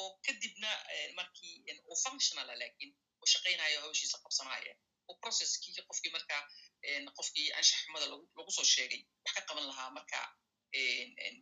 [0.00, 0.70] oo kadibna
[1.18, 1.54] markii
[1.90, 2.92] oo functionala laakiin
[3.22, 4.74] oo shaqaynayo hawshiisa qabsanaya
[5.22, 6.42] processkii qofkii markaa
[7.18, 10.26] qofkii anshax xumada lagu soo sheegay wax ka qaban lahaa markaa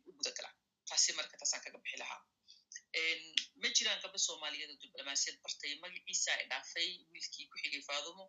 [0.09, 0.51] u guda gala
[0.89, 2.21] taasi marka taasaan kaga bixi lahaa
[3.63, 8.25] ma jiraan gabdho soomaaliyeed oo diblomaasiyad bartay magaciisa ay dhaafay wiilkii ku xigay faadumo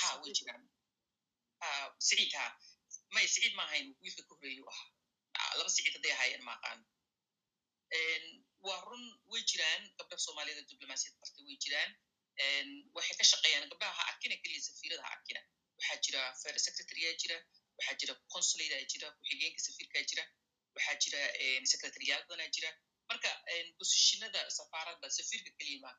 [0.00, 0.62] ha way jiraan
[2.08, 2.46] siciid ha
[3.14, 6.80] may siciid ma ahayn wiilka ka horeeyu ahaa laba siciid hadday ahaayeen ma aqaan
[8.66, 11.90] waa run way jiraan gabdho soomaaliyeed oo diblomaasiyad bartay way jiraan
[12.96, 15.40] waxay ka shaqeeyaan gabdhaha ha arkina keliya safiirada ha arkina.
[15.78, 17.36] Waxaa jira fere secretary jira
[17.78, 20.24] waxaa jira consulate jira ku-xigeenka safiirka jira
[20.76, 21.20] waxaa jira
[21.72, 22.70] secretariyaal badanaa jira.
[23.10, 23.30] Marka
[23.78, 25.90] bosishinada safaaradda safiirka keliya ma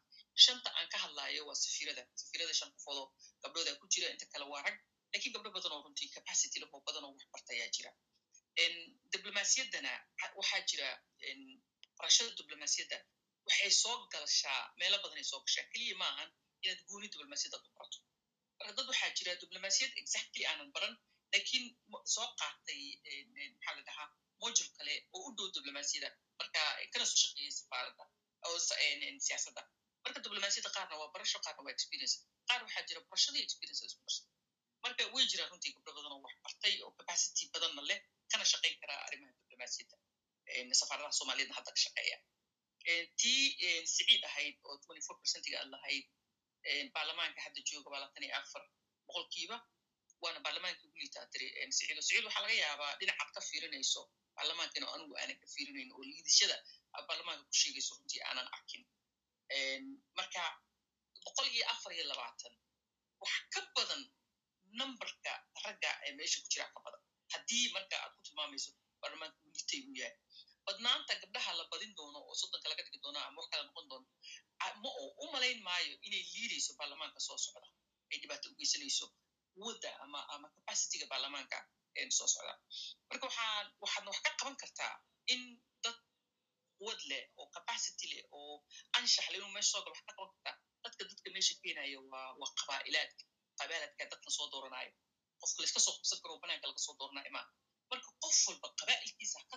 [0.45, 2.03] shanta aan ka hadlaayo waa safiirada.
[2.21, 3.07] Safiirada shan qofoodoo
[3.43, 4.77] gabdhooda ku jira inta kale waa rag.
[5.13, 7.91] Lakiin gabdho badan runtii capacity lahoo badan oo wax bartayaa jira.
[9.13, 9.91] Diblomaasiyaddana
[10.39, 10.87] waxaa jira
[11.97, 12.97] barashada diblomaasiyadda
[13.47, 16.29] waxay soo galashaa meelo badanay soo gashaa keliya ma ahan
[16.63, 17.99] inaad gooni diblomaasiyadda u barato
[18.59, 20.93] marka dad waxaa jira diblomaasiyad exactly aanan baran
[21.33, 21.65] lakiin
[22.15, 22.81] soo qaatay
[23.55, 24.07] maxaa la dhahaa
[24.41, 26.61] module kale oo u dhow diblomaasiyadda marka
[26.93, 28.03] kana soo shaqeeyey safaaradda
[28.47, 28.57] oo
[29.25, 29.61] siyaasadda
[30.03, 32.15] marka diblomaasiyadda qaarna waa barasho qaarna waa experience.
[32.49, 34.23] qaar waxaa jira barashada experience isku darsa
[34.83, 37.99] marka way jiraan runtii gabdho badan oo wax bartay oo capacity badanna leh
[38.31, 39.95] kana shaqayn karaa arrimaha diblomaasiyadda
[40.81, 42.17] safaaradaha soomaaliyadna hadda ka shaqeeya
[43.19, 43.41] tii
[43.93, 46.05] siciid ahayd oo twenty four percentiga aad lahayd
[46.95, 48.63] baarlamaanka hadda jooga waa labaatan iyo afar
[49.07, 49.57] boqolkiiba
[50.23, 51.47] waana baarlamaanka ugu liitaa tiri
[51.77, 52.23] siciido siciid.
[52.27, 54.01] Waxaa laga yaabaa dhinacaad ka fiirinayso
[54.35, 56.57] baarlamaankana oo anigu aanan ka fiirinayn oo liidashada
[57.07, 58.83] baarlamaanka ku sheegayso runtii aanan arkin.
[60.17, 60.41] Marka
[61.25, 62.53] boqol iyo afar iyo labaatan
[63.21, 64.01] wax ka badan
[64.79, 65.33] numberka
[65.65, 67.01] ragga ee meesha ku jira ka badan.
[67.33, 70.15] Haddii marka aad ku tilmaamayso baarlamaanka ugu liitay uu yahay
[70.67, 74.07] badnaanta gabdhaha la badin doono oo soddonka laga dhigi doono ama wax kala noqon doono
[74.83, 77.67] ma oo u malayn maayo inay liidayso baarlamaanka soo socda
[78.11, 79.05] ay dhibaato u geysanayso
[79.55, 81.57] quwadda ama ama capacityga baarlamaanka
[82.17, 82.53] soo socda.
[83.09, 84.93] Marka waxaan waxaadna wax ka qaban kartaa
[85.33, 85.41] in
[85.83, 85.97] dad
[86.79, 88.53] quwad leh oo capacity leh oo
[88.97, 90.55] anshax leh inuu meesha soo galo wax ka qaban kartaa.
[90.83, 93.23] Dadka dadka meesha keenaya waa waa qabaa'ilaadka
[93.59, 94.91] qabaaladka dadkan soo dooranayo.
[95.41, 97.41] Qofka layska soo qabsan karo banaanka laga soo dooranayo ma
[97.91, 99.56] marka qof walba qabaa'ilkiisa ka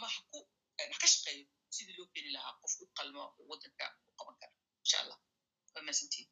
[0.00, 0.38] ama ku
[0.78, 1.44] ha ka shaqeeyo
[1.76, 5.18] sidii loo keeni lahaa qof u qalmo oo waddanka u qaban kara insha allah
[5.74, 6.28] waa maasantiin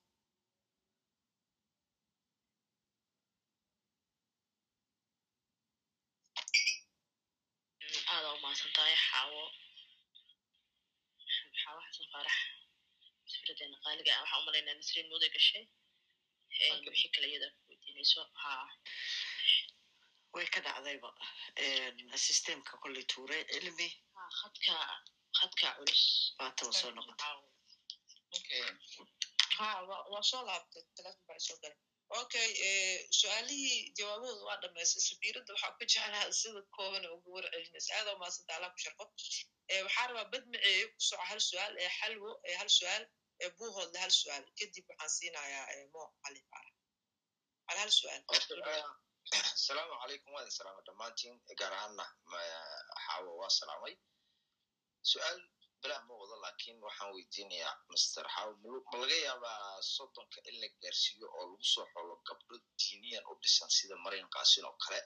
[8.13, 9.43] aada u mahadsan tahay xaawo
[11.61, 12.37] xaawo xasan faarax
[13.33, 15.65] safiradeena qaaliga ah waxaan u malaynaa nasriin muday gashay
[16.87, 18.53] wixii kale iyada weydiinayso ha
[20.39, 21.11] way ka dhacdayba
[22.27, 23.89] systemka kolley tuure cilmi
[25.39, 26.03] khadka culus
[26.39, 27.37] waataba soo noqotay
[32.21, 32.49] okay
[33.19, 38.53] su'aalihii jawaabahooda waa dhamaystay safiiradda waxaa ku jeclaha sida kooban ee ugu warcelinaysa aada umaasanta
[38.57, 39.05] allah ku sharfo
[39.85, 43.05] waxaa rabaa badmaceeyo ku soco hal su'aal ee xalwo ee hal su'aal
[43.45, 48.23] ee buuhoodle hal su'aal kadib waxaan siinayaa mo cali cali hal su'aal
[49.33, 52.05] asalaamu calaykum waa idin salaama dhammaantiin gaar ahaanna
[53.07, 53.95] xaawo waa salaamay
[55.11, 55.41] su'aal
[55.83, 58.53] balaa ma wado laakiin waxaan weydiinayaa master xaawo
[58.91, 63.71] ma laga yaabaa soddonka in la gaarsiiyo oo lagu soo xolo gabdho diiniyan u dhisan
[63.77, 65.01] sida maryan qaasin oo kale?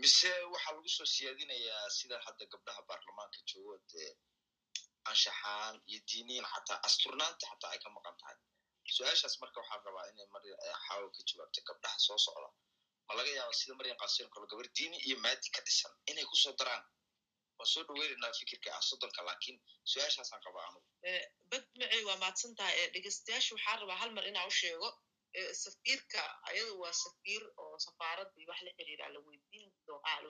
[0.00, 4.10] Mise waxaa lagu soo siyaadinayaa sida hadda gabdhaha baarlamaanka joogo dee
[5.10, 8.36] anshaxaan iyo diiniyan xataa asturnaanta xataa ay ka maqan tahay.
[8.94, 10.26] Su'aashaas marka waxaan rabaa inay
[10.66, 12.48] eh, xaawo ka jawaabto gabdhaha soo socda
[13.08, 16.36] ma laga yaaba sida maryan qaasin kale gabar diini iyo maadi ka dhisan inay ku
[16.42, 16.82] soo daraan
[17.58, 19.56] waan soo dhaweynaynaa fikirka ah soddonka laakiin
[19.90, 24.46] su'aashaasaan qabaa anugu Eh, badmacey waa mahadsan tahay Eh, dhegeystayaasha waxaa rabaa hal mar inaa
[24.50, 24.88] u sheego
[25.38, 26.20] eh, safiirka
[26.50, 29.20] ayadu waa safiir oo safaaradda iyo wax la xiriira la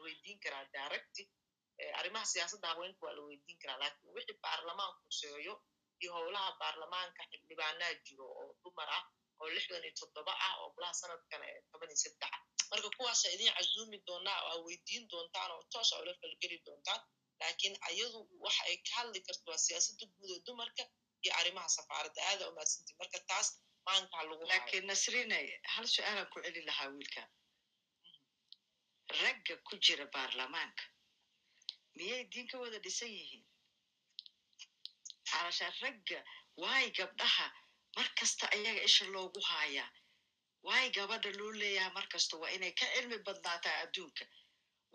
[0.04, 1.24] weydiin karaa directy
[1.82, 5.54] Eh, arrimaha siyaasadda haweenka waa la weydiin karaa laakiin wixii baarlamaanku seeyo
[6.02, 9.04] iyo howlaha baarlamaanka xildhibaanaa jiro oo dumar ah
[9.40, 12.40] oo lixdan iyo toddoba ah oo golaha sanadkan ee toban saddex ah
[12.70, 17.00] marka kuwaasa idin casuumi doonaa oo aa weydiin doontaan oo toos aa ula falgeli doontaan
[17.40, 20.82] laakiin ayadu waxa ay ka hadli karto waa siyaasadda guud ee dumarka
[21.24, 23.48] iyo arrimaha safaaradda aada umaadsanti marka taas
[23.86, 25.38] maanka ha lagu laakiin nasrine
[25.74, 27.22] hal su'aalaan ku celin lahaa wiilka.
[29.20, 30.84] Ragga ku jira baarlamaanka
[31.96, 33.44] miyay diin ka wada dhisan yihiin?
[35.30, 36.18] Calashaan ragga
[36.62, 37.46] waay gabdhaha
[37.96, 39.88] mar kasta ayaga isha loogu haayaa
[40.66, 44.24] waay gabadha loo leeyaha mar kasta waa inay ka cilmi badnaataa adduunka.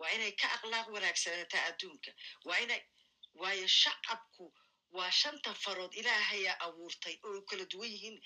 [0.00, 2.10] Waa inay ka akhlaaq wanaagsanaataa adduunka.
[2.48, 2.80] Waa inay
[3.40, 4.44] waayo shacabku
[4.96, 8.18] waa shanta farood ilaahayaa abuurtay oo kala duwan yihiin.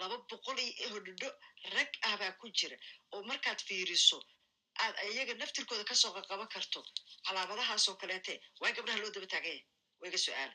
[0.00, 1.30] Laba boqol iyo hodhodho
[1.74, 2.76] rag ah baa ku jira
[3.14, 4.18] oo markaad fiiriso
[4.82, 6.80] aad iyaga naftirkooda ka soo qaqaban karto
[7.26, 10.54] calaamadahaasoo kaleete waa gabdhaha loo daba taaganya su'aala.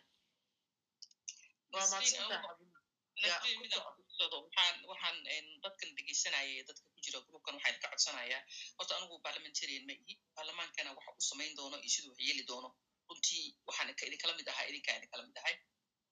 [1.73, 5.17] Waa Nasriin, mahadsantahay codsado, waxaan waxaan
[5.63, 8.41] dadkan dhegeysanaya dadka ku jira grupkan waxaan ka codsanayaa
[8.77, 12.69] horta anigu parliamentarian ma ihi baarlamaankana waxa uu samayn doono iyo siduu wax yeeli doono
[13.09, 15.55] runtii waxaan ka idinkala mid ahaa idinkaa idinkala mid ahay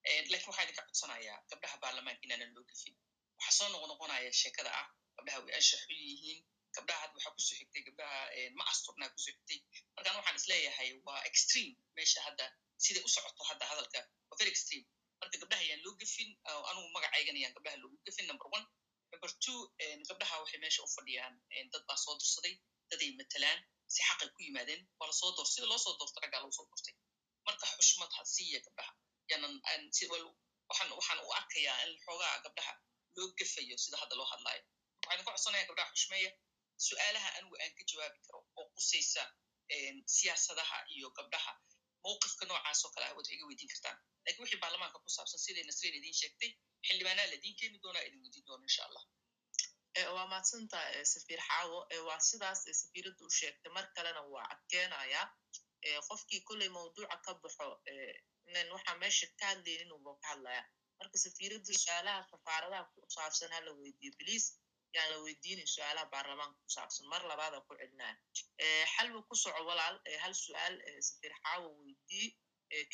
[0.09, 2.95] Een, laakiin waxaan idinka codsanayaa gabdhaha baarlamaanka inaanan loo gafin
[3.37, 6.39] waxaa soo noqnoqonaya sheekada ah gabdhaha way anshaxu yihiin
[6.75, 9.59] gabdhaha hadda waxaa ku soo xigtay gabdhaha een, ma asturnaa ku soo xigtay
[9.95, 11.73] markaan waxaan is leeyahay waa extreme.
[11.95, 12.45] meesha hadda
[12.83, 14.85] siday u socoto hadda hadalka waa very extreme
[15.21, 16.63] marka gabdhaha ayaan loo gefin oo
[17.17, 18.65] magacaygana ayaan gabdhaha loogu gefin number one
[19.11, 21.33] number two een, gabdhaha waxay meesha u fadhiyaan
[21.71, 22.53] dad baa soo dirsaday
[22.91, 23.59] daday matalaan
[23.93, 26.65] si xaqay ku yimaadeen waa la soo door sida loo soo doorto raggaa lagu soo
[26.69, 26.95] doortay
[27.45, 28.59] marka xushmad ha siiya
[30.11, 30.25] wal
[30.69, 32.73] waxaan u arkayaa in xoogaa gabdhaha
[33.17, 34.63] loo gefayo sida hadda loo hadlaayo
[35.05, 36.31] waxaan ku codsanayaa gabdhaha xushmeeya
[36.87, 39.23] su'aalaha anigu aan ka jawaabi karo oo qusaysa
[40.15, 41.53] siyaasadaha iyo gabdhaha
[42.03, 45.63] mowqifka noocaas oo kale ah waad iga weydiin kartaan laakiin wixii baarlamaanka ku saabsan siday
[45.69, 46.51] nasriin idiin sheegtay
[46.85, 49.03] xildhibaanaa ladiin keeni doonaa idin weydiin doona insha allah
[50.15, 51.77] waa mahadsantahay eh, safiir xaawo
[52.07, 55.27] waa sidaas safiiradda u sheegtay mar kalena waa adkeenayaa
[55.87, 57.65] Eh, qofkii kolley mawduuca ka baxo
[58.53, 60.63] nen waxaa meesha ka hadlaynin uba ka hadlaya
[60.99, 64.45] marka safiiradda su'aalaha safaaradaha ku saabsan ha la weydiiyo bliis
[64.95, 68.15] yaan la weydiinin su'aalaha baarlamaanka ku saabsan mar labaada ku celinaya
[68.93, 70.75] xalwa ku soco walaal hal su'aal
[71.07, 72.27] safiir xaawo weydii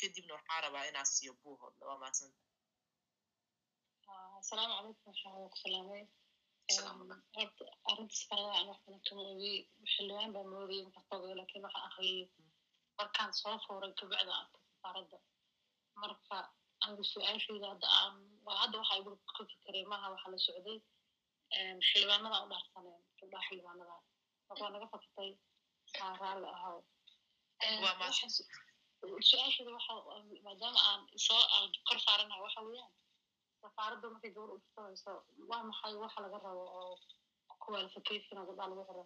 [0.00, 2.38] kadibna waxaa rabaa inaa siiyo buuhoodla waa mahadsanta
[4.44, 6.02] asalaamu calaykum waxaan ku salaamay
[7.36, 9.52] horta arrinta safarada aan wax badan kama ogi
[9.92, 12.26] xildhibaan baa moodayay markaan ka ogayo laakiin akhriyay
[12.98, 15.18] markaan soo fuuray kabacda arkay safaaradda
[16.02, 16.36] marka
[16.84, 18.14] anigu su'aashayda hadda aan
[18.60, 20.78] hadda waxa igu ka fikiray maaha waxa la socday
[21.88, 23.94] xildhibaanada u dhaarsaneen gabdhaha xildhibaanada
[24.48, 25.30] marka waa naga fakatay
[26.02, 26.48] aa raalli
[29.30, 29.92] su'aashayda waxa
[30.46, 32.92] maadaama aan soo aan kor saaranayo waxa weeyaan
[33.64, 35.12] safaaradda markay gabadh udhisanayso
[35.50, 36.94] waa maxay waxa laga rabo oo
[37.64, 39.04] qualification oo gabdhaha lagu xiro?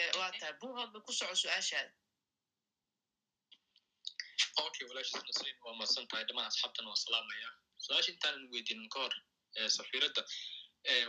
[0.00, 1.92] Eh, waa tahay buuhoodla ku soco su'aashaada.
[4.66, 7.48] Okay walaashiis nasriin waa mahadsan tahay dhammaan asxaabtan waa salaamaya.
[7.84, 9.14] Su'aasha intaanan weydiinin ka hor
[9.60, 10.22] ee safiiradda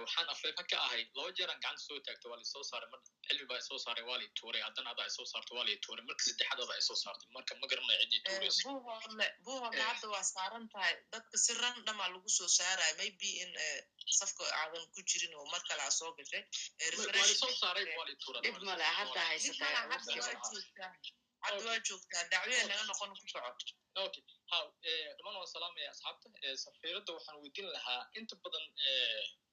[0.03, 3.59] waxaan afeefa ka ahay laba jeeraan gacanta soo taagtay waa laisoo saaray mar cilmi baa
[3.63, 6.77] isoo saaray waa lay tuuray haddana adaa isoo saartay waa lay tuuray marka saddexaad adaa
[6.83, 8.21] isoo saartay marka ma garanaya ciddii
[8.65, 13.51] buuhoodle buuhoodle hadda waa saaran tahay dadka si randamaa lagu soo saaraya maybe in
[14.19, 16.43] safka aadan ku jirin oo mar kale aa soo gashay
[17.21, 18.41] laisoo saaray waa lay tuuray.
[18.45, 19.73] Dhib male hadda haysataa
[21.45, 23.49] hadda waa joogtaa dacwee naga noqon ku soco
[24.05, 24.23] okay.
[24.51, 24.57] Ha
[25.17, 28.65] dhamaan waan salaamaya asxaabta safiiradda waxaan weydiin lahaa inta badan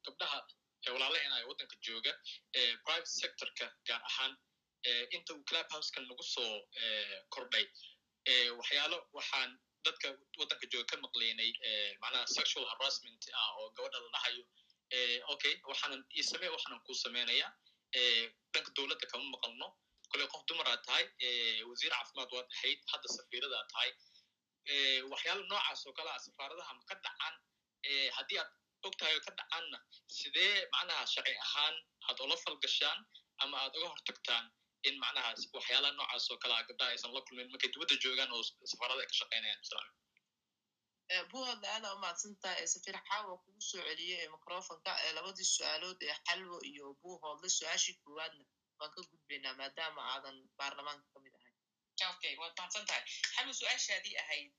[0.07, 0.39] gabdhaha
[0.95, 2.13] walaalahena ee waddanka jooga
[2.85, 4.33] private sectorka gaar ahaan
[5.17, 6.53] inta uu club housekan nagu soo
[7.35, 7.67] kordhay.
[8.59, 9.51] Waxyaalo waxaan
[9.87, 10.09] dadka
[10.41, 11.51] waddanka jooga ka maqlaynay
[12.03, 14.45] macnaha sexual harassment ah oo gabadha la dhahayo.
[15.35, 17.49] Okay waxaanan ii samee waxaanan kuu sameynaya.
[18.53, 19.69] Dhanka dowladda kama maqalno.
[20.13, 21.05] Kole qof dumaraad tahay
[21.71, 23.91] wasiir caafimaad waad ahayd hadda safiiradaad tahay.
[25.13, 27.35] Waxyaala noocaas oo kale ah safaaradaha ma ka dhacaan.
[28.17, 28.51] Haddii aad
[28.91, 29.79] og tahay oo ka dhacaanna
[30.19, 31.75] sidee macnaha sharci ahaan
[32.09, 32.99] aad ula falgashaan
[33.45, 34.45] ama aad uga hortagtaan
[34.89, 38.43] in macnaha waxyaalaha noocaas oo kale ah gabdhaha aysan la kulmin markay dibadda joogaan oo
[38.73, 39.87] safaarada ay ka shaqaynayaan islam
[41.31, 46.17] buuhoodle aada umahadsantaha ee safiir xaawa kugu soo celiyey ee microfonka ee labadii su'aalood ee
[46.29, 48.45] xalwo iyo buuhoodle su'aashii koowaadna
[48.79, 51.57] waan ka gudbaynaa maadaama aadan baarlamaanka ka mid ahayn
[52.15, 53.03] okay waad mahadsan tahay
[53.35, 54.51] xalwo su'aashaadii ahayd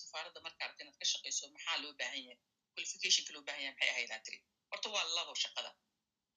[0.00, 2.38] safaaradda marka aragta inaad ka shaqayso maxaa loo baahan yahay
[2.74, 4.38] qualificationka loo baahan yahay maxay ahayd tiri
[4.70, 5.70] horta waa labo shaqada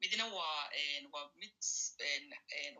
[0.02, 0.70] midna waa
[1.14, 1.54] waa mid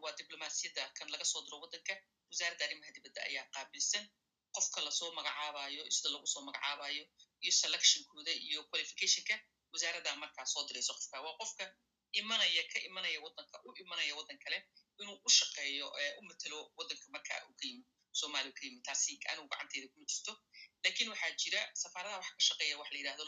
[0.04, 1.94] waa diblomaasiyadda kan laga soo diro waddanka
[2.30, 4.04] wasaaradda arrimaha dibadda ayaa qaabilsan
[4.56, 7.04] qofka la soo magacaabayo sida lagu soo magacaabayo
[7.44, 9.36] iyo selectionkooda iyo qualificationka
[9.74, 11.64] wasaaradda markaa soo dirayso qofka waa qofka
[12.20, 14.58] imanaya ka imanaya waddanka u imanaya waddan kale
[15.02, 15.88] inuu u shaqeeyo
[16.20, 17.84] u matelo waddanka markaa uu ka yimi
[18.64, 20.34] yimi taasi anigu gacanteeda kuma jirto.
[20.84, 23.24] Lakin waxaa jira safaaradaha wax ka shaqeeya wax la yidhahdo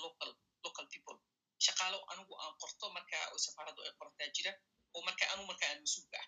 [0.66, 1.18] local people.
[1.66, 4.52] Shaqaalo anigu aan qorto marka safaaraddu ay qorataa jira
[4.96, 6.28] oo marka anu marka aan mas'uulka ah.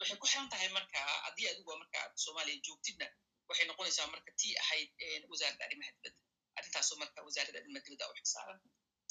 [0.00, 3.06] Waxay ku xiran tahay marka haddii adigu marka soomaaliya joogtidna
[3.48, 4.90] waxay noqonaysaa marka tii ahayd
[5.30, 6.18] wasaaradda arrimaha dibadda.
[6.58, 8.58] Arrintaasoo marka wasaaradda arrimaha dibadda u xisaaran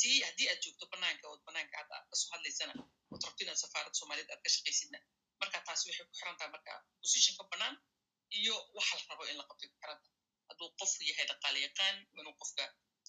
[0.02, 2.74] tii haddii aad joogto banaanka ood banaanka hadda aad ka soo hadlaysana
[3.14, 5.00] ood rabto inaad safaaradda soomaaliyad aad ka shaqaysidna.
[5.42, 7.76] Marka taasi waxay ku xiran tahay marka positionka banaan
[8.40, 10.16] iyo waxa la rabo in la qabtay ku xiran tahay
[10.50, 12.64] hadduu qofku yahay dhaqaale yaqaan inuu qofka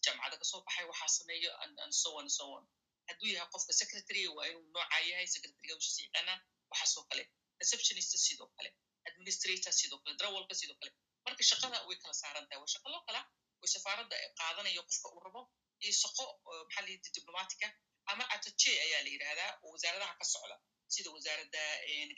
[0.04, 1.50] jaamacada ka soo baxay waxaa sameeyo
[1.84, 2.64] and so on so on.
[3.08, 6.34] Hadduu yahay qofka secretary waa inuu noocaa yahay secretaryga ushiisa
[6.70, 7.24] waxaasoo kale.
[7.60, 8.70] Receptionista sidoo kale
[9.08, 10.92] administrator sidoo kale drawalka sidoo kale.
[11.24, 13.20] Marka shaqada way kala saaran tahay waa shaqo loo kala
[13.60, 15.40] way safaaradda qaadanayo qofka uu rabo
[15.84, 16.24] iyo shaqo
[16.66, 17.66] maxaa la yidhi diplomatica
[18.10, 20.56] ama atache ayaa la yidhahdaa oo wasaaradaha ka socda.
[20.94, 21.62] Sida wasaaradda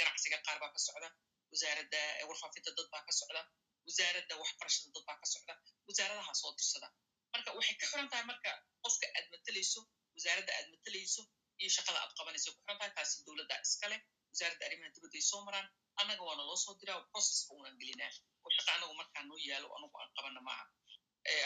[0.01, 1.09] ganacsiga qaar baa ka socda
[1.53, 3.43] wasaaradda warfaafinta dad baa ka socda
[3.87, 5.55] wasaaradda waxbarashada dad baa ka socda
[5.89, 6.89] wasaaradaha soo dirsada
[7.35, 8.51] marka waxay ka xiran tahay marka
[8.85, 9.81] qofka aad matalayso
[10.17, 11.23] wasaaradda aad matalayso
[11.61, 13.97] iyo shaqada aad qabanayso ku xiran tahay taasi dowladda iskale
[14.33, 15.69] wasaaradda arrimaha dibadda ay soo maraan
[16.01, 18.13] annaga waana loo soo diraa processka unan gelinaa
[18.45, 20.65] oo shaqa anagu markaa noo yaalo anagu aan qabana maaha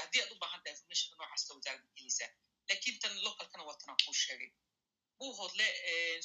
[0.02, 2.30] haddii aad u baahan tahay informationka noocaasta wasaaradda gelaysaa
[2.68, 4.50] laakiin tan localkana waa tanaan kuu sheegay
[5.18, 5.66] buu hodle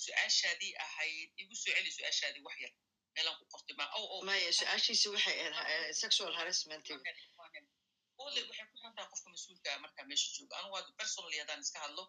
[0.04, 2.74] su'aashaadii ahayd igu soo celi su'aashaadii wax yar
[3.16, 3.46] meelaan ku
[3.78, 10.30] maya su'aashiisi waxay ahayd sexual harassment ole waxay ku xiran tahay qofka mas'uulka markaa meesha
[10.38, 10.54] jooga.
[10.60, 12.04] Anigu hadda personally haddaan iska hadlo?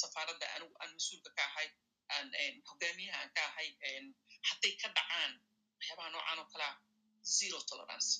[0.00, 1.68] Safaaradda anigu aan mas'uulka ka ahay
[2.14, 2.26] aan
[2.68, 3.68] hogaamiyaha aan ka ahay
[4.48, 5.32] hadday ka dhacaan
[5.78, 6.70] waxyaabaha noocan oo kalea
[7.38, 8.10] zero tolerance.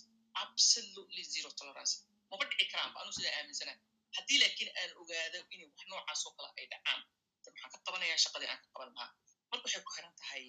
[0.44, 1.94] Absolutely zero tolerance.
[2.30, 3.72] Maba dhici karaanba anu sidaa aaminsana
[4.16, 7.00] haddii laakiin aan ogaado inay wax noocaas oo kale ay dhacaan
[7.46, 9.10] maxaan ka qabanayaa shaqadii aan ka qaban lahaa.
[9.50, 10.44] Marka waxay ku xiran tahay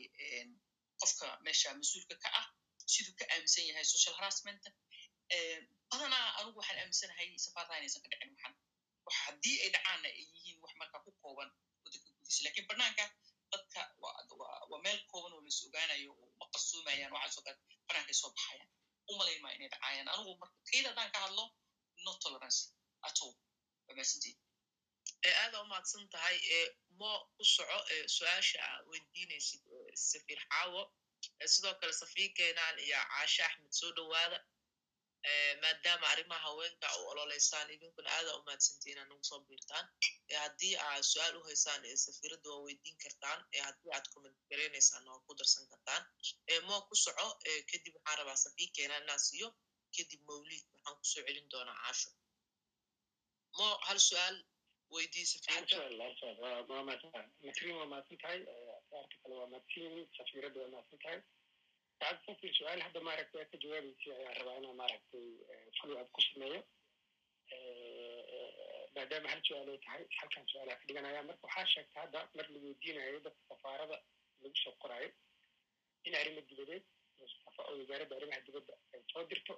[1.01, 2.47] qofka meesha mas'uulka ka ah
[2.93, 4.63] siduu ka aaminsan yahay social harassment.
[5.91, 8.53] badanaa anigu waxaan aaminsanahay safaaradaha inaysan ka dhicin waxan
[9.05, 11.49] wax haddii ay dhacaanna ay yihiin wax markaa ku kooban
[11.83, 13.05] waddanka gudihiisa laakiin banaanka
[13.51, 17.57] dadka waa meel kooban oo lais ogaanayo oo ma qarsoomayaan waxaasoo kale
[17.87, 18.69] banaanka ay soo baxayaan
[19.11, 21.45] umalayn maa inay dhacaayaan anigu marka kayda haddaan ka hadlo
[22.05, 22.59] no tolerance
[23.07, 23.35] at all.
[23.87, 24.37] waa maasantiin
[25.41, 26.37] aada umahadsan tahay
[26.99, 27.77] mo ku soco
[28.15, 29.61] su'aasha aa weydiinaysid
[30.11, 30.81] safiir xaawo
[31.53, 34.39] sidoo kale safiirkeenaan iyo caashe axmed soo dhowaada
[35.61, 39.85] maadaama arrimaha haweenka u ololeysaan idinkuna aada umahadsantiin aa nagu soo biirtaan
[40.43, 45.33] haddii aad su'aal u haysaan safiiradda waa weydiin kartaan haddii aad comment gareynaysaan waa ku
[45.39, 46.03] darsan kartaan
[46.67, 47.27] mo ku soco
[47.71, 49.49] kadib waxaan rabaa safiirkeenaan inaan siiyo
[49.95, 52.09] kadib mawlid waxaan ku soo celin doonaa caasho
[53.57, 54.37] mo hal su'aal
[54.95, 55.75] weydii safiirka
[58.91, 61.19] waa mahadsan nakrin waa mahadsan tahay arka kale waa mahadsan safiiradda waa mahadsan tahay
[61.99, 65.25] sacad safir su'aal hadda maaragtay ka jawaabaysa ayaa rabaa inaa maaragtay
[65.79, 66.59] follow ku sameeyo
[68.95, 72.59] maadaama hal su'aal ay tahay halkan su'aalaha ka dhiganaya marka waxaa sheegta hadda mar la
[72.65, 73.97] weydiinayo dadka safaarada
[74.41, 75.09] lagu soo qoraayo
[76.07, 76.83] in arrimo dibadeed
[77.21, 79.55] oo wasaaradda arrimaha dibadda ay soo dirto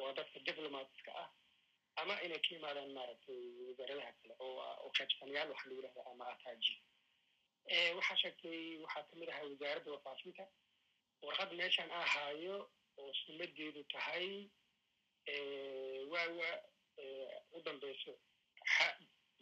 [0.00, 1.28] oo dadka diplomatska ah
[2.02, 4.90] ama inay ka yimaadaan maaragtay wasaaradaha kale oo oo
[5.52, 6.74] waxa lagu yidhahda ama ataaji
[7.96, 10.44] waxaa sheegtay waxaa ka mid ahaa wasaaradda wafaafinta
[11.26, 12.56] warqad meeshan ahaayo
[12.98, 14.28] oo sumadeedu tahay
[16.12, 16.50] waawa
[17.56, 18.12] u dambeyso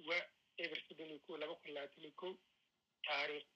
[0.08, 0.16] wa
[0.62, 2.32] eber soddon iyo kow laba kun labaatan iyo kow
[3.06, 3.48] taariikh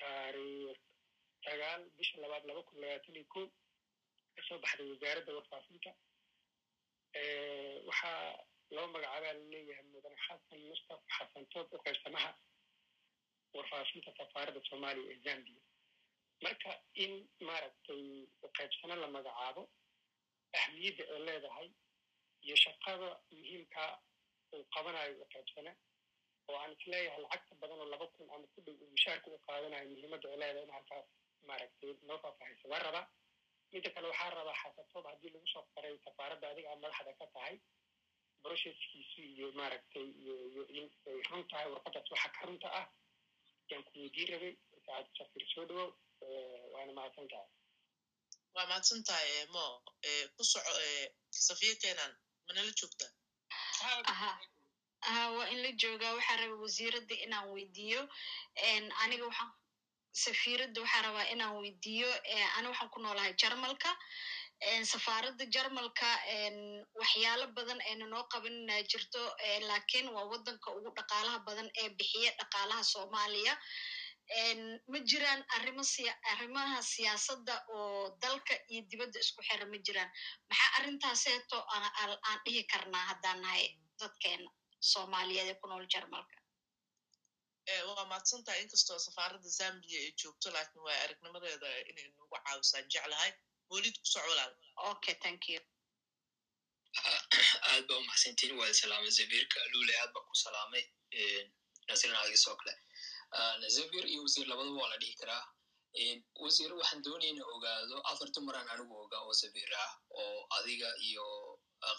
[0.00, 0.80] taariikh
[1.44, 3.46] sagaal bisha labaad laba kun labaatan iyo kow
[4.34, 5.90] ka soo baxday wasaaradda warfaafinta
[7.88, 11.42] waxaa loo magacaabaa la leeyahay mudane xasan mustafa xasan
[11.74, 12.30] u qaybsamaha
[13.56, 15.60] warfaafinta safaaradda soomaaliya ee zambia.
[16.44, 16.70] Marka
[17.04, 17.12] in
[17.48, 18.02] maaragtay
[18.46, 19.62] uqaybsano la magacaabo
[20.60, 21.68] ahmiyadda ay leedahay
[22.46, 23.82] iyo shaqada muhiimka
[24.54, 25.72] uu qabanayo uqaybsana
[26.50, 29.38] oo aan is leeyahay lacagta badan oo laba kun ama ku dhow uu mushaarka u
[29.46, 31.06] qaadanayo muhiimadda ay leedahay in halkaas
[31.48, 33.04] maaragtay noo faahfaahaysa waa rabaa
[33.72, 37.56] midda kale waxaa rabaa xasatoob haddii lagu soo qoray safaaradda adiga aad madaxda ka tahay
[38.42, 42.86] brocesskiisu iyo maaragtay iyo iyo in ay run tahay warqadaas waxa ka runta ah
[43.70, 44.52] yaan ku weydiin rabay
[44.86, 45.90] saacad safir soo dhawow
[46.74, 47.48] waana mahadsan tahay
[48.54, 49.64] waa mahadsan tahay mo
[50.36, 50.72] ku soco
[51.46, 52.12] safiya kenan
[52.48, 53.12] manala joogtaa
[54.12, 54.32] aha.
[55.08, 56.12] Aha waa in la joogaa.
[56.16, 58.00] Waxaa raba wasiiradda inaan weydiiyo.
[59.02, 59.52] Aniga waxaan
[60.22, 62.08] safiiradda waxaa rabaa inaan weydiiyo.
[62.56, 63.90] Ani waxaan ku noolahay jarmalka
[64.64, 66.08] safaaradda jarmalka
[67.00, 69.20] waxyaalo badan ayna noo qabanina jirto
[69.68, 73.54] laakiin waa waddanka ugu dhaqaalaha badan ee bixiya dhaqaalaha soomaaliya.
[74.92, 75.42] Ma jiraan
[76.32, 80.10] arrimaha siyaasadda oo dalka iyo dibadda isku xira ma jiraan.
[80.48, 83.64] Maxaa arrintaaseeto aan dhihi karnaa haddaan nahay
[84.00, 84.50] dadkeena
[84.80, 86.36] soomaaliyeed ee ku nool jarmalka?
[87.88, 93.32] Waa mahadsan tahay inkastoo safaaradda zambia ay joogto laakiin waa aragnimadeeda inay nagu caawisaan jeclahay
[93.70, 94.52] moolid ku soco walaal
[97.70, 100.84] aad ba umahadsantiin waa salaamay zabiirka lule aad ba ku salaamay
[101.88, 102.74] nasrin adiga soo kale
[103.76, 105.44] zabir iyo wasiir labadaba waa la dhihi karaa
[106.44, 111.24] wasiir waxaan doonayna ogaado afar dumaraan anigu ogaa oo zabir ah oo adiga iyo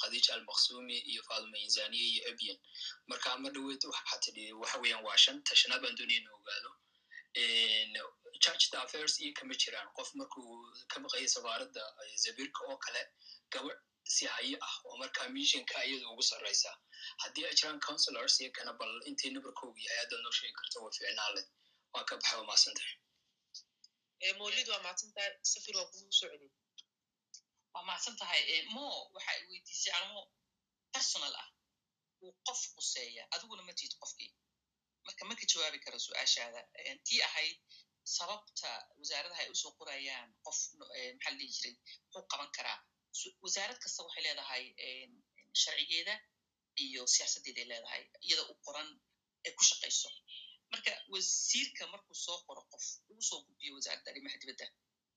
[0.02, 2.58] khadija almaksumi iyo faaduma insaniya iyo abian
[3.10, 6.72] marka ama dhaweyd waxaa tidhi waxa weeyaan waa shan tashanaad baan doonayna ogaado
[8.44, 10.52] churchta affairs iyo kama jiraan qof markuu
[10.92, 11.84] ka maqaya safaaradda
[12.24, 13.02] zabirka oo kale
[13.54, 13.80] gabadh
[14.16, 16.72] si haye ah oo markaa missionka iyada ugu sarraysa
[17.24, 20.92] haddii ay jiraan counselors iyo kana bal intii nabarkoogu yahay haddaad noo sheegi karto waa
[20.98, 21.42] ficnaale
[21.94, 22.96] waa ka baxa waa mahadsan tahay
[24.40, 26.52] moolid waa mahadsan tahay safir waa kugu soo celiy
[27.74, 28.42] waa mahadsan tahay
[28.76, 28.86] mo
[29.16, 30.22] waxa ay weydiisay arimo
[30.94, 31.48] personal ah
[32.24, 34.32] uu qof quseeya adiguna ma tiid qofkii
[35.06, 36.62] marka ma ka jawaabi karo su'aashaada
[37.08, 37.58] tii ahayd
[38.18, 38.70] sababta
[39.00, 42.80] wasaaradaha ay u soo qorayaan qof maxaa la dhihi jiray muxuu qaban karaa.
[43.44, 44.64] Wasaarad kasta waxay leedahay
[45.62, 46.14] sharcigeeda
[46.86, 48.90] iyo siyaasaddeeday leedahay iyada u qoran
[49.46, 50.10] ay ku shaqayso.
[50.72, 54.66] Marka wasiirka markuu soo qoro qof uu soo gudbiyo wasaaradda arrimaha dibadda.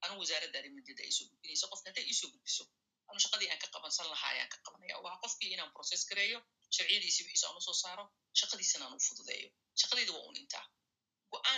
[0.04, 2.64] Anu wasaaradda arrimaha dibadda ay soo gudbinayso qofka hadday iisoo gudbiso
[3.10, 4.94] anu shaqadii aan ka qabansan lahaa ayaan ka qabanaya.
[5.04, 6.38] Waa qofkii inaan process gareeyo
[6.76, 8.04] sharciyadiisi wixiisa aan u soo saaro
[8.40, 9.48] shaqadiisana aan u fududeeyo.
[9.80, 10.64] Shaqadayda waa un intaa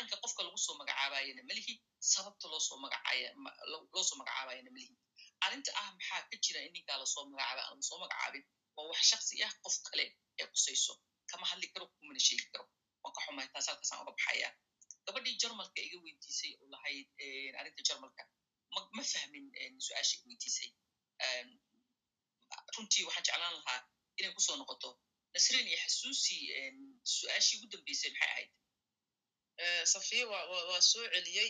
[0.01, 1.75] go'aanka qofka lagu soo magacaabayana malihi
[2.13, 3.29] sababta loosoo magacaaya
[3.95, 4.95] loosoo magacaabayana malihi
[5.45, 8.45] arrinta ah maxaa ka jira in ninkaa la soo magacaaba aan la soo magacaabin?
[8.77, 10.05] Waa wax shaksi ah qof kale
[10.41, 10.93] ee qusayso
[11.31, 12.65] kama hadli karo kumana sheegi karo.
[13.03, 14.49] Waan ka xumahay taas halkaasaan uga baxaya.
[15.07, 17.09] Gabadhii jarmalka iga weydiisay oo lahayd
[17.61, 18.23] arrinta jarmalka
[18.75, 19.45] ma ma fahmin
[19.87, 20.71] su'aasha i weydiisay.
[22.77, 23.81] Runtii waxaan jeclaan lahaa
[24.19, 24.91] inay ku soo noqoto.
[25.35, 26.37] Nasrin iyo xasuusi
[27.17, 28.51] su'aashii ugu dambeysay maxay ahayd
[29.93, 30.39] safiya wa
[30.71, 31.49] waa soo celiyey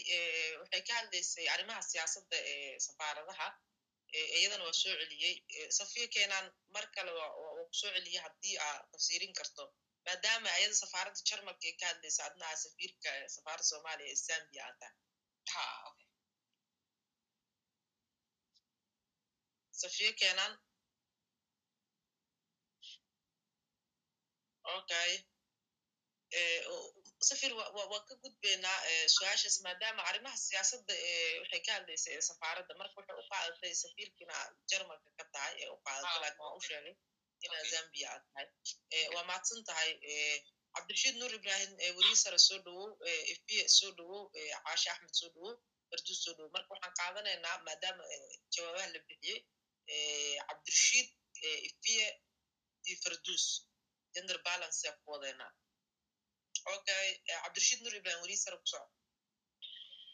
[0.60, 3.46] waxay ka hadlaysay arrimaha siyaasadda ee safaaradaha
[4.38, 5.34] iyadana waa soo celiyey
[5.78, 7.30] safiya keenaan mar kale waa
[7.68, 9.64] ku soo celiyey haddii aa tafsiirin karto
[10.06, 14.74] maadaama ayada safaaradda jarmalka ay ka hadlaysa adna aa safiirka safaaradda soomaaliya ee zambia aa
[14.80, 14.94] tahay
[19.80, 20.54] safiya keenaan
[24.78, 25.12] okay
[27.28, 28.78] safir waa ka gudbeynaa
[29.14, 30.94] su'aashaas maadaama arrimaha siyaasadda
[31.42, 34.36] waxay ka hadlaysay ee safaaradda marka waxay u qaadatay safiirkiina
[34.70, 36.94] jarmalka ka tahay ee u qaadatay laakiin waa u sheegay
[37.46, 38.46] inaa zambia aad tahay
[39.14, 39.90] waa mahadsan tahay
[40.74, 42.88] cabdirashiid nuur ibrahim weriisara soo dhawow
[43.34, 44.20] ifiya soo dhawow
[44.64, 45.52] caashe axmed soo dhawow
[45.90, 48.02] farduus soo dhawow marka waxaan qaadanaynaa maadaama
[48.54, 49.38] jawaabaha la bixiyey
[50.48, 51.08] cabdirashiid
[51.68, 52.06] ifiya
[52.88, 53.44] iyo farduus
[54.14, 55.50] gender balance aa ku wadeynaa
[56.76, 58.88] okay cabdirashiid nur ibrahim weli sare ku soco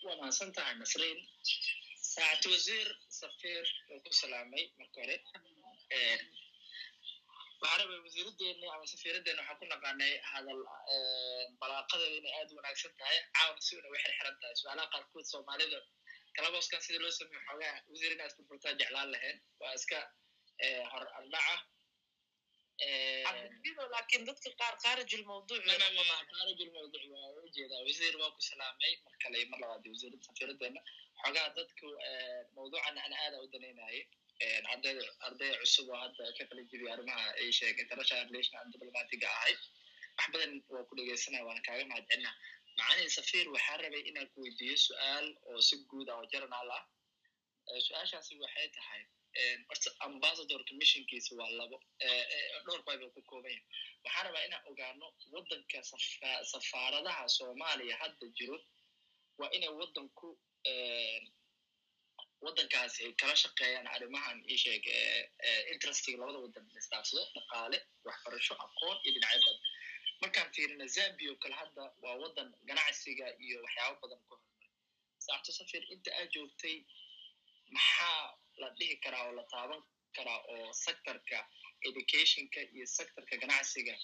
[0.06, 1.18] waa mahadsan tahay nasriin
[2.12, 2.88] saacati wasiir
[3.20, 5.16] safir oo ku salaamay marka hore
[7.60, 10.60] waxaa rabay wasiiraddeena ama safiiraddeena waxaan ku naqaanay hadal
[11.60, 15.78] balaaqadeeda inay aad u wanaagsan tahay caawan si una way xirxiran tahay su'aalaha qaarkood soomaalida
[16.36, 19.98] kalabooskan sida loo sameeyo xoogaa wasiir inaad furfurtaa jeclaan lahayn waa iska
[20.92, 21.54] hor ardaca
[22.80, 28.92] cabdirashiido laakiin dadka qaar qaarajul mawduuc qaarajul mawduuc waa u jeedaa wasiir waa ku salaamay
[29.04, 30.80] mar kale mar labaad wasiirada safiiraddeena
[31.22, 31.86] xoogaa dadku
[32.56, 34.00] mawduucan ana aada u danaynaye
[34.72, 39.28] ardayda ardayda cusub oo hadda ka kala jibiya arrimaha ay sheeg international relation and diplomatiga
[39.38, 39.54] ahay
[40.18, 42.32] wax badan waa ku dhegeysanaya waana kaaga mahadcelina
[42.78, 46.84] macanihi safiir waxaa rabay inaan ku weydiiyo su'aal oo si guud ah oo journal ah
[47.86, 49.02] su'aashaasi waxay tahay
[50.06, 51.76] ambassadorka missionkiisa waa labo
[52.66, 53.52] dhowr bayba ku kooban.
[53.52, 53.62] Yahay
[54.04, 55.78] waxaa rabaa inaan ogaano waddanka
[56.52, 58.56] safaaradaha soomaaliya hadda jiro.
[59.38, 60.28] Waa inay waddanku
[62.44, 64.84] waddankaasi ay kala shaqeeyaan arrimahan ii sheeg
[65.72, 69.60] interestiga labada waddan isdhaafsado dhaqaale waxbarasho aqoon iyo dhinacyo badan
[70.22, 74.68] markaan fiirina zambia kale hadda waa waddan ganacsiga iyo waxyaabo badan ku hormaray
[75.26, 76.76] saacto safir inta aad joogtay
[77.76, 78.22] maxaa
[78.60, 79.82] la dhihi karaa oo la taaban
[80.16, 81.38] karaa oo sectorka
[81.88, 83.94] educationka iyo sectorka ganacsiga.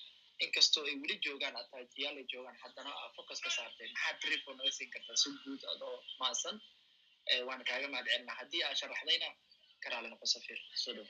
[0.44, 4.70] Inkastoo ay weli joogaan ataajiyaal ay joogaan haddana focus ka saartay maxaa brief oo naga
[4.76, 6.56] siin kartaa si guud adoo maasan
[7.48, 9.28] waana kaaga mahadcelina haddii aa sharaxdayna
[9.82, 11.06] karaale noqo safir soo dhow.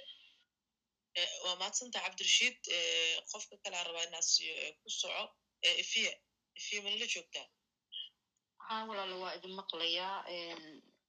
[1.44, 2.58] Waa mahadsanta cabdirashiid.
[3.30, 5.24] Qofka kale aan rabaa inaa siiyo ku soco.
[5.82, 6.10] Ifiya
[6.58, 7.46] ifiya manila joogtaa?
[8.66, 10.16] Haa walaalo waa idin maqlayaa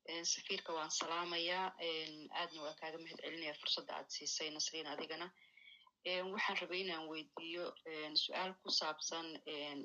[0.07, 1.67] safiirka waan salaamayaa
[2.41, 5.27] aadna waa kaaga mahad celinaya fursadda aad siisay nasriin adigana
[6.33, 7.65] waxaan rabay inaan weydiiyo
[8.23, 9.27] su'aal ku saabsan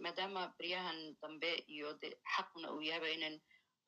[0.03, 3.37] maadaama beryahan dambe iyo de xaqna uu yahaba inan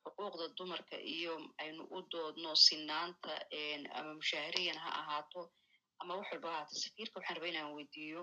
[0.04, 3.32] xuquuqda dumarka iyo aynu u doodno sinaanta
[3.98, 5.42] ama mushaahiriyan ha ahaato
[6.00, 8.22] ama wax walba ahaato safiirka waxaan rabay inaan weydiiyo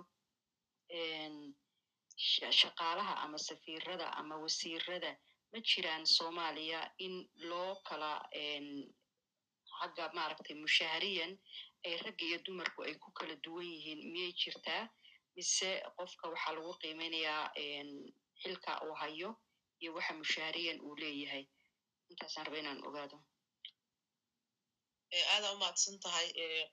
[2.60, 5.12] shaqaalaha ama safiirada ama wasiirada
[5.52, 7.16] ma jiraan soomaaliya in
[7.50, 8.12] loo kala
[9.78, 11.32] xagga maaragtay mushaahiriyan
[11.86, 14.00] ay ragga iyo dumarku ay ku kala duwan yihiin.
[14.14, 14.84] Miyay jirtaa
[15.36, 17.44] mise qofka waxaa lagu qiimeynayaa
[18.42, 19.30] xilka uu hayo
[19.82, 21.44] iyo waxa mushaahiriyan uu leeyahay.
[22.12, 23.18] Intaasaan raba inaan ogaado.
[25.34, 26.28] Aadaa u mahadsan tahay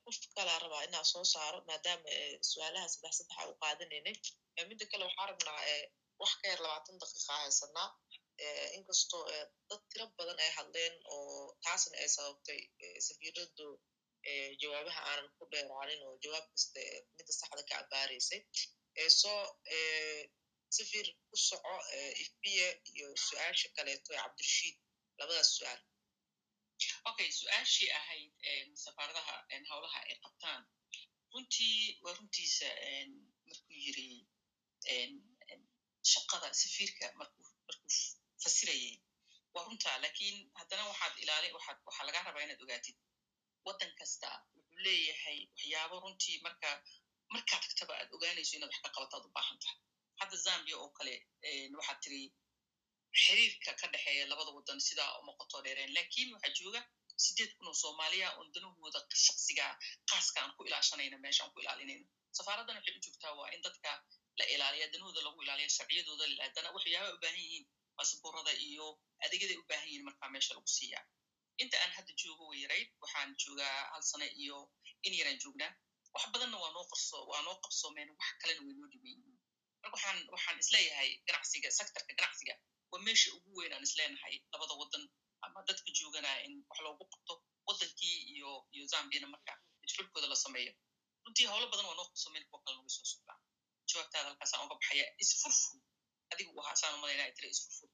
[0.05, 2.09] qof kalaa rabaa inaa soo saaro maadaama
[2.51, 4.16] su'aalaha saddex saddexa u qaadanaynay
[4.70, 5.60] midda kale waxaa rabnaa
[6.20, 7.88] wax ka yar labaatan daqiiqa haysanaa
[8.77, 9.23] inkastoo
[9.69, 12.61] dad tiro badan ay hadleen oo taasna ay sababtay
[13.06, 13.66] safiiradu
[14.61, 16.81] jawaabaha aanan ku dheeraanin oo jawaab kasta
[17.16, 18.40] midda saxda ka abaaraysay
[19.20, 19.31] so
[20.77, 21.74] safir ku soco
[22.24, 24.77] ifbiye iyo su'aasha kaleeto ee cabdirashiid
[25.19, 25.81] labadaas su'aal
[27.11, 28.32] okay su'aashii ahayd
[28.85, 29.35] safaaradaha
[29.70, 30.62] howlaha ay qabtaan
[31.32, 32.69] runtii waa runtiisa
[33.48, 34.09] markuu yiri
[36.12, 37.44] shaqada safiirka markuu
[38.44, 38.94] fasirayay.
[39.54, 42.96] Waa runtaa laakiin haddana waxaad ilaali waxaa laga rabaa inaad ogaatid.
[43.66, 46.68] Waddan kasta wuxuu leeyahay waxyaabo runtii marka
[47.34, 49.78] markaa tagtaba aad ogaanayso inaad wax ka qabataad u baahan tahay.
[50.20, 51.14] Hadda zambia oo kale
[51.78, 52.20] waxaad tiri
[53.22, 55.10] xiriirka ka dhexeeya labada waddan sidaa
[55.40, 55.90] qoto dheereen.
[55.98, 56.80] Lakin waxaa jooga
[57.24, 59.66] sideed kun oo soomaaliya oon danahooda shaksiga
[60.10, 62.06] khaaska aan ku ilaashanayno meesha aan ku ilaalinayno
[62.38, 63.90] safaaraddana waxay u joogtaa waa in dadka
[64.38, 67.64] la ilaaliya danahooda lagu ilaaliya sharciyadooda haddana waxyaaba u baahan yihiin
[67.98, 68.86] basaboorada iyo
[69.24, 71.04] adeegyaday u baahan yihiin markaa meesha lagu siiyaa
[71.62, 74.56] inta aan hadda joogo way yarayd waxaan joogaa hal sane iyo
[75.06, 75.72] in yaraan joognaa.
[76.14, 76.72] Wax badanna waa
[77.46, 79.38] noo qabsoomeen wax kalena way noo dhiban yihiin
[79.82, 79.96] marka
[80.34, 82.54] waxaan is leeyahay ganacsiga sectorka ganacsiga
[82.92, 85.04] waa meesha ugu weyn aan isleenahay labada waddan
[85.44, 87.34] ama dadka jooganaa in wax loogu qabto
[87.68, 89.52] waddankii iyo iyo zambiana marka
[89.86, 90.72] isfulkooda la sameeyo.
[91.24, 93.40] Runtii howlo badan waa noo qabsoomeen kuwa kalena way soo socdaan
[93.88, 95.76] jawaabtaada halkaasaan uga baxaya isfurfur
[96.32, 97.90] adigu ahaa saan umalaynaa tira isfurfur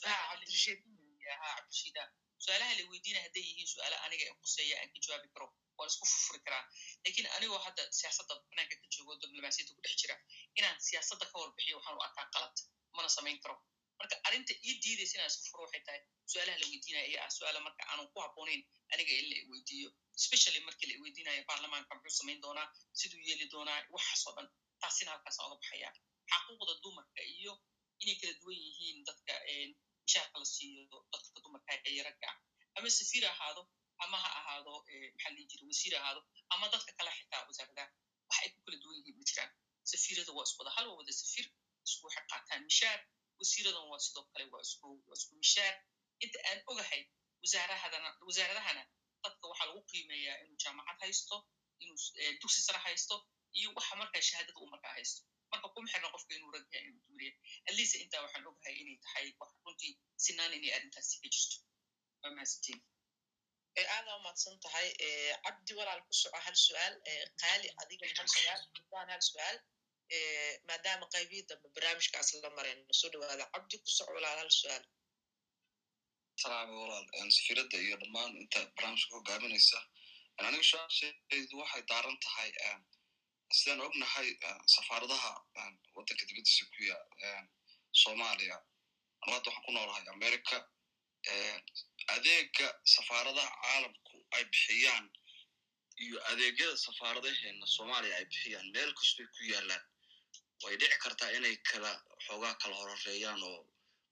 [0.00, 2.02] cabdirashiida
[2.44, 5.46] su'aalaha la weydiinaya hadday yihiin su'aala aniga ee quseeya aan ka jawaabi karo
[5.78, 6.64] waan isku furfuri karaa
[7.04, 10.16] laakiin anigoo hadda siyaasadda banaanka ka joogo diblomaasiyadda ku dhex jira
[10.58, 12.56] inaan siyaasadda ka warbixiyo waxaan u arkaa qalad
[12.96, 13.56] mana samayn karo
[14.00, 16.00] marka arrinta ii diidaysa inaan isku furo waxay tahay
[16.32, 18.62] su'aalaha la weydiinaya ayaa ah su'aala marka aanan ku habboonayn
[18.94, 19.88] aniga in la weydiiyo
[20.20, 22.66] especially markii la weydiinayo baarlamaanka muxuu samayn doonaa
[23.00, 24.48] siduu yeeli doonaa waxaasoo dhan
[24.82, 25.88] taasina halkaasaan uga baxaya
[26.32, 27.52] xaquuqda dumarka iyo.
[28.02, 29.32] Inay kala duwan yihiin dadka
[30.04, 32.30] mishaarka la siiyo dadka dumarka ee ragga
[32.76, 33.62] ama safiir ahaado
[34.04, 34.72] ama ha ahaado
[35.14, 36.20] maxaa lihi jira wasiir ahaado
[36.54, 37.88] ama dadka kale xitaa wasaaradaha
[38.28, 39.50] wax ay ku kala duwan yihiin ma jiraan
[39.90, 41.46] safiirada waa isku wada hal waa wada safiir
[41.86, 42.98] isku waxay qaataan mishaar
[43.40, 45.74] wasiiradan waa sidoo kale waa isku waa isku mishaar
[46.24, 47.02] inta aan ogahay
[47.42, 48.82] wasaaradahana wasaaradahana
[49.24, 51.36] dadka waxaa lagu qiimeeyaa inuu jaamacad haysto
[51.82, 51.98] inuu
[52.42, 53.14] dugsi sare haysto
[53.58, 55.20] iyo waxa markaa shahaadada uu markaa haysto
[55.52, 57.32] marka kuma xirna qofka inuu rag yahay inuu duuriya
[57.68, 59.92] atleast intaa waxaan ogahay inay tahay wax runtii
[60.24, 61.56] sinaan inay arrintaasi ka jirto
[62.22, 62.80] waa mahadsantiin
[63.96, 64.88] aadaa umahadsan tahay
[65.44, 66.94] cabdi walaal ku soco hal su'aal
[67.42, 68.60] qaali adiga hal su'aal
[68.92, 69.58] daan hal su'aal
[70.68, 74.84] maadaama qaybihii dambe barnaamijkaas la marayno soo dhawaada cabdi ku soco walaal hal su'aal
[76.42, 77.06] salaami walaal
[77.36, 79.78] safiiradda iyo dhammaan inta barnaamijka hogaaminaysa
[80.46, 82.50] aniga su'aashaydu waxay daaran tahay
[83.58, 84.28] sidaan ognahay
[84.74, 85.30] safaaradaha
[85.96, 86.96] waddanka dibaddiisa ku ya
[88.02, 88.56] soomaaliya
[89.22, 90.56] anu hadda waxaan ku noolahay america
[92.14, 95.06] adeega safaaradaha caalamku ay bixiyaan
[96.04, 99.84] iyo adeegyada safaaradaheena soomaaliya ay bixiyaan meel kastoy ku yaalaan
[100.64, 101.92] way dhici kartaa inay kala
[102.26, 103.60] xoogaa kala horereeyaan oo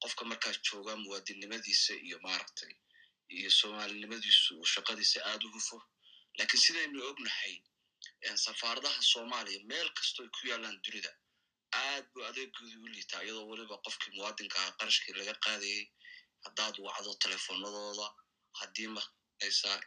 [0.02, 2.72] qofka markaas joogaa muwaadinnimadiisa iyo maaragtay
[3.36, 5.78] iyo soomaalinimadiisu uu shaqadiisa aad u hufo.
[6.38, 7.54] Lakiin sidaynu ognahay
[8.44, 11.10] safaaradaha soomaaliya meel kastoo ku yaalaan dunida
[11.82, 15.84] aad buu adeegooda u liitaa iyadoo weliba qofkii muwaadinka aha qarashkii laga qaadayay
[16.44, 18.06] haddaad wacdo telefonadooda
[18.60, 19.78] haddii maqaysaa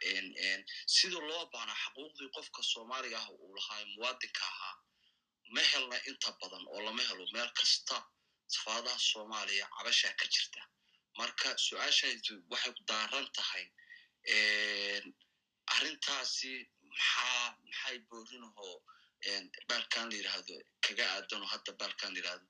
[0.94, 4.74] sidii loo baanaa xaquuqdii qofka soomaaliga ah uu lahaa muwaadinka ahaa
[5.54, 7.96] ma helna inta badan oo lama helo meel kasta
[8.54, 10.60] safaaradaha soomaaliya cabashaa ka jirta.
[11.18, 13.64] Marka su'aashaydu waxay daaran tahay
[15.74, 16.52] arrintaasi
[16.94, 18.76] maxaa maxay boorinahoo
[19.68, 20.54] baalkan la yidhaahdo
[20.84, 22.46] kaga aadano hadda baalkan la yidhahdo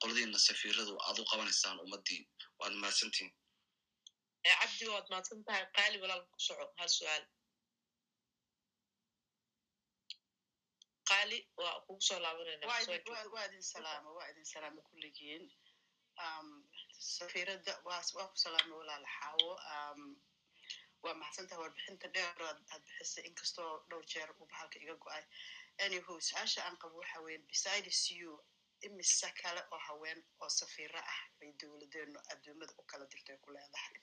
[0.00, 2.22] qoladiina safiiradu aad u qabanaysaan ummaddii
[2.60, 3.30] waad mahadsantiin
[4.60, 7.24] cabdi waad mahadsan tahay qaali walaal ku soco hal su'aal.
[11.08, 12.66] Qaali waa kugu soo laabanayna
[13.34, 15.44] waa idin salaama waa idin salaama kulligiin
[17.16, 19.50] safiiradda waa waa ku salaama walaal xaawo
[21.04, 25.24] waa mahadsantaha warbixinta dheer aad bixisay inkastoo dhowr jeer uu bahalka iga go'ay.
[25.84, 28.32] Anyhow su'aasha aan qabo waxa weeye besides you
[28.86, 33.96] imise kale oo haween oo safiiro ah bay dowladeenu adduumada u kala dirtay ku leedahay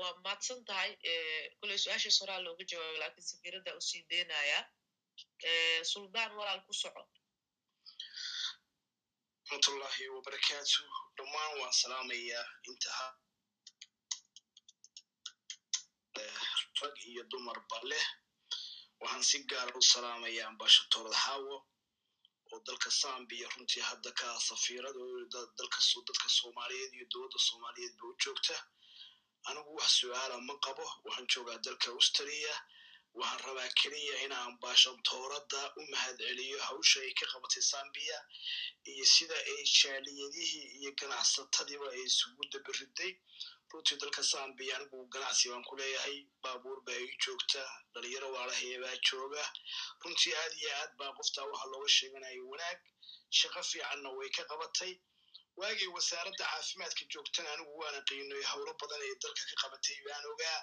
[0.00, 0.90] waa mahadsan tahay
[1.60, 4.60] kuley su'aashaas horaa looga jawaabo laakiin safiiradda u sii deynaya
[5.92, 7.02] suldaan walaal ku soco
[9.50, 10.82] raxmatullahi wabarakaatu
[11.16, 12.44] dhammaan waan salaamayaa.
[12.70, 13.06] Intaha
[16.80, 18.06] rag iyo dumarba leh.
[19.00, 21.56] Waxaan si gaara u salaamayaa ambashatorad hawo
[22.52, 25.00] oo dalka sambiya runtii hadda ka safiirada
[25.58, 28.56] dadka soomaaliyeed iyo dowladda soomaaliyeed ba u joogta.
[29.48, 32.54] Anigu wax su'aala ma qabo waxaan joogaa dalka australia.
[33.18, 38.18] Waxaan rabaa keliya inaan ambashatooradda u mahad celiyo hawsha ay ka qabatay sambiya
[38.92, 43.12] iyo sida ay jaaliyadihii iyo ganacsatadiiba ay isugu dabiriday
[43.72, 46.18] runtii dalka sambiya anigu ganacsi baan ku leeyahay.
[46.42, 47.62] Baabuur baa ii joogta.
[47.94, 49.44] Dhalinyaro waalahaya baa jooga.
[50.04, 52.78] Runtii aad iyo aad baa qoftaa waxa looga sheeganaya wanaag.
[53.38, 54.92] Shaqo fiicanna way ka qabatay.
[55.58, 60.60] Waagay wasaaradda caafimaadka joogtana anigu waana qiinoy howlo badan ay dalka ka qabatay baan ogaa.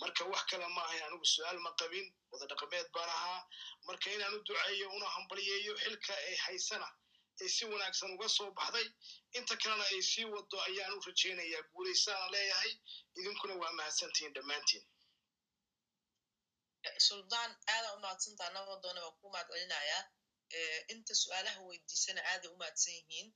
[0.00, 2.06] Marka wax kale ma ahayn anigu su'aal ma qabin.
[2.30, 3.40] Wada dhaqameed baan ahaa.
[3.86, 6.88] Marka inaan u duceeyo una hambaliyeeyo xilka ay haysana
[7.42, 8.88] ay si wanaagsan uga soo baxday.
[9.38, 12.72] Inta kalena ay sii wado ayaan u rajaynayaa guulaysaana leeyahay.
[13.18, 14.84] Idinkuna waa mahadsantihiin dhammaantiin.
[17.06, 20.02] Suldaan aada u mahadsantaa nabadoona waa ku mahad celinayaa
[20.92, 23.28] inta su'aalaha weydiisana aaday u mahadsan yihiin.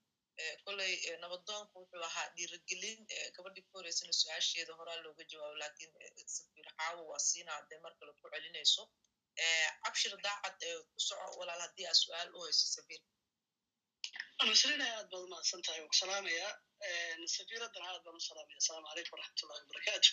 [0.64, 2.98] Koley nabadoonku wuxuu ahaa dhiirigelin.
[3.36, 5.92] Gabadhii ku horeysana su'aasheeda horaa looga jawaabo laakiin
[6.36, 8.82] safiir xaawo waa siina hadday mar kale ku celinayso.
[9.82, 10.60] Cabshir daacad
[10.92, 13.02] ku soco walaal haddii aad su'aal u hayso safiir
[14.48, 16.52] nasrina aad baad umahadsan tahay waan ku salaamayaa
[17.34, 18.56] safiiraddana aad baan u salaamaya.
[18.62, 20.10] Asalaamu calaykum waraxmatullahi wabarakaatu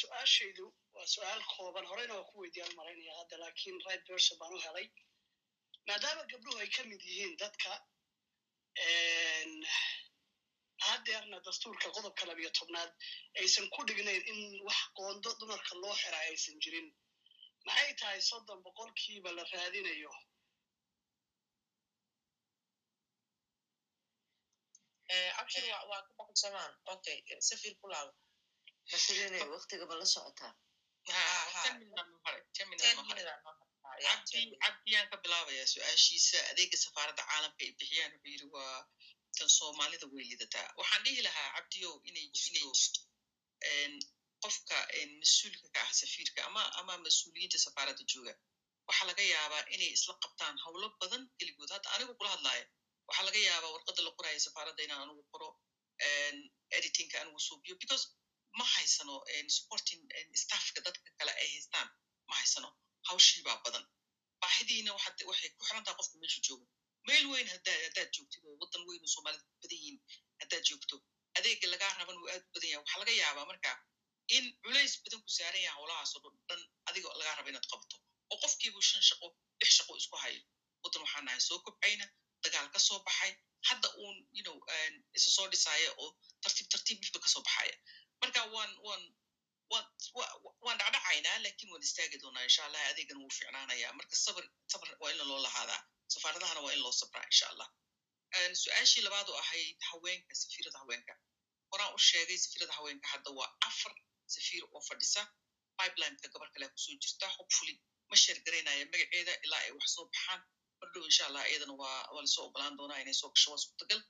[0.00, 0.64] su'aashaydu
[0.96, 1.86] waa su'aal kooban.
[1.90, 4.86] Horeyna waa ku weydiyaan maraynaya hadda laakiin right person baan u helay.
[5.88, 7.72] Maadaama gabdhuhu ay ka mid yihiin dadka
[10.88, 12.90] haddeerna dastuurka qodobka labiyo tobnaad
[13.40, 16.88] aysan ku dhignayn in wax qoondo dumarka loo xira aysan jirin.
[17.66, 20.12] Maxay tahay soddon boqolkiiba la raadinayo
[25.40, 27.18] abshir waa ka baxsamaan okay
[27.48, 28.12] safir ku laabo
[28.92, 30.52] masirine waktigaba la socotaa
[34.62, 38.78] cabdiyaan ka bilaabayaa su'aashiisa adeega safaaradda caalamka ay bixiyaan wuxuu yidhi waa
[39.36, 43.02] tan soomaalida way lidataa waxaan dhihi lahaa cabdiyow inay jirto
[44.42, 44.76] qofka
[45.20, 48.32] mas'uulka ka ah safiirka ama ama mas'uuliyiinta safaaradda jooga
[48.88, 52.64] waxaa laga yaabaa inay isla qabtaan howlo badan keligood hadda anigu kula hadlaaya
[53.08, 55.48] waxaa laga yaabaa warqadda la qoraayo safaaradda inaan anigu qoro
[56.78, 58.04] editingka anigu suubiyo because
[58.58, 59.14] ma haysano
[59.56, 60.00] supporting
[60.42, 61.88] staffka dadka kale ay haystaan
[62.28, 62.68] ma haysano.
[63.08, 63.84] Hawshiibaa badan.
[64.42, 66.66] Baahidiina waxay ku xiran taha qofka meeshu joogo.
[67.08, 69.98] Meel weyn haddaad joogtid oo waddan weyn oo soomaalida badan yihiin
[70.40, 70.96] haddaad joogto
[71.38, 72.82] adeega lagaa raban uu aad u badan yahay.
[72.84, 73.70] Waxaa laga yaabaa marka
[74.36, 77.96] in culays badan ku saaran yahay howlahaasoo dhan adiga lagaa raba inaad qabato.
[78.32, 79.26] Oo qofkiibu shan shaqo
[79.60, 80.40] lix shaqo isku hayo
[80.82, 82.06] waddan waxaa nahay soo kobcayna
[82.46, 83.32] dagaal ka baxay
[83.68, 84.56] hadda uun you know
[85.18, 86.08] isa soo dhisaaya oo
[86.42, 87.74] tartiib tartiib dhifka ka soo baxaya
[88.22, 89.02] marka waan waan
[90.64, 95.10] waan dhacdhacaynaa laakiin waan istaagi doonaa insha allah adeegan wuu ficnaanaya marka sabr sabr waa
[95.12, 95.80] in loo lahaadaa.
[96.14, 97.68] Safaaradahana waa in loo sabraa insha allah
[98.62, 101.12] su'aashii labaad oo ahayd haweenka safiirada haweenka.
[101.70, 103.92] Horaan u sheegay safiirada haweenka hadda waa afar
[104.34, 105.22] safiir oo fadhisa.
[105.78, 107.74] Pipelineka gabar kale ku soo jirta hopefully
[108.10, 110.40] ma sheer garaynaya magaceeda ilaa ay wax soo baxaan
[110.80, 114.00] mardhow insha allah iyadana waa la soo ogolaan doonaa inay soo gasho waa suurtagal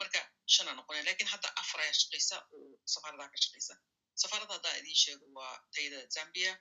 [0.00, 0.20] marka
[0.54, 3.74] shanaa noqonaya laakiin hadda afar ayaa shaqaysa oo safaaradaha ka shaqaysa
[4.22, 6.52] safaarada haddaa idiin sheego waa tayada zambia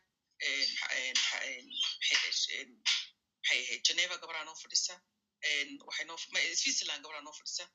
[2.16, 4.94] maxay ahayd geneva gabaraa noo fadhisa
[6.62, 7.66] switzerland gabaraa noo fadhisa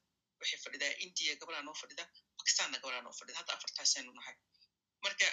[0.40, 2.04] waxay fadhidaa india gabaraa noo fadhida
[2.38, 4.36] pakistanna gabaraa noo fadhida hadda afartaasaynu nahay
[5.04, 5.26] marka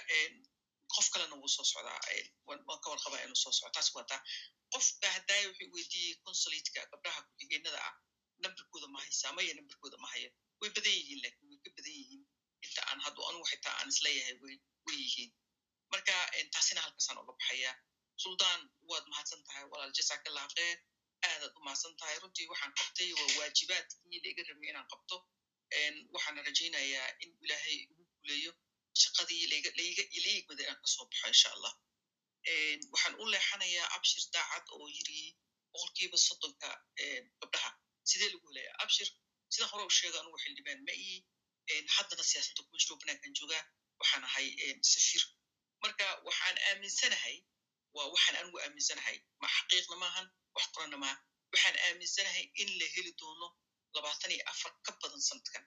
[0.95, 1.99] qof kalena wuu soo socdaa
[2.47, 4.21] waan ka warqabaa inuu soo socdo taas waa taa
[4.73, 7.95] qof ba haddaaya wuxuu weydiiyey consulatka gabdhaha ku-xigeenada ah
[8.43, 10.29] namberkooda ma haysaa maya namberkooda ma hayo.
[10.61, 12.23] Way badan yihiin laakiin way ka badan yihiin.
[12.65, 14.55] Inta aan haddu anigu xitaa aan is leeyahay way
[15.03, 15.31] yihiin.
[15.91, 16.13] Marka
[16.53, 17.71] taasina halkaasaan oga baxaya.
[18.23, 20.77] Suldaan waad mahadsan tahay walaal jasakallah kheer
[21.29, 22.15] aadaad u mahadsan tahay.
[22.21, 25.17] Runtii waxaan qabtay waa waajibaadkii laiga rabay inaan qabto.
[26.13, 28.51] Waxaana rajaynayaa in ilaahay igu guleeyo
[29.01, 31.73] shaqadii laiga laiga ila igmada inaan ka soo baxo insha allah
[32.93, 35.19] waxaan u leexanayaa abshir daacad oo yiri
[35.71, 36.69] boqolkiiba soddonka
[37.41, 37.69] gabdhaha.
[38.09, 39.07] Sidee lagu helaya abshir
[39.53, 41.15] sidaan hore u sheega anugu xildhibaan ma ii
[41.95, 43.63] haddana siyaasadda kuma jiro banaankan joogaa
[43.99, 44.47] waxaan ahay
[44.91, 45.23] safiir
[45.83, 47.35] marka waxaan aaminsanahay
[47.95, 51.17] waa waxaan anigu aaminsanahay ma xaqiiqna maahan wax qorana maaha.
[51.53, 53.47] Waxaan aaminsanahay in la heli doono
[53.95, 55.63] labaatan iyo afar ka badan sanadkan.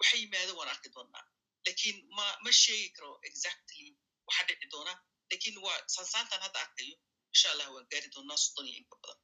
[0.00, 1.24] Waxa yimaado waan arki doonaa.
[1.66, 3.86] Lakin ma ma sheegi karo exactly
[4.28, 4.92] waxa dhici doona
[5.30, 6.96] laakiin waa sansaantan hadda arkayo
[7.32, 9.18] insha allah waan gaari doonaa soddon iyo inka badan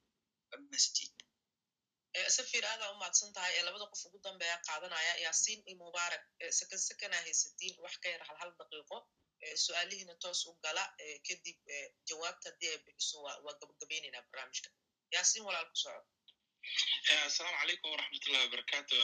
[2.35, 6.23] safir aadaa u mahadsan tahay ee labada qof ugu dambeeya qaadanaya yaasiin iyo mubaarak
[6.59, 8.97] sekan sekanaa haysatiin wax ka yar hal hal daqiiqo
[9.65, 10.83] su'aalihiina toos u gala
[11.27, 11.59] kadib
[12.09, 14.69] jawaabta haddii ay bixiso waa gabagabaynaynaa barnaamijka
[15.15, 16.01] yaasiin walaal ku soco
[17.25, 18.95] asalaamu calaykum waraxmatullahi wabarakatu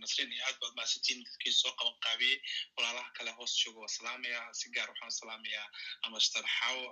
[0.00, 2.38] nasrin iyo aad baad mahadsantiin dadkii soo qaban qaabiyey
[2.76, 5.66] walaalaha kale hoos jooga waa salaamaya si gaar waxaan salaamayaa
[6.06, 6.86] amashtar xawo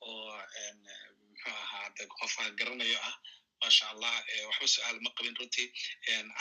[0.00, 0.38] oo
[1.28, 3.14] muxuu ahaa de qofka garanayo ah
[3.62, 4.14] masha allah
[4.48, 5.68] waxba su'aal ma qabin runtii.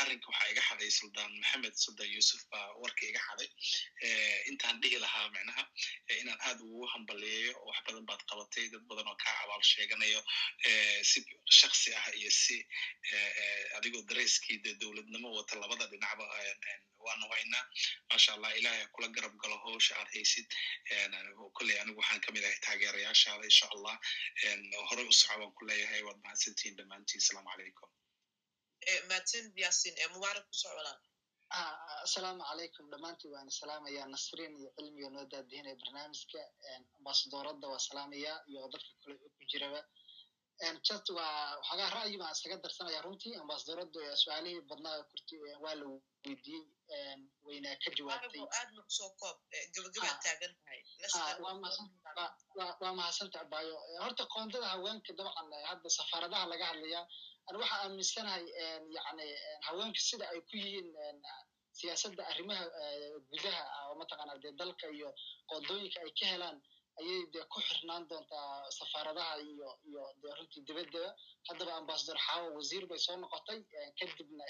[0.02, 3.50] Arrinka waxaa iga xaday suldaan maxamed suldan yusuf baa warka iga xaday.
[4.52, 5.64] Intaan dhihi lahaa micnaha
[6.22, 10.22] inaan aad ugu hambaliyeeyo wax badan baad qabatay dad badan oo kaa abaal sheeganayo
[11.10, 11.20] si
[11.60, 12.58] shaksi ah iyo si
[13.78, 16.26] adigoo dareyskii de dowladnimo wata labada dhinacba
[17.08, 17.64] waanu haynaa
[18.12, 20.48] masha allah ilahay kula garab galo howsha aad haysid.
[21.58, 23.96] Kolley anigu waxaan ka mid ahay taageerayaashaada insha allah
[24.90, 27.22] horey u soco baan ku leeyahay waad mahadsantihin dhammaantiin.
[27.24, 27.90] Asalaamu calaykum.
[29.10, 31.00] Mahadsan yasin mubaarak ku soco walaal
[32.08, 32.86] asalaamu calaykum.
[32.94, 36.40] Dhammaantiin waan salaamayaa nasriin iyo cilmiga noo daadihinaya barnaamijka.
[37.00, 39.80] Ambasadooradda waa salaamayaa iyo dadka kale ku jiraba
[40.88, 45.86] just waa waxoogaa ra'yi baan isaga darsanaya runtii ambasadooraddu su'aalihii badnaa kurti waa la
[46.26, 46.64] weydiiyey
[47.48, 48.42] waynaa ka jawaabtay.
[52.82, 57.02] Waa mahadsanta abayo horta qoondada haweenka dabcan hadda safaaradaha laga hadlaya
[57.50, 58.44] an waxaa aaminsanahay
[58.98, 59.28] yani
[59.68, 60.90] haweenka sida ay ku yihiin
[61.80, 62.66] siyaasadda arrimaha
[63.32, 65.10] gudaha oo mataqaana dee dalka iyo
[65.50, 66.58] qoondooyinka ay ka helaan
[67.00, 71.10] ayay dee ku xirnaan doontaa safaaradaha iyo iyo dee runtii dibaddaba
[71.48, 73.60] haddaba ambasador xaawo wasiir bay soo noqotay
[74.00, 74.44] kadibna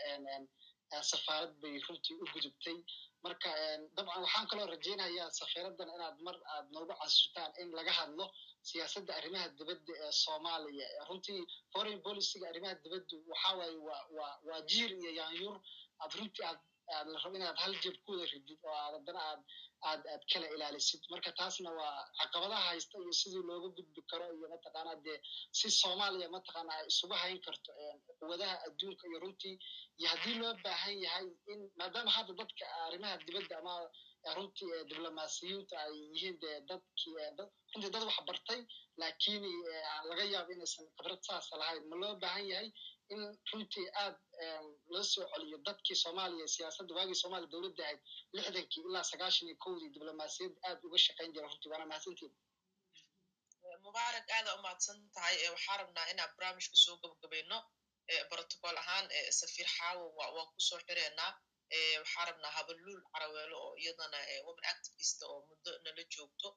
[1.11, 2.77] safaarad bay runtii u gudubtay.
[3.23, 3.49] Marka
[3.95, 8.25] dabcan waxaan kaloo rajaynayaa safiiradan inaad mar aad noogu casutaan in laga hadlo
[8.69, 10.87] siyaasadda arrimaha dibadda ee soomaaliya.
[11.09, 11.41] Runtii
[11.73, 15.55] foreign policyga arrimaha dibaddu waxa waaye waa waa jiir iyo yaanyur.
[16.01, 16.59] Aad runtii aad
[16.95, 19.41] aad la rabo inaad hal jeeb kuwada ridid oo aad haddana aad
[19.89, 21.01] aad aad kala ilaalisid.
[21.11, 25.17] Marka taasna waa caqabadaha haysta iyo sidii looga gudbi karo iyo mataqaana dee
[25.57, 27.71] si soomaaliya mataqaana ay isugu hayn karto
[28.19, 29.55] quwadaha adduunka iyo runtii.
[29.99, 33.73] Iyo haddii loo baahan yahay in maadaama hadda dadka arrimaha dibadda ama
[34.37, 38.61] runtii diblomaasiyiinta ay yihiin dee dadkii dad runtii dad wax bartay
[39.01, 39.43] laakiin
[40.09, 41.83] laga yaabo inaysan khibrad saasa lahayn.
[41.89, 42.69] Ma loo baahan yahay
[43.13, 43.21] in
[43.51, 44.17] runtii aad
[44.93, 48.01] loo soo celiyo dadkii soomaaliya siyaasadda waagii soomaaliya dowladda ahayd
[48.35, 52.33] lixdankii ilaa sagaashan iyo kowdii diblomaasiyad aad uga shaqayn jira runtii waana mahadsantiin.
[53.85, 57.57] Mubaarak aada u mahadsan tahay waxaa rabnaa inaan barnaamijka soo gabagabayno
[58.31, 59.05] protocol ahaan
[59.39, 61.31] safiir xaawo waa ku soo xireynaa
[62.01, 66.47] waxaa rabnaa habaluul caraweelo oo iyadana woman activist oo muddo nala joogto.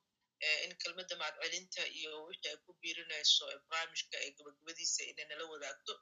[0.64, 5.92] In kelmadda mahadcelinta iyo wixii ay ku biirinayso barnaamijka ee gabagabadiisa inay nala wadaagto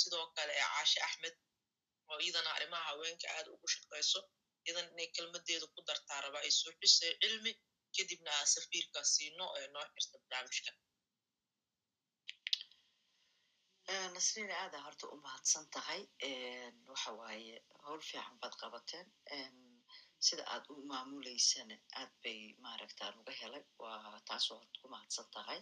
[0.00, 1.34] sidoo kale caashe axmed
[2.10, 4.20] oo iyadana arrimaha haweenka aad ugu shaqayso
[4.66, 7.52] iyadana inay kelmadeeda ku dartaa rabaa ay soo xisay cilmi
[7.96, 10.72] kadibna safiirka siino ee noo xirta barnaamijka
[14.14, 16.00] nasriina aada horta u mahadsan tahay
[16.90, 17.54] waxa waaye
[17.84, 19.06] howl fiican baad qabateen
[20.26, 25.60] sida aad u maamuleysaan aad bay maaragtaan uga helay waa taasoo horta ku mahadsan tahay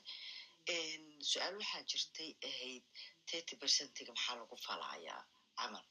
[0.68, 2.84] su'aal waxaa jirtay ahayd
[3.28, 5.22] thirty percentiga maxaa lagu falayaa
[5.58, 5.84] camal.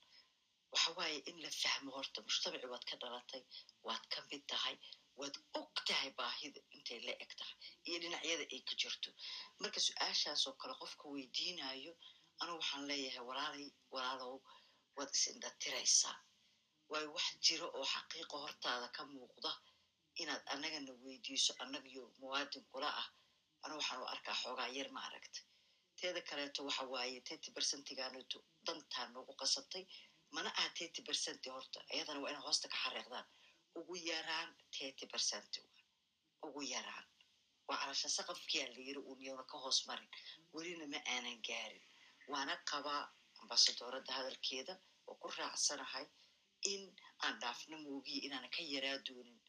[0.72, 3.44] Waxa waaye in la fahmo horta mujtamaci waad ka dhalatay
[3.84, 4.76] waad ka mid tahay
[5.20, 7.58] waad og tahay baahida intay la eg tahay
[7.88, 9.10] iyo dhinacyada ay ka jirto.
[9.60, 11.94] Marka su'aashaasoo kale qofka weydiinayo
[12.42, 14.36] anu waxaan leeyahay walaalay walaalow
[14.96, 16.16] waad is-indhatiraysaa
[16.90, 19.52] waayo wax jiro oo xaqiiqa hortaada ka muuqda
[20.22, 23.08] inaad annagana weydiiso annagiyo muwaadin kula ah
[23.64, 25.40] anu waxaan u arkaa xoogaa yar ma aragta
[26.00, 29.84] teeda kaleeto waxa waaye thirty percentigaanato dantaa noogu qasabtay.
[30.36, 33.26] Mana aha thirty percenti horta iyadana waa inay hoosta ka xariiqdaan.
[33.80, 35.52] Ugu yaraan thirty percent
[36.46, 37.06] ugu yaraan.
[37.68, 40.10] Waa calasha saqafkiyaa la yiri uuniyona ka hoos marin.
[40.54, 41.86] Welina ma aanan gaarin.
[42.32, 43.04] Waana qabaa
[43.42, 44.74] ambasadoorada hadalkeeda
[45.10, 46.06] oo ku raacsanahay
[46.74, 46.84] in
[47.26, 49.40] aan dhaafno moogiya inaana ka yaraa doonin.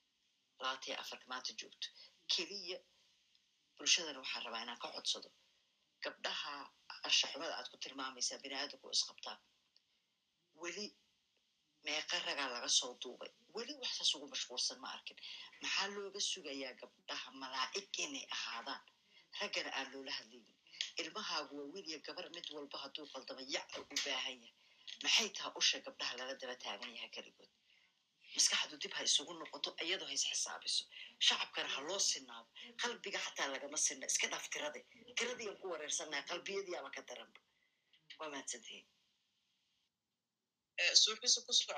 [0.60, 1.86] Labaataiyo afarka maanta joogto.
[2.32, 2.76] Keliya
[3.82, 5.28] bulshadana waxaan rabaa inaan ka codsado
[6.04, 6.52] gabdhaha
[7.08, 9.36] anshaxumada aad ku tilmaamaysaa bini aadamku isqabtaa
[10.62, 10.86] weli
[11.86, 15.18] meeqa ragaa laga soo duubay weli waxsaas ugu mashquulsan ma arkin
[15.62, 18.82] maxaa looga sugayaa gabdhaha malaa'ig inay ahaadaan
[19.40, 20.56] raggana aan loola hadlaynin
[21.02, 24.54] ilmahaagu waa wiil iyo gabar mid walba hadduu qaldama yaca u baahan yahay
[25.04, 27.50] maxay taha usha gabdhaha lala daba taagan yahay keligood
[28.36, 30.82] maskaxdu dib ha isugu noqoto iyadoo ha isxisaabiso
[31.26, 32.48] shacabkana ha loo sinaado
[32.82, 34.80] qalbiga xataa lagama sinna iska dhaaf tirade
[35.18, 37.40] tiradiyaan ku wareersannaha qalbiyadiyaaba ka daranba
[38.18, 38.86] waa mahadsantihiin
[41.02, 41.74] suuxiisa ku soco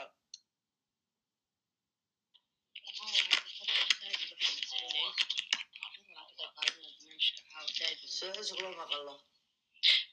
[8.16, 9.14] suuxiisa kuma maqalo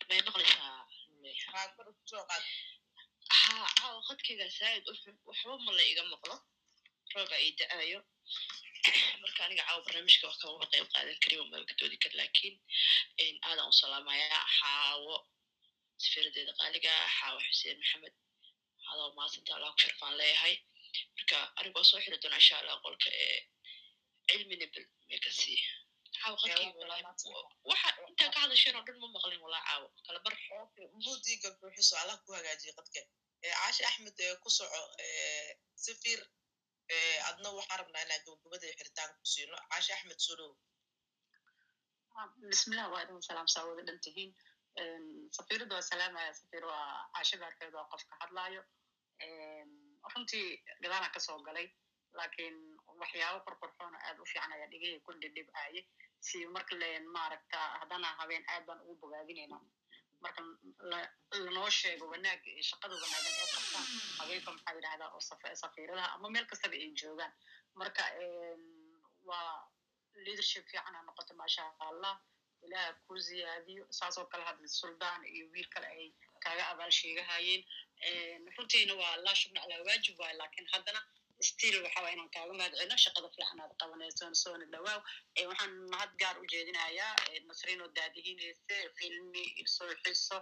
[0.07, 0.79] may maqlaysaa
[3.51, 6.35] haa caawa khadkayga saa'id u xun waxba ma la iga maqlo
[7.15, 7.99] rooba ii da'ayo
[9.21, 12.55] marka aniga caawa barnaamijka wax kamaba qayb qaadan karin magadoodi kar laakiin
[13.47, 15.15] aadan u salaamayaa xaawo
[16.03, 18.13] safiradeeda qaaliga xaawo xuseen maxamed
[18.91, 20.55] adoo maasanta allah ku sharfaan leeyahay
[21.15, 23.39] marka anigu waa soo xiri doona insha allah qolka ee
[24.29, 25.53] cilmi nebel mekasi
[26.21, 26.71] caawa khadkayga
[27.69, 30.35] waxa intaan ka hadasheen oo dhan ma maqlin walaa caawo kala bar
[31.61, 33.01] buuxiso allah ku hagaajiye qadke
[33.41, 34.81] caashi axmed ku soco
[35.85, 36.19] safir
[37.29, 39.55] adna waxaan rabnaa inaan gabagabada xiritaan ku siino.
[39.71, 40.51] Caashi axmed soo dhow.
[42.51, 44.31] Bismillah waa idin salaamsaa wada dhan tihiin.
[45.37, 48.61] Safiirada waa salaamaya safiir waa caashada arkeed waa qofka hadlaayo.
[50.13, 50.47] Runtii
[50.83, 51.67] gadaana ka soo galay
[52.17, 52.55] laakiin
[53.01, 55.81] waxyaabo qorqorxoona aad u fiican ayaa dhigaya kun dhidhibaaye
[56.27, 59.57] si marka leen maaragta haddana habeen aad baan ugu bogaadinayna
[60.23, 60.41] marka
[61.45, 63.85] lanoo sheego wanaag shaqada wanaagan ee qabtaan
[64.19, 65.21] habeenka maxaa yidhahdaa oo
[65.63, 67.33] safiiradaha ama meel kastaba ay joogaan
[67.81, 68.03] marka
[69.29, 69.53] waa
[70.25, 72.13] leadership fiican ha noqoto maasha allah
[72.65, 76.05] ilaah ku ziyaadiyo saasoo kale hadda suldaan iyo wiil kale ay
[76.43, 77.63] kaaga abaal sheegahayeen
[78.57, 81.01] runtiina waa laa shubna alaa waajib waay laakiin haddana
[81.49, 84.99] still waxa waa inaan kaaga mahad celino shaqada fiican aad qabanaysoon soona dhawaaw
[85.49, 87.13] waxaan mahad gaar u jeedinayaa
[87.49, 89.43] nasriin oo daadihinaysa cilmi
[89.75, 90.37] soo xiso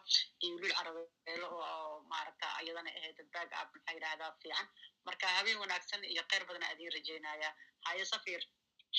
[0.45, 4.67] iyo wiil carabeelo oo maaragta ayadana ahayd baag ab maxaa yidhahdaa fiican.
[5.07, 7.53] Marka habeen wanaagsan iyo kheyr badan aad ii rajaynayaa
[7.87, 8.41] haye safir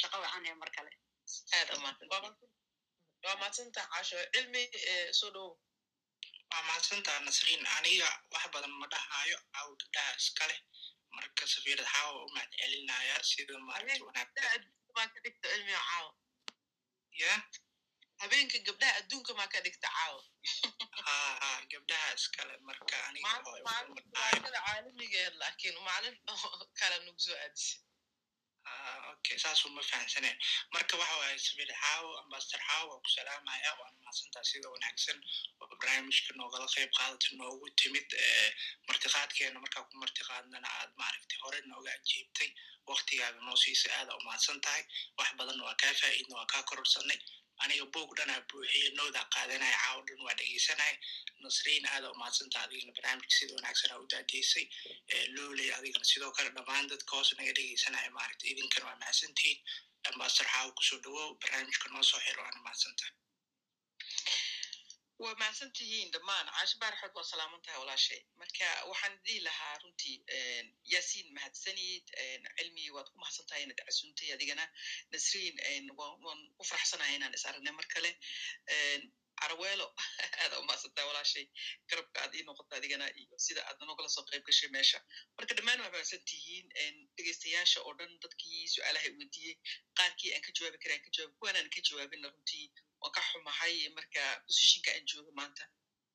[0.01, 0.91] shaqa wacan he mar kale.
[1.57, 1.69] Aad
[3.25, 4.63] waa maadsantaa caasho cilmi
[5.19, 5.53] soo dhowow
[6.53, 10.57] waa mahadsantaa nasriin aniga wax badan ma dhahaayo caawa gabdhaha iskale
[11.17, 13.55] marka safiirad xaawa u mahad celinaya sida
[17.21, 17.33] ya
[18.21, 20.23] habeenka gabdhaha adduunka maa ka dhigta caawa
[21.07, 23.29] ha ha gabdhaha iskale marka aniga
[23.67, 26.17] maalinta caalamigeed laakiin maalin
[26.79, 27.39] kale nagu soo
[29.21, 30.37] okay saas uma fahansaneen
[30.75, 35.19] marka waxa waaye sabir xaawo ambassador xaawo waa ku salaamaya waana mahadsantaa sida wanaagsan
[35.61, 38.09] oo barnaamijka noogala qayb qaadata noogu timid
[38.89, 42.51] martiqaadkeena markaa ku martiqaadnana aad maaragtay hore nooga ajiibtay
[42.91, 43.57] waktigaaga noo
[43.99, 44.83] aada u mahadsan tahay
[45.19, 47.19] wax badanna waa kaa faa'iidna waa kaa kororsanay
[47.65, 50.95] aniga boog dhanaa buuxiye noodaa qaadanaya caawo dhan waa dhegeysanaya
[51.45, 54.65] nasriin aada u mahadsantaha adigana barnaamijka sida wanaagsan aa u daadiysay
[55.37, 59.59] looley adigana sidoo kale dhammaan dadka hoos naga dhegeysanaya maaragta idinkana waa mahadsantihiin.
[60.11, 63.13] Ambassador xaawo ku soo dhawow barnaamijka noo soo xiro waana mahadsantahay
[65.23, 70.17] waa mahadsan tihiin dhammaan caasho baarxood waa salaaman tahay walaashay marka waxaan dhihi lahaa runtii
[70.93, 72.05] yaasiin mahadsanid
[72.59, 74.65] cilmi waad ku mahadsan tahay inaad casuuntay adigana
[75.13, 75.57] nasriin
[76.01, 78.11] waan u faraxsanahay inaan is aragnay mar kale
[79.41, 79.87] caraweelo
[80.43, 81.45] aada u mahadsan tahay walaashay
[81.91, 84.99] garabka aad ii noqota adigana iyo sida aad nogala soo qayb gashay meesha
[85.37, 86.67] marka dhammaan waa mahadsan tihiin
[87.17, 89.55] dhegeystayaasha oo dhan dadkii su'aalaha weydiiyey
[89.99, 92.67] qaarkii aan ka jawaabi kara aan ka jawaabi kuwaan aan ka jawaabinna runtii
[93.01, 95.65] waan ka xumahay marka positionka aan joogo maanta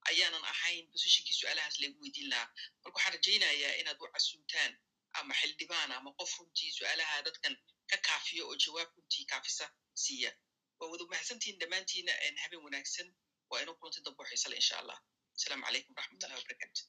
[0.09, 2.49] ayaanan ahayn positionkii su'aalahaas lagu weydiin lahaa
[2.83, 4.71] marka waxaan rajaynayaa inaad u casuuntaan
[5.19, 7.53] ama xildhibaan ama qof runtii su'aalaha dadkan
[7.91, 9.65] ka kaafiyo oo jawaab runtii kaafisa
[10.03, 10.31] siiya
[10.79, 12.13] waa wada mahadsantihiin dhammaantiina
[12.43, 13.07] habeen wanaagsan
[13.49, 14.97] waa inuu kulantay dambo xiisale insha allah
[15.37, 16.81] asalaamu calaykum waraxmatullahi wabarakatu